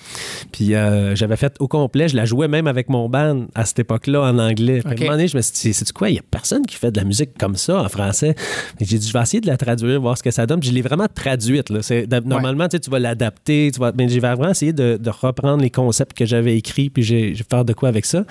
Puis, 0.52 0.74
j'avais 1.14 1.38
fait 1.38 1.56
au 1.60 1.68
complet. 1.68 2.08
Je 2.10 2.16
la 2.16 2.26
jouais 2.26 2.48
même 2.48 2.68
avec 2.68 2.90
mon 2.90 3.08
band 3.10 3.43
à 3.56 3.66
cette 3.66 3.80
époque-là, 3.80 4.22
en 4.22 4.40
anglais. 4.40 4.80
Puis, 4.84 4.90
à 4.90 4.92
un 4.94 4.96
moment 5.00 5.12
donné, 5.12 5.28
je 5.28 5.38
me 5.38 5.42
suis 5.42 5.54
dit, 5.54 5.74
c'est 5.74 5.92
quoi? 5.92 6.10
Il 6.10 6.14
n'y 6.14 6.20
a 6.20 6.24
personne 6.30 6.66
qui 6.66 6.76
fait 6.76 6.92
de 6.92 6.98
la 7.00 7.04
musique 7.06 7.38
comme 7.38 7.56
ça 7.56 7.82
en 7.82 7.90
français. 7.90 8.36
J'ai 8.80 8.98
dit, 8.98 9.08
je 9.08 9.14
vais 9.14 9.22
essayer 9.22 9.42
de 9.42 9.48
la 9.48 9.58
traduire, 9.58 10.00
voir 10.02 10.18
ce 10.18 10.24
que 10.24 10.32
ça 10.32 10.46
donne. 10.46 10.60
Puis, 10.60 10.70
je 10.70 10.74
l'ai 10.76 10.82
vraiment 10.82 11.08
traduite. 11.14 11.70
Là. 11.70 11.80
Normalement, 12.26 12.68
tu 12.68 12.78
sais, 12.78 12.80
tu 12.80 12.90
vas 12.90 13.00
l'adapter. 13.00 13.72
Vas... 13.78 13.92
Mais 13.98 14.08
j'ai 14.10 14.20
vraiment 14.20 14.50
essayé 14.50 14.74
de, 14.74 14.98
de 14.98 15.10
reprendre 15.10 15.62
les 15.64 15.70
concepts 15.70 16.18
que 16.18 16.26
j'avais 16.26 16.58
écrits, 16.58 16.90
puis 16.90 17.04
j'ai 17.04 17.34
je 17.36 17.40
vais 17.40 17.48
faire 17.50 17.66
de 17.66 17.74
quoi 17.74 17.90
avec 17.90 18.06
ça. 18.06 18.26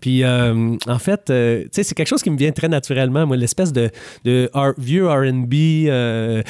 Puis, 0.00 0.22
euh, 0.24 0.76
en 0.86 0.98
fait, 0.98 1.30
euh, 1.30 1.62
tu 1.64 1.68
sais, 1.72 1.82
c'est 1.82 1.94
quelque 1.94 2.08
chose 2.08 2.22
qui 2.22 2.30
me 2.30 2.36
vient 2.38 2.52
très 2.52 2.68
naturellement, 2.68 3.26
moi, 3.26 3.36
l'espèce 3.36 3.72
de, 3.72 3.90
de 4.24 4.50
R- 4.54 4.74
vieux 4.78 5.06
RB. 5.08 5.54
euh, 5.88 6.42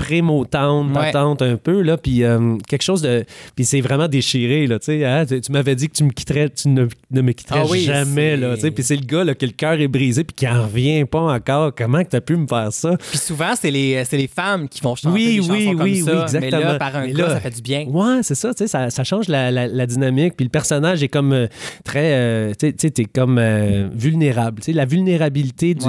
pré-Motown, 0.00 0.96
Ouais. 0.96 1.12
un 1.14 1.56
peu, 1.56 1.82
là, 1.82 1.96
puis 1.96 2.24
euh, 2.24 2.56
quelque 2.68 2.82
chose 2.82 3.02
de... 3.02 3.24
Puis 3.54 3.64
c'est 3.64 3.80
vraiment 3.80 4.08
déchiré, 4.08 4.66
là, 4.66 4.78
tu 4.78 4.86
sais, 4.86 5.04
hein, 5.04 5.24
tu, 5.26 5.52
m'avais 5.52 5.74
dit 5.76 5.88
que 5.88 5.94
tu 5.94 6.04
me 6.04 6.10
quitterais, 6.10 6.48
tu 6.50 6.68
ne, 6.68 6.86
ne 7.10 7.20
me 7.20 7.32
quitterais 7.32 7.60
Ah 7.62 7.66
oui, 7.70 7.80
jamais, 7.82 8.36
là, 8.36 8.54
tu 8.54 8.62
sais, 8.62 8.70
puis 8.70 8.82
c'est 8.82 8.96
le 8.96 9.04
gars, 9.04 9.24
là, 9.24 9.34
que 9.34 9.44
le 9.46 9.52
cœur 9.52 9.74
est 9.80 9.88
brisé, 9.88 10.24
puis 10.24 10.34
qui 10.34 10.48
en 10.48 10.62
revient 10.62 11.04
pas 11.04 11.20
encore, 11.20 11.74
comment 11.74 12.02
que 12.02 12.08
t'as 12.08 12.20
pu 12.20 12.36
me 12.36 12.46
faire 12.46 12.72
ça? 12.72 12.96
Puis 13.10 13.18
souvent, 13.18 13.52
c'est 13.54 13.70
les, 13.70 14.02
c'est 14.04 14.16
les 14.16 14.26
femmes 14.28 14.68
qui 14.68 14.80
vont 14.80 14.94
chanter 14.94 15.14
Oui, 15.14 15.34
des 15.36 15.40
oui, 15.40 15.46
chansons 15.64 15.76
comme 15.76 15.82
oui, 15.82 16.00
ça. 16.00 16.12
oui, 16.14 16.22
exactement. 16.22 16.58
Mais 16.58 16.64
là, 16.64 16.74
par 16.78 16.96
un 16.96 17.08
gars, 17.08 17.28
ça 17.30 17.40
fait 17.40 17.50
du 17.50 17.62
bien. 17.62 17.84
Ouais, 17.88 18.20
c'est 18.22 18.34
ça, 18.34 18.54
tu 18.54 18.58
sais, 18.64 18.68
ça, 18.68 18.90
ça 18.90 19.04
change 19.04 19.28
la, 19.28 19.50
la- 19.50 19.66
la 19.68 19.86
dynamique. 19.86 20.34
Puis 20.36 20.44
le 20.44 20.50
personnage 20.50 21.02
est 21.02 21.08
comme 21.08 21.32
euh, 21.32 21.46
très, 21.84 22.12
euh, 22.14 22.52
tu 22.58 22.72
sais, 22.76 22.90
t'es 22.90 23.04
comme 23.04 23.38
euh, 23.38 23.88
vulnérable. 23.94 24.60
Tu 24.60 24.66
sais, 24.66 24.72
la 24.72 24.84
vulnérabilité 24.86 25.74
du, 25.74 25.86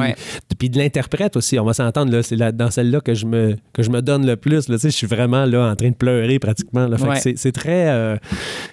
puis 0.58 0.70
de 0.70 0.78
l'interprète 0.78 1.36
aussi. 1.38 1.58
On 1.60 1.66
va 1.66 1.74
s'entendre 1.74 2.12
là, 2.12 2.24
c'est 2.24 2.36
dans 2.38 2.72
celle-là 2.72 3.02
que 3.02 3.14
je 3.14 3.26
me 3.26 3.56
que 3.74 3.84
je 3.84 3.90
me 3.90 4.01
donne 4.02 4.26
le 4.26 4.36
plus. 4.36 4.68
Là, 4.70 4.76
tu 4.76 4.82
sais, 4.82 4.90
je 4.90 4.96
suis 4.96 5.08
vraiment 5.08 5.46
là 5.46 5.72
en 5.72 5.76
train 5.76 5.90
de 5.90 5.96
pleurer 5.96 6.40
pratiquement. 6.40 6.88
Là. 6.88 6.98
Fait 6.98 7.04
que 7.06 7.10
Ouais. 7.10 7.20
c'est, 7.20 7.38
c'est 7.38 7.52
très, 7.52 7.90
euh, 7.90 8.18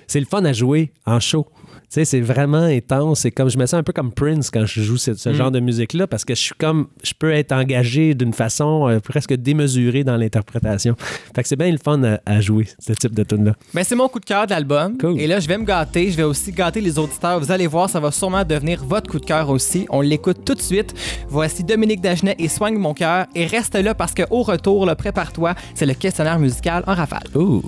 c'est 0.07 0.21
le 0.21 0.27
fun 0.27 0.45
à 0.45 0.53
jouer 0.53 0.91
en 1.07 1.21
show. 1.21 1.47
Sais, 1.89 2.05
c'est 2.05 2.21
vraiment 2.21 2.59
intense. 2.65 3.21
C'est 3.21 3.31
comme 3.31 3.49
je 3.49 3.57
me 3.57 3.65
sens 3.65 3.75
un 3.79 3.83
peu 3.83 3.93
comme 3.95 4.13
Prince 4.13 4.51
quand 4.51 4.67
je 4.67 4.83
joue 4.83 4.97
ce, 4.99 5.13
Mm. 5.29 5.33
genre 5.33 5.51
de 5.51 5.61
musique-là 5.61 6.07
parce 6.07 6.25
que 6.25 6.35
je 6.35 6.41
suis 6.41 6.55
comme 6.59 6.89
je 7.03 7.13
peux 7.19 7.33
être 7.33 7.53
engagé 7.53 8.15
d'une 8.15 8.33
façon 8.35 8.89
euh, 8.89 9.01
presque 9.01 9.33
démesurée 9.35 10.05
dans 10.05 10.17
l'interprétation. 10.17 10.97
Fait 11.35 11.43
que 11.43 11.49
c'est 11.49 11.57
bien 11.57 11.71
le 11.71 11.79
fun 11.79 12.03
à, 12.05 12.21
à 12.27 12.41
jouer 12.41 12.67
ce 12.79 12.93
type 12.93 13.15
de 13.15 13.23
tune 13.23 13.45
là. 13.47 13.53
Ben, 13.73 13.85
c'est 13.85 13.95
mon 13.97 14.09
coup 14.09 14.21
de 14.21 14.25
cœur 14.27 14.47
de 14.47 14.51
l'album. 14.51 14.99
Cool. 14.99 15.19
Et 15.19 15.27
là, 15.27 15.41
je 15.41 15.49
vais 15.49 15.57
me 15.57 15.65
gâter. 15.65 16.11
Je 16.11 16.17
vais 16.17 16.25
aussi 16.25 16.53
gâter 16.53 16.81
les 16.81 16.99
auditeurs. 16.99 17.41
Vous 17.41 17.51
allez 17.51 17.67
voir, 17.67 17.89
ça 17.89 18.01
va 18.01 18.11
sûrement 18.11 18.45
devenir 18.45 18.85
votre 18.85 19.11
coup 19.11 19.19
de 19.19 19.25
cœur 19.27 19.49
aussi. 19.49 19.87
On 19.89 20.01
l'écoute 20.03 20.45
tout 20.45 20.55
de 20.55 20.61
suite. 20.61 20.95
Voici 21.29 21.65
Dominique 21.65 22.01
Dagenet 22.03 22.37
et 22.39 22.49
Soigne 22.49 22.77
mon 22.77 22.93
cœur. 22.95 23.27
Et 23.35 23.47
reste 23.47 23.75
là 23.77 23.95
parce 23.95 24.13
qu'au 24.15 24.43
retour, 24.43 24.87
prépare-toi, 24.97 25.55
c'est 25.75 25.87
le 25.87 25.95
questionnaire 25.95 26.39
musical 26.39 26.85
en 26.87 26.95
rafale. 26.95 27.25
Ouh. 27.35 27.63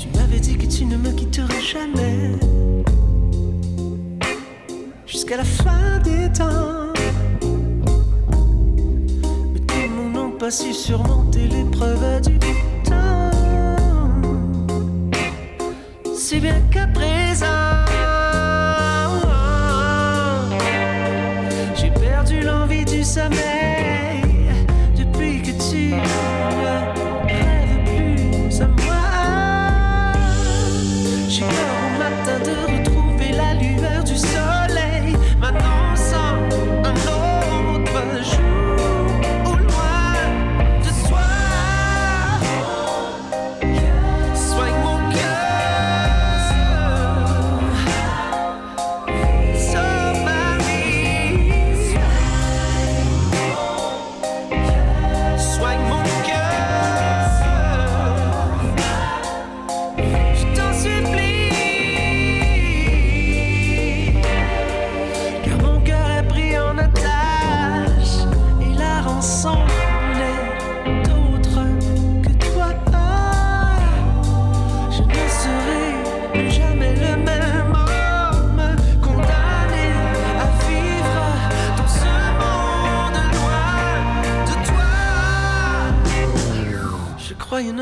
Tu 0.00 0.06
m'avais 0.16 0.38
dit 0.38 0.56
que 0.56 0.66
tu 0.66 0.84
ne 0.84 0.96
quitterai 1.10 1.60
jamais. 1.60 2.38
Jusqu'à 5.06 5.38
la 5.38 5.44
fin 5.44 5.98
des 6.04 6.30
temps. 6.32 6.92
Mais 9.66 9.88
le 9.88 10.12
monde 10.12 10.34
n'a 10.34 10.38
pas 10.38 10.50
su 10.52 10.72
surmonter 10.72 11.48
l'épreuve 11.48 12.20
du 12.20 12.38
temps. 12.84 13.30
Si 16.14 16.38
bien 16.38 16.60
qu'à 16.70 16.86
présent, 16.86 17.67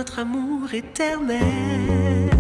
notre 0.07 0.21
amour 0.21 0.73
éternel. 0.73 2.36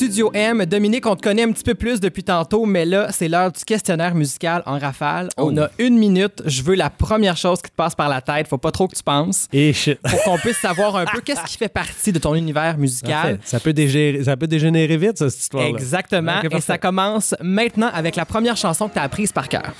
Studio 0.00 0.30
M, 0.32 0.64
Dominique, 0.64 1.04
on 1.04 1.14
te 1.14 1.20
connaît 1.20 1.42
un 1.42 1.52
petit 1.52 1.62
peu 1.62 1.74
plus 1.74 2.00
depuis 2.00 2.24
tantôt, 2.24 2.64
mais 2.64 2.86
là, 2.86 3.08
c'est 3.12 3.28
l'heure 3.28 3.52
du 3.52 3.62
questionnaire 3.62 4.14
musical 4.14 4.62
en 4.64 4.78
rafale. 4.78 5.28
On 5.36 5.54
Oh. 5.54 5.60
a 5.60 5.68
une 5.78 5.98
minute. 5.98 6.40
Je 6.46 6.62
veux 6.62 6.74
la 6.74 6.88
première 6.88 7.36
chose 7.36 7.60
qui 7.60 7.68
te 7.70 7.76
passe 7.76 7.94
par 7.94 8.08
la 8.08 8.22
tête. 8.22 8.48
Faut 8.48 8.56
pas 8.56 8.70
trop 8.70 8.88
que 8.88 8.96
tu 8.96 9.02
penses. 9.02 9.46
Et 9.52 9.74
shit. 9.74 10.00
Pour 10.00 10.22
qu'on 10.22 10.38
puisse 10.38 10.56
savoir 10.56 10.96
un 10.96 11.04
peu 11.04 11.20
qu'est-ce 11.20 11.44
qui 11.44 11.58
fait 11.58 11.68
partie 11.68 12.12
de 12.12 12.18
ton 12.18 12.34
univers 12.34 12.78
musical. 12.78 13.40
Ça 13.44 13.60
peut, 13.60 13.74
dégénérer, 13.74 14.24
ça 14.24 14.38
peut 14.38 14.46
dégénérer 14.46 14.96
vite, 14.96 15.18
ça, 15.18 15.28
cette 15.28 15.40
histoire-là. 15.42 15.68
Exactement. 15.68 16.38
Ok, 16.42 16.54
Et 16.54 16.60
ça 16.62 16.78
commence 16.78 17.34
maintenant 17.42 17.90
avec 17.92 18.16
la 18.16 18.24
première 18.24 18.56
chanson 18.56 18.88
que 18.88 18.94
tu 18.94 18.98
as 19.00 19.02
apprise 19.02 19.32
par 19.32 19.50
cœur. 19.50 19.74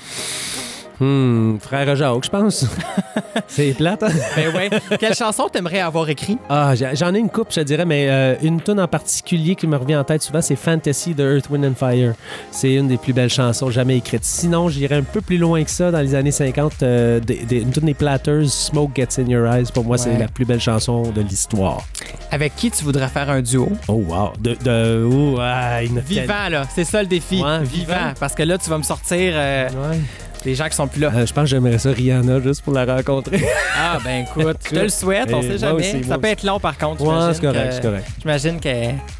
Hmm, 1.03 1.57
frère 1.57 1.95
Jacques, 1.95 2.23
je 2.25 2.29
pense. 2.29 2.65
C'est 3.47 3.73
plate, 3.73 4.03
hein? 4.03 4.09
Ben 4.35 4.55
ouais. 4.55 4.69
Quelle 4.99 5.15
chanson 5.15 5.49
t'aimerais 5.51 5.79
avoir 5.79 6.07
écrit? 6.09 6.37
Ah, 6.47 6.73
j'en 6.75 7.13
ai 7.15 7.17
une 7.17 7.29
coupe, 7.29 7.47
je 7.49 7.55
te 7.55 7.59
dirais, 7.61 7.85
mais 7.85 8.07
euh, 8.09 8.35
une 8.43 8.61
tune 8.61 8.79
en 8.79 8.87
particulier 8.87 9.55
qui 9.55 9.65
me 9.65 9.75
revient 9.77 9.95
en 9.95 10.03
tête 10.03 10.21
souvent, 10.21 10.41
c'est 10.43 10.55
Fantasy 10.55 11.15
de 11.15 11.23
Earth, 11.37 11.49
Wind 11.49 11.65
and 11.65 11.73
Fire. 11.75 12.13
C'est 12.51 12.75
une 12.75 12.87
des 12.87 12.97
plus 12.97 13.13
belles 13.13 13.31
chansons 13.31 13.71
jamais 13.71 13.97
écrites. 13.97 14.23
Sinon, 14.23 14.69
j'irais 14.69 14.95
un 14.97 15.01
peu 15.03 15.21
plus 15.21 15.39
loin 15.39 15.63
que 15.63 15.71
ça, 15.71 15.89
dans 15.89 16.01
les 16.01 16.13
années 16.13 16.31
50, 16.31 16.83
euh, 16.83 17.19
des, 17.19 17.45
des- 17.45 17.61
une 17.61 17.71
tune 17.71 17.85
des 17.85 17.95
Platters, 17.95 18.47
Smoke 18.47 18.91
Gets 18.95 19.19
in 19.21 19.25
Your 19.25 19.47
Eyes. 19.51 19.65
Pour 19.73 19.83
moi, 19.83 19.97
c'est 19.97 20.15
la 20.19 20.27
plus 20.27 20.45
belle 20.45 20.61
chanson 20.61 21.01
de 21.11 21.21
l'histoire. 21.21 21.81
Avec 22.29 22.55
qui 22.55 22.69
tu 22.69 22.83
voudrais 22.83 23.07
faire 23.07 23.29
un 23.31 23.41
duo? 23.41 23.69
Oh, 23.87 23.93
wow. 24.07 24.33
De, 24.39 24.55
de, 24.63 25.03
oh, 25.11 25.37
ah, 25.41 25.79
Vivant, 26.05 26.47
là. 26.49 26.67
C'est 26.73 26.85
ça 26.85 27.01
le 27.01 27.07
défi. 27.07 27.41
Ouais, 27.41 27.59
vivant. 27.63 27.93
vivant. 27.95 28.13
Parce 28.19 28.35
que 28.35 28.43
là, 28.43 28.57
tu 28.59 28.69
vas 28.69 28.77
me 28.77 28.83
sortir 28.83 29.33
euh, 29.35 29.67
Ouais. 29.69 29.97
Des 30.43 30.55
gens 30.55 30.67
qui 30.67 30.75
sont 30.75 30.87
plus 30.87 31.01
là. 31.01 31.11
Euh, 31.15 31.25
je 31.25 31.33
pense 31.33 31.43
que 31.43 31.49
j'aimerais 31.49 31.77
ça 31.77 31.91
Rihanna 31.91 32.39
juste 32.41 32.61
pour 32.63 32.73
la 32.73 32.85
rencontrer. 32.85 33.43
Ah, 33.77 33.97
ben 34.03 34.25
écoute, 34.25 34.57
je 34.65 34.69
te 34.75 34.79
le 34.79 34.89
souhaite, 34.89 35.33
on 35.33 35.41
sait 35.41 35.57
jamais. 35.57 35.73
aussi, 35.79 36.03
ça 36.03 36.17
peut 36.17 36.27
être 36.27 36.43
long, 36.43 36.59
par 36.59 36.77
contre. 36.77 37.01
ouais, 37.03 37.33
c'est 37.33 37.41
correct, 37.41 37.73
c'est 37.73 37.81
correct. 37.81 38.05
J'imagine 38.21 38.59
que. 38.59 38.69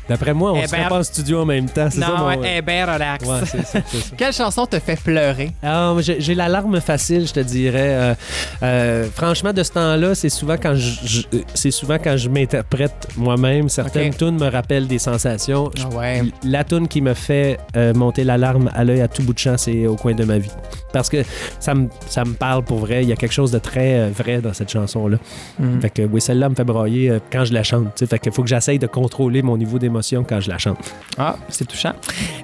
D'après 0.09 0.33
moi, 0.33 0.51
on 0.53 0.55
Eh 0.61 0.67
se 0.67 0.71
ben, 0.71 0.87
pas 0.89 0.99
en 0.99 1.03
studio 1.03 1.41
en 1.41 1.45
même 1.45 1.69
temps. 1.69 1.87
C'est 1.89 1.99
ça, 2.01 2.07
Non, 2.07 2.17
mon... 2.17 2.27
ouais, 2.27 2.39
elle 2.43 2.57
est 2.57 2.61
bien 2.61 2.85
relax. 2.91 3.25
Ouais, 3.25 3.37
c'est 3.45 3.65
ça, 3.65 3.79
c'est 3.85 3.97
ça. 3.97 4.09
Quelle 4.17 4.33
chanson 4.33 4.65
te 4.65 4.77
fait 4.79 4.99
pleurer? 4.99 5.51
Ah, 5.63 5.93
j'ai 5.99 6.19
j'ai 6.19 6.35
la 6.35 6.49
larme 6.49 6.81
facile, 6.81 7.25
je 7.27 7.33
te 7.33 7.39
dirais. 7.39 7.79
Euh, 7.91 8.13
euh, 8.63 9.05
franchement, 9.15 9.53
de 9.53 9.63
ce 9.63 9.71
temps-là, 9.71 10.15
c'est 10.15 10.29
souvent 10.29 10.55
quand 10.61 10.75
je, 10.75 10.89
je- 11.05 11.37
c'est 11.53 11.71
souvent 11.71 11.97
quand 12.03 12.17
je 12.17 12.27
m'interprète 12.29 13.07
moi-même. 13.15 13.69
Certaines 13.69 14.09
Ok. 14.09 14.17
tunes 14.17 14.37
me 14.37 14.49
rappellent 14.49 14.87
des 14.87 14.99
sensations. 14.99 15.71
Je- 15.77 15.83
Ah 15.91 15.95
ouais. 15.95 16.23
La 16.43 16.63
tune 16.63 16.87
qui 16.87 17.01
me 17.01 17.13
fait 17.13 17.57
monter 17.95 18.23
la 18.23 18.37
larme 18.37 18.69
à 18.75 18.83
l'œil 18.83 19.01
à 19.01 19.07
tout 19.07 19.23
bout 19.23 19.33
de 19.33 19.39
champ, 19.39 19.57
c'est 19.57 19.85
au 19.87 19.95
coin 19.95 20.13
de 20.13 20.23
ma 20.25 20.37
vie. 20.39 20.51
Parce 20.93 21.09
que 21.11 21.23
ça 21.59 21.73
me, 21.75 21.87
ça 22.07 22.23
me 22.23 22.33
parle 22.33 22.63
pour 22.63 22.79
vrai. 22.79 23.03
Il 23.03 23.09
y 23.09 23.13
a 23.13 23.15
quelque 23.15 23.31
chose 23.33 23.51
de 23.51 23.59
très 23.59 23.99
euh, 23.99 24.09
vrai 24.15 24.39
dans 24.41 24.53
cette 24.53 24.71
chanson-là. 24.71 25.17
Mhm. 25.59 25.81
Fait 25.81 25.89
que 25.89 26.01
oui, 26.03 26.21
celle-là 26.21 26.49
me 26.49 26.55
fait 26.55 26.63
brailler 26.63 27.09
euh, 27.09 27.19
quand 27.31 27.45
je 27.45 27.53
la 27.53 27.63
chante. 27.63 27.93
tu. 27.95 28.05
Fait 28.07 28.19
qu'il 28.19 28.31
faut 28.31 28.41
que 28.43 28.49
j'essaye 28.49 28.79
de 28.79 28.87
contrôler 28.87 29.41
mon 29.41 29.57
niveau 29.57 29.77
d'émotion 29.79 30.23
quand 30.27 30.39
je 30.39 30.49
la 30.49 30.57
chante. 30.57 30.77
Ah, 31.17 31.35
c'est 31.49 31.67
touchant. 31.67 31.93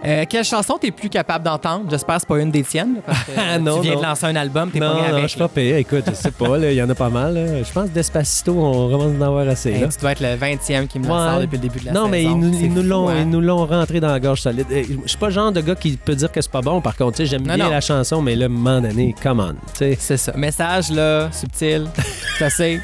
Euh, 0.05 0.26
quelle 0.30 0.43
chanson 0.43 0.78
t'es 0.80 0.91
plus 0.91 1.09
capable 1.09 1.43
d'entendre? 1.45 1.86
J'espère 1.89 2.15
que 2.15 2.22
c'est 2.22 2.28
pas 2.28 2.39
une 2.39 2.51
des 2.51 2.63
tiennes. 2.63 2.95
là, 2.95 3.01
Parce 3.05 3.24
que 3.24 3.32
Ah, 3.38 3.59
non, 3.59 3.78
tu 3.78 3.84
viens 3.84 3.93
non. 3.95 4.01
de 4.01 4.05
lancer 4.05 4.26
un 4.26 4.36
album, 4.36 4.70
t'es 4.72 4.80
pas 4.80 4.88
Non, 4.89 4.95
né 4.95 5.01
non, 5.07 5.13
avec. 5.13 5.24
je 5.24 5.28
suis 5.30 5.39
pas 5.39 5.47
payé. 5.47 5.78
Écoute, 5.78 6.03
je 6.07 6.13
sais 6.13 6.32
pas, 6.32 6.57
il 6.59 6.74
y 6.74 6.82
en 6.84 6.89
a 6.89 6.95
pas 6.95 7.09
mal. 7.09 7.34
là. 7.34 7.63
Je 7.63 7.72
pense 7.72 7.89
que 7.89 7.93
Despacito, 7.93 8.53
on 8.53 8.89
commence 8.89 9.13
d'en 9.13 9.26
avoir 9.28 9.47
assez. 9.47 9.72
Hey, 9.72 9.82
là. 9.82 9.88
tu 9.88 9.99
dois 9.99 10.11
être 10.11 10.20
le 10.22 10.36
20e 10.36 10.88
qui 10.88 10.99
me 10.99 11.05
Ouais. 11.07 11.11
sort 11.13 11.39
depuis 11.41 11.55
le 11.57 11.61
début 11.61 11.80
de 11.80 11.86
la 11.86 11.91
non, 11.93 12.01
saison. 12.01 12.09
mais 12.11 12.24
ils 12.24 12.38
nous, 12.38 12.53
ils 12.82 12.88
l'ont, 12.88 13.07
hein? 13.09 13.15
ils 13.22 13.30
nous 13.30 13.39
l'ont 13.41 13.65
rentré 13.65 13.99
dans 13.99 14.09
la 14.09 14.20
gorge 14.20 14.41
solide. 14.41 14.65
Je 14.70 15.07
suis 15.07 15.18
pas 15.18 15.28
le 15.28 15.32
genre 15.34 15.51
de 15.51 15.61
gars 15.61 15.76
qui 15.76 15.91
peut 15.97 16.15
dire 16.15 16.32
que 16.32 16.41
c'est 16.41 16.51
pas 16.51 16.61
bon. 16.61 16.82
Par 16.82 16.95
contre, 16.95 17.18
tu 17.18 17.26
j'aime 17.26 17.43
Non, 17.47 17.55
bien 17.55 17.65
non. 17.65 17.72
la 17.72 17.82
chanson, 17.82 18.22
mais 18.22 18.36
là, 18.36 18.47
moment 18.58 18.82
donné, 18.82 19.16
come 19.22 19.39
on. 19.39 19.53
tu 19.53 19.58
sais. 19.76 19.97
C'est 19.99 20.18
ça. 20.18 20.34
Message, 20.36 20.91
là, 20.91 21.30
subtil. 21.32 21.88
C'est 22.38 22.45
assez. 22.45 22.80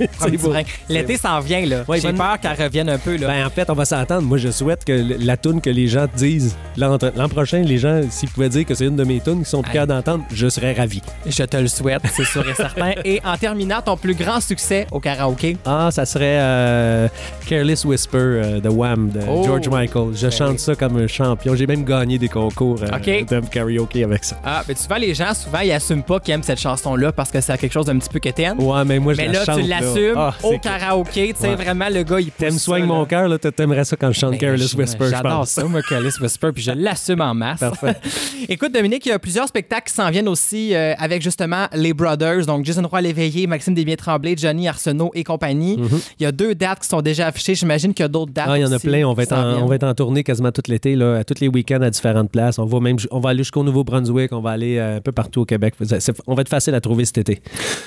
L'été 0.89 1.17
s'en 1.17 1.39
vient, 1.39 1.65
là. 1.65 1.83
Ouais, 1.87 1.99
J'ai 1.99 2.13
peur 2.13 2.39
qu'elle 2.39 2.61
revienne 2.61 2.89
un 2.89 2.97
peu, 2.97 3.17
là. 3.17 3.27
Ben, 3.27 3.45
en 3.45 3.49
fait, 3.49 3.69
on 3.69 3.73
va 3.73 3.85
s'entendre. 3.85 4.23
Moi, 4.23 4.37
je 4.37 4.49
souhaite 4.49 4.83
que 4.85 5.15
la 5.19 5.37
tune 5.37 5.61
que 5.61 5.69
les 5.69 5.87
gens 5.87 6.05
disent 6.15 6.55
l'an 6.77 6.97
prochain, 7.29 7.61
les 7.61 7.77
gens, 7.77 8.01
s'ils 8.09 8.29
pouvaient 8.29 8.49
dire 8.49 8.65
que 8.65 8.73
c'est 8.75 8.85
une 8.85 8.95
de 8.95 9.03
mes 9.03 9.19
tunes 9.19 9.37
qu'ils 9.37 9.45
sont 9.45 9.61
plus 9.61 9.73
d'entendre, 9.85 10.23
je 10.33 10.47
serais 10.47 10.73
ravi. 10.73 11.01
Je 11.25 11.43
te 11.43 11.57
le 11.57 11.67
souhaite, 11.67 12.01
c'est 12.13 12.25
sûr 12.25 12.47
et 12.47 12.53
certain. 12.53 12.91
Et 13.05 13.21
en 13.25 13.37
terminant, 13.37 13.81
ton 13.81 13.97
plus 13.97 14.13
grand 14.15 14.39
succès 14.39 14.87
au 14.91 14.99
karaoké? 14.99 15.57
Ah, 15.65 15.89
ça 15.91 16.05
serait 16.05 16.37
euh, 16.39 17.07
Careless 17.47 17.85
Whisper 17.85 18.17
euh, 18.17 18.59
de 18.59 18.69
Wham 18.69 19.09
de 19.09 19.19
Oh. 19.27 19.43
George 19.45 19.67
Michael. 19.69 20.09
Je 20.15 20.27
Ben 20.27 20.31
chante 20.31 20.59
ça 20.59 20.75
comme 20.75 20.97
un 20.97 21.07
champion. 21.07 21.55
J'ai 21.55 21.67
même 21.67 21.83
gagné 21.83 22.17
des 22.17 22.27
concours 22.29 22.79
euh, 22.83 22.99
de 22.99 23.47
karaoké 23.47 24.03
avec 24.03 24.23
ça. 24.23 24.37
Ah, 24.43 24.63
ben 24.67 24.75
souvent, 24.75 24.97
les 24.97 25.13
gens, 25.13 25.33
souvent, 25.33 25.59
ils 25.63 25.71
assument 25.71 26.03
pas 26.03 26.19
qu'ils 26.19 26.33
aiment 26.33 26.43
cette 26.43 26.59
chanson-là 26.59 27.11
parce 27.11 27.31
que 27.31 27.41
c'est 27.41 27.57
quelque 27.57 27.71
chose 27.71 27.85
d'un 27.85 27.97
petit 27.97 28.09
peu 28.09 28.19
quétaine. 28.19 28.55
Ouais, 28.61 28.83
mais 28.85 28.99
moi, 28.99 29.13
je 29.13 29.17
Mais 29.21 29.27
la 29.27 29.33
là, 29.39 29.45
chante. 29.45 29.59
tu 29.61 29.67
l'assumes 29.67 30.13
Ah, 30.15 30.33
au 30.43 30.57
karaoké. 30.59 31.33
Tu 31.33 31.39
sais, 31.41 31.49
Ouais. 31.49 31.55
vraiment, 31.55 31.87
le 31.89 32.03
gars, 32.03 32.19
il 32.19 32.31
T'aimes 32.31 32.57
soigne 32.57 32.85
mon 32.85 33.05
cœur, 33.05 33.27
là. 33.27 33.37
T'aimerais 33.37 33.83
ça 33.85 33.95
quand 33.95 34.11
je 34.11 34.19
chante 34.19 34.31
Ben, 34.31 34.37
Careless 34.39 34.73
Whisper, 34.73 35.05
je 35.05 35.09
J'adore 35.11 35.47
ça, 35.47 35.63
moi, 35.65 35.81
Careless 35.87 36.19
Whisper, 36.19 36.49
puis 36.53 36.63
je 36.63 36.71
l'assume 36.71 37.21
en 37.21 37.33
masse. 37.33 37.59
Parfait. 37.59 37.95
Écoute, 38.49 38.73
Dominique, 38.73 39.05
il 39.05 39.09
y 39.09 39.11
a 39.11 39.19
plusieurs 39.19 39.47
spectacles 39.47 39.87
qui 39.89 39.93
s'en 39.93 40.09
viennent 40.09 40.27
aussi 40.27 40.73
euh, 40.75 40.93
avec 40.97 41.21
justement 41.21 41.67
les 41.73 41.93
Brothers, 41.93 42.45
donc 42.45 42.65
Jason 42.65 42.85
Roy 42.87 43.01
Léveillé, 43.01 43.47
Maxime 43.47 43.73
Desbiens-Tremblay, 43.73 44.35
Johnny 44.37 44.67
Arsenault 44.67 45.11
et 45.13 45.23
compagnie. 45.23 45.79
Il 46.19 46.23
y 46.23 46.25
a 46.25 46.31
deux 46.31 46.55
dates 46.55 46.81
qui 46.81 46.87
sont 46.87 47.01
déjà 47.01 47.27
affichées. 47.27 47.55
J'imagine 47.55 47.93
qu'il 47.93 48.03
y 48.03 48.05
a 48.05 48.09
d'autres 48.09 48.31
dates. 48.31 48.47
Mhm. 48.47 48.51
Ah, 48.53 48.57
il 48.57 48.61
y 48.61 48.65
en 48.65 48.71
a 48.71 48.79
plein. 48.79 49.03
On 49.07 49.13
va, 49.13 49.23
être 49.23 49.33
en, 49.33 49.61
on 49.63 49.65
va 49.67 49.75
être 49.75 49.83
en 49.83 49.93
tournée 49.93 50.23
quasiment 50.23 50.51
tout 50.51 50.61
l'été, 50.67 50.93
à 51.01 51.23
tous 51.23 51.39
les 51.39 51.47
week-ends 51.47 51.81
à 51.81 51.89
différentes 51.89 52.31
places. 52.31 52.59
On 52.59 52.65
va 52.65 52.79
même 52.79 52.97
on 53.11 53.19
va 53.19 53.29
aller 53.31 53.39
jusqu'au 53.39 53.63
Nouveau-Brunswick, 53.63 54.31
on 54.33 54.41
va 54.41 54.51
aller 54.51 54.77
euh, 54.77 54.97
un 54.97 55.01
peu 55.01 55.11
partout 55.11 55.41
au 55.41 55.45
Québec. 55.53 55.73
C'est- 55.99 56.11
on 56.27 56.33
va 56.35 56.41
être 56.41 56.49
facile 56.49 56.73
à 56.75 56.81
trouver 56.81 57.05
cet 57.05 57.17
été. 57.19 57.41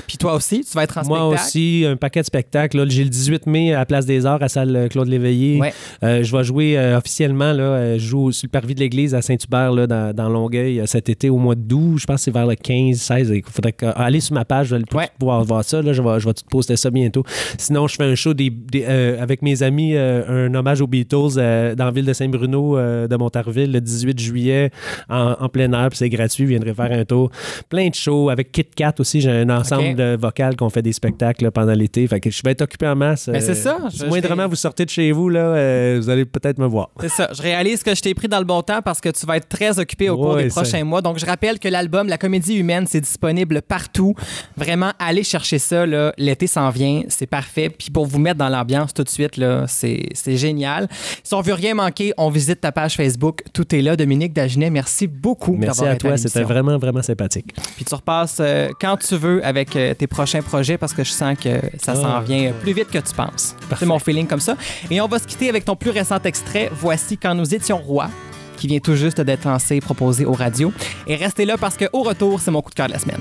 Puis 0.07 0.17
toi 0.19 0.35
aussi, 0.35 0.61
tu 0.65 0.73
vas 0.75 0.85
être 0.85 0.99
en 0.99 1.05
Moi 1.05 1.19
spectacle? 1.19 1.43
aussi, 1.49 1.85
un 1.87 1.97
paquet 1.97 2.21
de 2.21 2.27
spectacles. 2.27 2.77
là. 2.79 2.85
J'ai 2.89 3.05
le 3.05 3.11
18 3.11 3.47
mai 3.47 3.75
à 3.75 3.79
la 3.79 3.87
Place 3.87 4.07
des 4.07 4.25
Arts, 4.27 4.43
à 4.43 4.49
salle 4.49 4.75
euh, 4.77 4.89
Claude 4.89 5.09
Léveillé. 5.09 5.59
Ouais. 5.61 5.73
Euh, 6.03 6.23
je 6.23 6.37
vais 6.37 6.45
jouer 6.45 6.79
euh, 6.79 6.97
officiellement, 6.99 7.53
là, 7.53 7.99
je 7.99 8.07
joue 8.07 8.33
sur 8.33 8.47
le 8.47 8.51
parvis 8.51 8.75
de 8.75 8.81
l'église 8.81 9.15
à 9.15 9.23
Saint-Hubert, 9.23 9.73
là, 9.73 9.87
dans, 9.87 10.15
dans 10.15 10.29
Longueuil, 10.29 10.83
cet 10.87 11.09
été 11.09 11.29
au 11.31 11.39
mois 11.39 11.55
d'août. 11.55 11.99
Je 11.99 12.07
pense 12.07 12.17
que 12.17 12.23
c'est 12.25 12.31
vers 12.31 12.47
le 12.47 12.55
15, 12.55 12.97
16. 12.99 13.33
Il 13.35 13.43
faudrait 13.51 13.75
aller 13.97 14.21
sur 14.21 14.35
ma 14.35 14.45
page, 14.45 14.69
je 14.69 14.77
vais 14.77 14.83
Ouais. 14.95 15.09
pouvoir 15.19 15.43
voir 15.45 15.65
ça. 15.65 15.83
Là, 15.83 15.93
je, 15.93 16.03
vais, 16.03 16.21
je 16.21 16.27
vais 16.27 16.35
tout 16.35 16.45
poster 16.51 16.77
ça 16.77 16.91
bientôt. 16.91 17.25
Sinon, 17.59 17.87
je 17.89 17.97
fais 17.97 18.05
un 18.05 18.15
show 18.15 18.35
des, 18.35 18.51
des- 18.51 18.85
euh, 18.87 19.21
avec 19.23 19.43
mes 19.43 19.63
amis, 19.63 19.97
un 19.97 20.55
hommage 20.55 20.81
aux 20.81 20.87
Beatles 20.87 21.35
dans 21.77 21.85
la 21.85 21.91
ville 21.91 22.05
de 22.07 22.13
Saint-Bruno 22.13 22.77
de 22.77 23.17
Montarville 23.17 23.73
le 23.73 23.81
18 23.81 24.19
juillet 24.21 24.71
en, 25.09 25.37
en 25.41 25.49
plein 25.49 25.73
air. 25.73 25.89
puis 25.89 25.99
C'est 25.99 26.09
gratuit, 26.09 26.45
vous 26.45 26.51
viendrez 26.51 26.75
faire 26.75 26.93
un 26.93 27.05
tour. 27.05 27.31
Plein 27.69 27.89
de 27.89 27.95
shows. 27.95 28.31
Avec 28.31 28.53
Kit 28.53 28.65
Kat 28.75 28.95
aussi, 28.99 29.21
j'ai 29.21 29.31
un 29.31 29.51
ensemble 29.51 29.91
Ok. 29.91 29.97
de 29.97 30.17
vocales 30.21 30.57
qu'on 30.57 30.71
fait 30.71 30.83
des 30.83 30.93
spectacles 30.93 31.45
là, 31.45 31.51
pendant 31.51 31.73
l'été. 31.73 32.07
Fait 32.07 32.21
que 32.21 32.31
je 32.31 32.41
vais 32.45 32.53
être 32.53 32.63
occupé 32.63 32.87
en 32.87 32.97
masse. 32.97 33.29
Mais 33.29 33.43
euh, 33.43 33.47
c'est 33.47 33.55
ça, 33.55 33.79
Si 33.91 33.99
je- 33.99 34.07
moindrement 34.07 34.45
je- 34.45 34.49
vous 34.49 34.57
sortez 34.57 34.85
de 34.85 34.91
chez 34.91 35.13
vous, 35.13 35.29
là, 35.29 35.41
euh, 35.41 35.99
vous 36.01 36.09
allez 36.11 36.25
peut-être 36.25 36.59
me 36.59 36.67
voir. 36.67 36.91
C'est 37.01 37.09
ça. 37.09 37.29
Je 37.35 37.43
réalise 37.43 37.83
que 37.83 37.95
je 37.95 38.03
t'ai 38.03 38.15
pris 38.15 38.29
dans 38.29 38.39
le 38.39 38.45
bon 38.45 38.63
temps 38.63 38.81
parce 38.83 39.01
que 39.01 39.09
tu 39.09 39.27
vas 39.27 39.37
être 39.37 39.49
très 39.49 39.79
occupé 39.79 40.09
au 40.11 40.17
cours 40.17 40.35
Ouais, 40.35 40.45
des 40.45 40.51
ça- 40.51 40.61
prochains 40.63 40.85
mois. 40.85 41.03
Donc, 41.03 41.19
je 41.19 41.27
rappelle 41.27 41.59
que 41.59 41.69
l'album 41.69 42.09
La 42.09 42.19
comédie 42.19 42.55
humaine, 42.57 42.87
c'est 42.89 43.01
disponible 43.01 43.63
partout. 43.63 44.15
Vraiment, 44.57 44.93
allez 44.99 45.23
chercher 45.25 45.59
ça. 45.59 45.87
là. 45.87 46.13
L'été 46.19 46.47
s'en 46.47 46.71
vient. 46.71 47.03
C'est 47.09 47.27
parfait. 47.27 47.69
Puis 47.71 47.91
pour 47.91 48.07
vous 48.07 48.19
mettre 48.19 48.39
dans 48.39 48.49
l'ambiance 48.49 48.95
tout 48.95 49.03
de 49.05 49.09
suite, 49.09 49.37
là, 49.37 49.65
c'est 49.67 50.09
c'est 50.15 50.37
génial. 50.37 50.89
Si 51.23 51.35
on 51.35 51.41
veut 51.41 51.53
rien 51.55 51.75
manquer, 51.75 52.13
on 52.17 52.31
visite 52.31 52.61
ta 52.61 52.73
page 52.73 52.97
Facebook. 52.97 53.43
Tout 53.53 53.75
est 53.75 53.83
là. 53.83 53.97
Dominique 53.97 54.33
Dagenet, 54.33 54.71
merci 54.71 55.07
beaucoup 55.07 55.53
Merci 55.57 55.79
d'avoir 55.79 55.93
à 55.93 55.95
été 55.95 56.09
toi, 56.09 56.17
c'était 56.17 56.43
vraiment, 56.43 56.79
vraiment 56.79 57.03
sympathique. 57.03 57.46
Puis 57.77 57.85
tu 57.85 57.95
repasses 57.95 58.39
euh, 58.41 58.69
quand 58.81 58.97
tu 58.97 59.17
veux 59.17 59.45
avec 59.45 59.75
euh, 59.77 59.95
tes 59.95 60.07
prochains 60.07 60.43
projets 60.43 60.79
parce 60.79 60.93
que 60.93 61.05
je 61.05 61.11
sens 61.11 61.37
que 61.39 61.61
ça 61.81 61.95
s'en 61.95 62.17
Ah. 62.17 62.21
vient 62.27 62.53
plus 62.53 62.73
vite 62.73 62.91
que 62.91 62.99
tu 62.99 63.15
penses. 63.15 63.55
C'est 63.79 63.87
mon 63.87 63.99
feeling 63.99 64.27
comme 64.27 64.41
ça. 64.41 64.57
Et 64.91 65.01
on 65.01 65.09
va 65.09 65.19
se 65.19 65.27
quitter 65.27 65.49
avec 65.49 65.65
ton 65.65 65.77
plus 65.77 65.91
récent 65.91 66.19
extrait. 66.25 66.71
Voici 66.73 67.17
quand 67.19 67.35
nous 67.35 67.55
étions 67.55 67.79
rois 67.79 68.09
qui 68.57 68.67
vient 68.69 68.79
tout 68.79 68.97
juste 68.97 69.21
d'être 69.21 69.45
lancé 69.45 69.77
et 69.77 69.81
proposé 69.81 70.25
aux 70.25 70.33
radios. 70.33 70.73
Et 71.07 71.17
restez 71.17 71.45
là 71.45 71.57
parce 71.59 71.77
qu'au 71.77 72.03
retour, 72.03 72.41
c'est 72.41 72.51
mon 72.51 72.63
coup 72.63 72.71
de 72.71 72.75
cœur 72.75 72.87
de 72.87 72.93
la 72.93 72.99
semaine. 72.99 73.21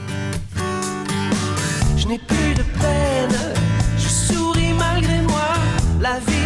Je 1.97 2.07
n'ai 2.07 2.19
plus 2.19 2.53
de 2.55 2.61
peine, 2.80 3.38
je 3.97 4.07
souris 4.07 4.73
malgré 4.78 5.21
moi. 5.21 5.41
La 6.01 6.19
vie 6.19 6.45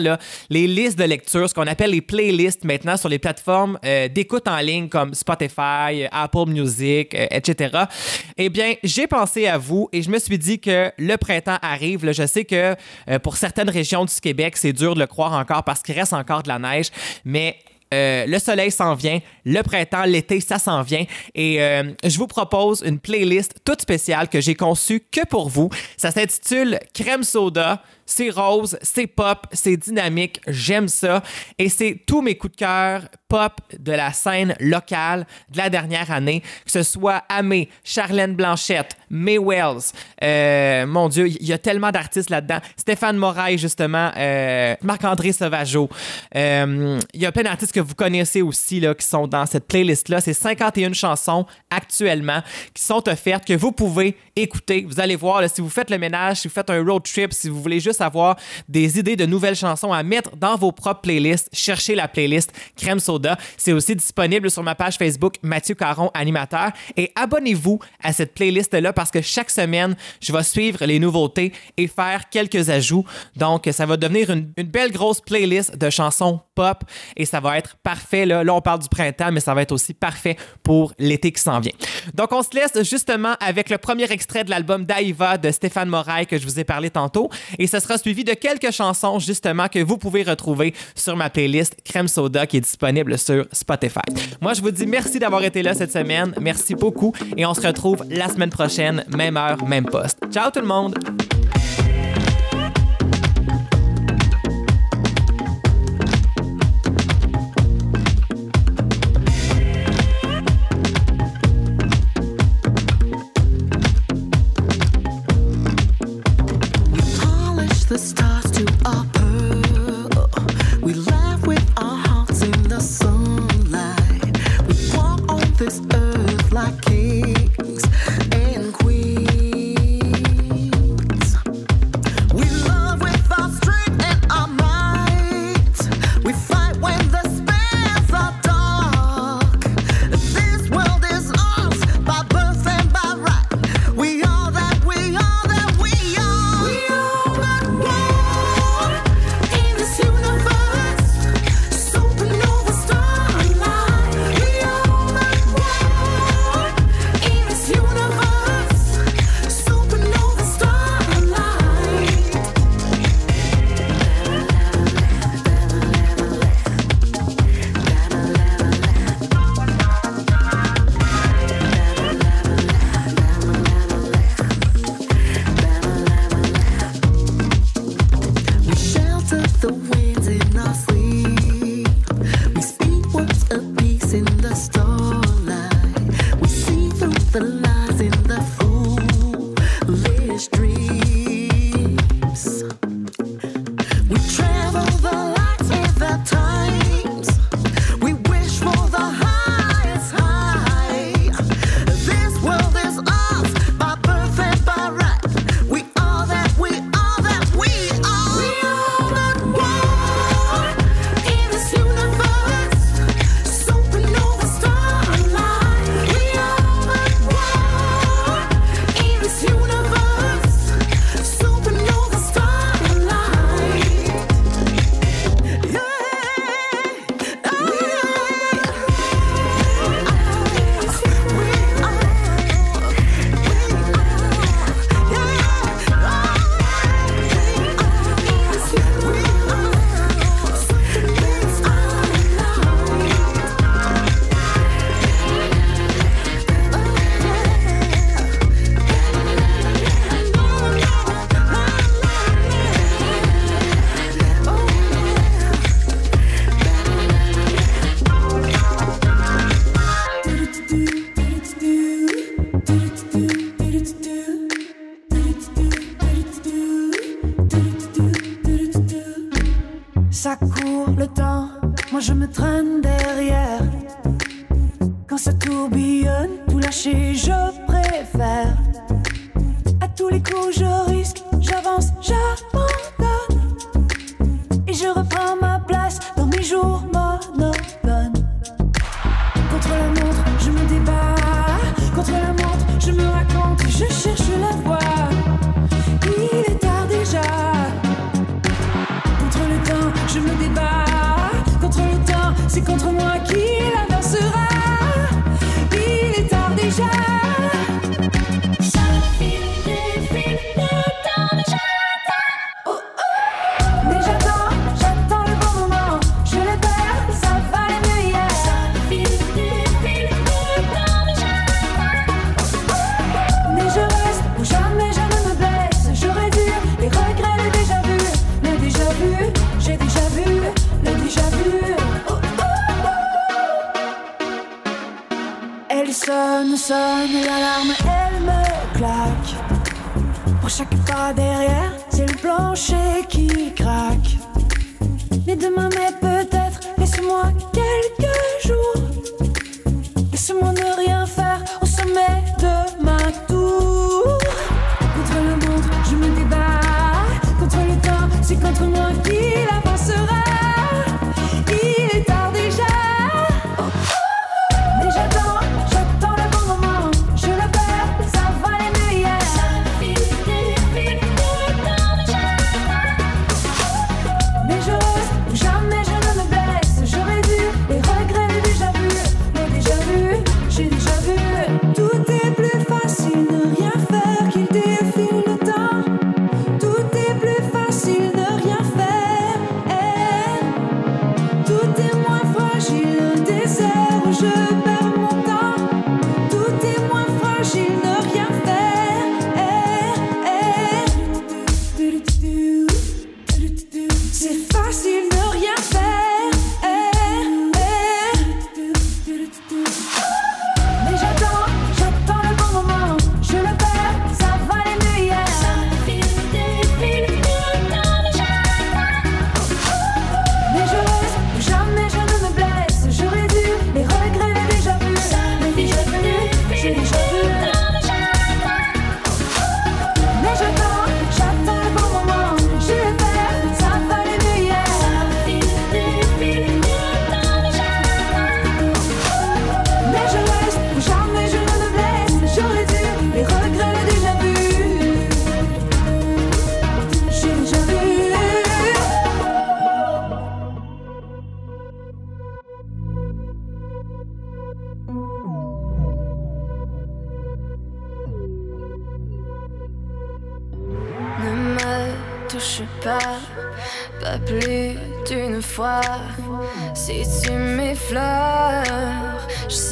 les 0.48 0.66
listes 0.66 0.98
de 0.98 1.04
lecture, 1.04 1.48
ce 1.48 1.54
qu'on 1.54 1.66
appelle 1.66 1.90
les 1.90 2.00
playlists 2.00 2.64
maintenant 2.64 2.96
sur 2.96 3.08
les 3.08 3.18
plateformes 3.18 3.78
euh, 3.84 4.08
d'écoute 4.08 4.46
en 4.48 4.58
ligne 4.58 4.88
comme 4.88 5.14
Spotify, 5.14 6.06
Apple 6.10 6.48
Music, 6.48 7.14
euh, 7.14 7.26
etc., 7.30 7.84
eh 8.36 8.48
bien, 8.48 8.74
j'ai 8.82 9.06
pensé 9.06 9.46
à 9.46 9.58
vous 9.58 9.88
et 9.92 10.02
je 10.02 10.10
me 10.10 10.18
suis 10.18 10.38
dit 10.38 10.60
que 10.60 10.90
le 10.98 11.16
printemps 11.16 11.58
arrive. 11.62 12.10
Je 12.12 12.26
sais 12.26 12.44
que 12.44 12.76
euh, 13.08 13.18
pour 13.18 13.36
certaines 13.36 13.70
régions 13.70 14.04
du 14.04 14.14
Québec, 14.20 14.56
c'est 14.56 14.72
dur 14.72 14.94
de 14.94 15.00
le 15.00 15.06
croire 15.06 15.32
encore 15.32 15.64
parce 15.64 15.82
qu'il 15.82 15.94
reste 15.94 16.12
encore 16.12 16.42
de 16.42 16.48
la 16.48 16.58
neige, 16.58 16.88
mais 17.24 17.56
euh, 17.92 18.26
le 18.26 18.38
soleil 18.38 18.70
s'en 18.70 18.94
vient, 18.94 19.20
le 19.44 19.62
printemps, 19.62 20.04
l'été, 20.04 20.40
ça 20.40 20.58
s'en 20.58 20.82
vient. 20.82 21.04
Et 21.34 21.62
euh, 21.62 21.92
je 22.04 22.18
vous 22.18 22.26
propose 22.26 22.82
une 22.84 22.98
playlist 22.98 23.56
toute 23.64 23.82
spéciale 23.82 24.28
que 24.28 24.40
j'ai 24.40 24.54
conçue 24.54 25.02
que 25.10 25.26
pour 25.26 25.48
vous. 25.48 25.68
Ça 25.96 26.10
s'intitule 26.10 26.78
Crème 26.94 27.22
soda. 27.22 27.82
C'est 28.06 28.30
rose, 28.30 28.78
c'est 28.82 29.06
pop, 29.06 29.46
c'est 29.52 29.76
dynamique, 29.76 30.40
j'aime 30.46 30.88
ça. 30.88 31.22
Et 31.58 31.68
c'est 31.68 32.02
tous 32.06 32.22
mes 32.22 32.36
coups 32.36 32.52
de 32.52 32.56
cœur 32.58 33.02
pop 33.28 33.60
de 33.78 33.92
la 33.92 34.12
scène 34.12 34.54
locale 34.60 35.26
de 35.50 35.58
la 35.58 35.70
dernière 35.70 36.10
année, 36.10 36.42
que 36.64 36.70
ce 36.70 36.82
soit 36.82 37.22
Amé, 37.28 37.68
Charlène 37.84 38.34
Blanchette, 38.34 38.96
May 39.08 39.38
Wells. 39.38 39.92
Euh, 40.22 40.86
mon 40.86 41.08
Dieu, 41.08 41.28
il 41.28 41.46
y 41.46 41.52
a 41.52 41.58
tellement 41.58 41.90
d'artistes 41.90 42.30
là-dedans. 42.30 42.58
Stéphane 42.76 43.16
Moraille, 43.16 43.58
justement, 43.58 44.10
euh, 44.16 44.74
Marc-André 44.82 45.32
Sauvageau. 45.32 45.88
Euh, 46.36 46.98
Il 47.14 47.22
y 47.22 47.26
a 47.26 47.32
plein 47.32 47.44
d'artistes 47.44 47.72
que 47.72 47.80
vous 47.80 47.94
connaissez 47.94 48.42
aussi 48.42 48.80
là, 48.80 48.94
qui 48.94 49.06
sont 49.06 49.26
dans 49.26 49.46
cette 49.46 49.66
playlist-là. 49.66 50.20
C'est 50.20 50.34
51 50.34 50.92
chansons 50.92 51.46
actuellement 51.70 52.42
qui 52.74 52.82
sont 52.82 53.08
offertes, 53.08 53.46
que 53.46 53.54
vous 53.54 53.72
pouvez 53.72 54.16
écouter. 54.36 54.86
Vous 54.88 55.00
allez 55.00 55.16
voir, 55.16 55.42
si 55.48 55.60
vous 55.60 55.70
faites 55.70 55.90
le 55.90 55.98
ménage, 55.98 56.38
si 56.38 56.48
vous 56.48 56.54
faites 56.54 56.70
un 56.70 56.84
road 56.84 57.02
trip, 57.02 57.32
si 57.32 57.48
vous 57.48 57.60
voulez 57.62 57.80
juste 57.80 57.91
avoir 58.00 58.36
des 58.68 58.98
idées 58.98 59.16
de 59.16 59.26
nouvelles 59.26 59.56
chansons 59.56 59.92
à 59.92 60.02
mettre 60.02 60.36
dans 60.36 60.56
vos 60.56 60.72
propres 60.72 61.02
playlists, 61.02 61.48
cherchez 61.52 61.94
la 61.94 62.08
playlist 62.08 62.52
Crème 62.76 63.00
Soda. 63.00 63.36
C'est 63.56 63.72
aussi 63.72 63.96
disponible 63.96 64.50
sur 64.50 64.62
ma 64.62 64.74
page 64.74 64.96
Facebook 64.96 65.36
Mathieu 65.42 65.74
Caron, 65.74 66.10
animateur. 66.14 66.70
Et 66.96 67.12
abonnez-vous 67.14 67.78
à 68.02 68.12
cette 68.12 68.34
playlist-là 68.34 68.92
parce 68.92 69.10
que 69.10 69.20
chaque 69.20 69.50
semaine, 69.50 69.96
je 70.20 70.32
vais 70.32 70.42
suivre 70.42 70.84
les 70.84 70.98
nouveautés 70.98 71.52
et 71.76 71.86
faire 71.86 72.28
quelques 72.30 72.70
ajouts. 72.70 73.04
Donc, 73.36 73.68
ça 73.72 73.86
va 73.86 73.96
devenir 73.96 74.30
une, 74.30 74.52
belle 74.62 74.92
grosse 74.92 75.20
playlist 75.20 75.76
de 75.76 75.90
chansons 75.90 76.40
pop 76.54 76.84
et 77.16 77.24
ça 77.24 77.40
va 77.40 77.58
être 77.58 77.76
parfait. 77.82 78.26
Là. 78.26 78.44
là, 78.44 78.54
on 78.54 78.60
parle 78.60 78.80
du 78.80 78.88
printemps, 78.88 79.32
mais 79.32 79.40
ça 79.40 79.54
va 79.54 79.62
être 79.62 79.72
aussi 79.72 79.94
parfait 79.94 80.36
pour 80.62 80.92
l'été 80.98 81.32
qui 81.32 81.42
s'en 81.42 81.60
vient. 81.60 81.72
Donc, 82.14 82.32
on 82.32 82.42
se 82.42 82.50
laisse 82.54 82.88
justement 82.88 83.34
avec 83.40 83.70
le 83.70 83.78
premier 83.78 84.10
extrait 84.10 84.44
de 84.44 84.50
l'album 84.50 84.84
Daïva 84.84 85.38
de 85.38 85.50
Stéphane 85.50 85.88
Moraille 85.88 86.26
que 86.26 86.38
je 86.38 86.44
vous 86.44 86.58
ai 86.58 86.64
parlé 86.64 86.90
tantôt. 86.90 87.30
Et 87.58 87.66
ce 87.66 87.80
sera 87.82 87.98
suivi 87.98 88.24
de 88.24 88.32
quelques 88.34 88.70
chansons 88.70 89.18
justement 89.18 89.68
que 89.68 89.80
vous 89.80 89.98
pouvez 89.98 90.22
retrouver 90.22 90.74
sur 90.94 91.16
ma 91.16 91.30
playlist 91.30 91.76
Crème 91.84 92.08
Soda 92.08 92.46
qui 92.46 92.58
est 92.58 92.60
disponible 92.60 93.18
sur 93.18 93.46
Spotify. 93.52 94.00
Moi, 94.40 94.54
je 94.54 94.62
vous 94.62 94.70
dis 94.70 94.86
merci 94.86 95.18
d'avoir 95.18 95.42
été 95.44 95.62
là 95.62 95.74
cette 95.74 95.92
semaine. 95.92 96.34
Merci 96.40 96.74
beaucoup 96.74 97.12
et 97.36 97.44
on 97.44 97.54
se 97.54 97.66
retrouve 97.66 98.04
la 98.08 98.28
semaine 98.28 98.50
prochaine, 98.50 99.04
même 99.08 99.36
heure, 99.36 99.64
même 99.66 99.86
poste. 99.86 100.18
Ciao 100.30 100.50
tout 100.50 100.60
le 100.60 100.66
monde! 100.66 100.94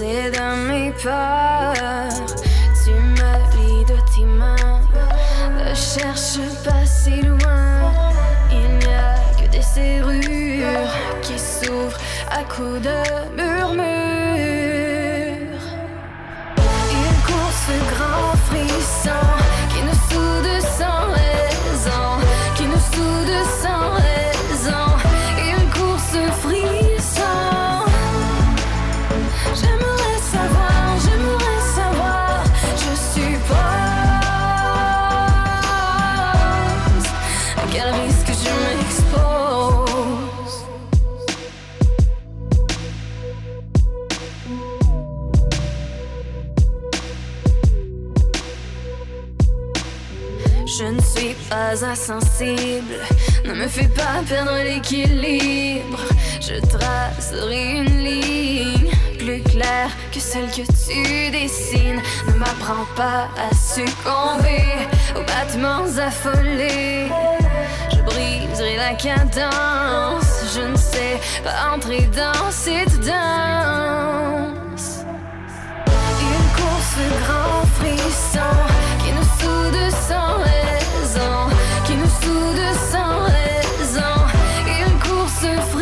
bercé 0.00 0.30
dans 0.30 0.56
mes 0.68 0.92
peurs. 0.92 2.08
Tu 2.84 2.90
me 2.90 3.32
lis 3.56 3.84
de 3.84 3.96
tes 4.14 4.24
mains, 4.24 4.80
ne 5.58 5.74
cherche 5.74 6.38
pas 6.64 6.84
si 6.84 7.22
loin. 7.22 7.92
Il 8.50 8.78
n'y 8.78 8.94
a 8.94 9.14
que 9.38 9.50
des 9.50 9.62
serrures 9.62 10.94
qui 11.22 11.38
s'ouvrent 11.38 11.98
à 12.30 12.42
coups 12.44 12.82
de 12.82 13.39
insensible. 51.82 52.98
Ne 53.44 53.54
me 53.54 53.68
fais 53.68 53.88
pas 53.88 54.22
perdre 54.28 54.56
l'équilibre. 54.62 56.00
Je 56.40 56.60
tracerai 56.60 57.78
une 57.78 58.04
ligne 58.04 58.90
plus 59.18 59.42
claire 59.42 59.90
que 60.12 60.20
celle 60.20 60.48
que 60.48 60.62
tu 60.62 61.30
dessines. 61.30 62.02
Ne 62.28 62.34
m'apprends 62.34 62.86
pas 62.96 63.28
à 63.36 63.50
succomber 63.54 64.64
aux 65.16 65.24
battements 65.24 65.86
affolés. 65.98 67.08
Je 67.90 68.00
briserai 68.02 68.76
la 68.76 68.94
cadence. 68.94 70.44
Je 70.54 70.60
ne 70.60 70.76
sais 70.76 71.18
pas 71.44 71.72
entrer 71.74 72.08
dans 72.14 72.50
cette 72.50 73.00
danse. 73.00 75.04
Une 76.20 76.48
course 76.56 76.98
grand 77.22 77.64
frisson 77.78 78.54
qui 79.02 79.10
nous 79.12 79.28
soude 79.40 79.90
sans 80.08 80.34
se 85.40 85.79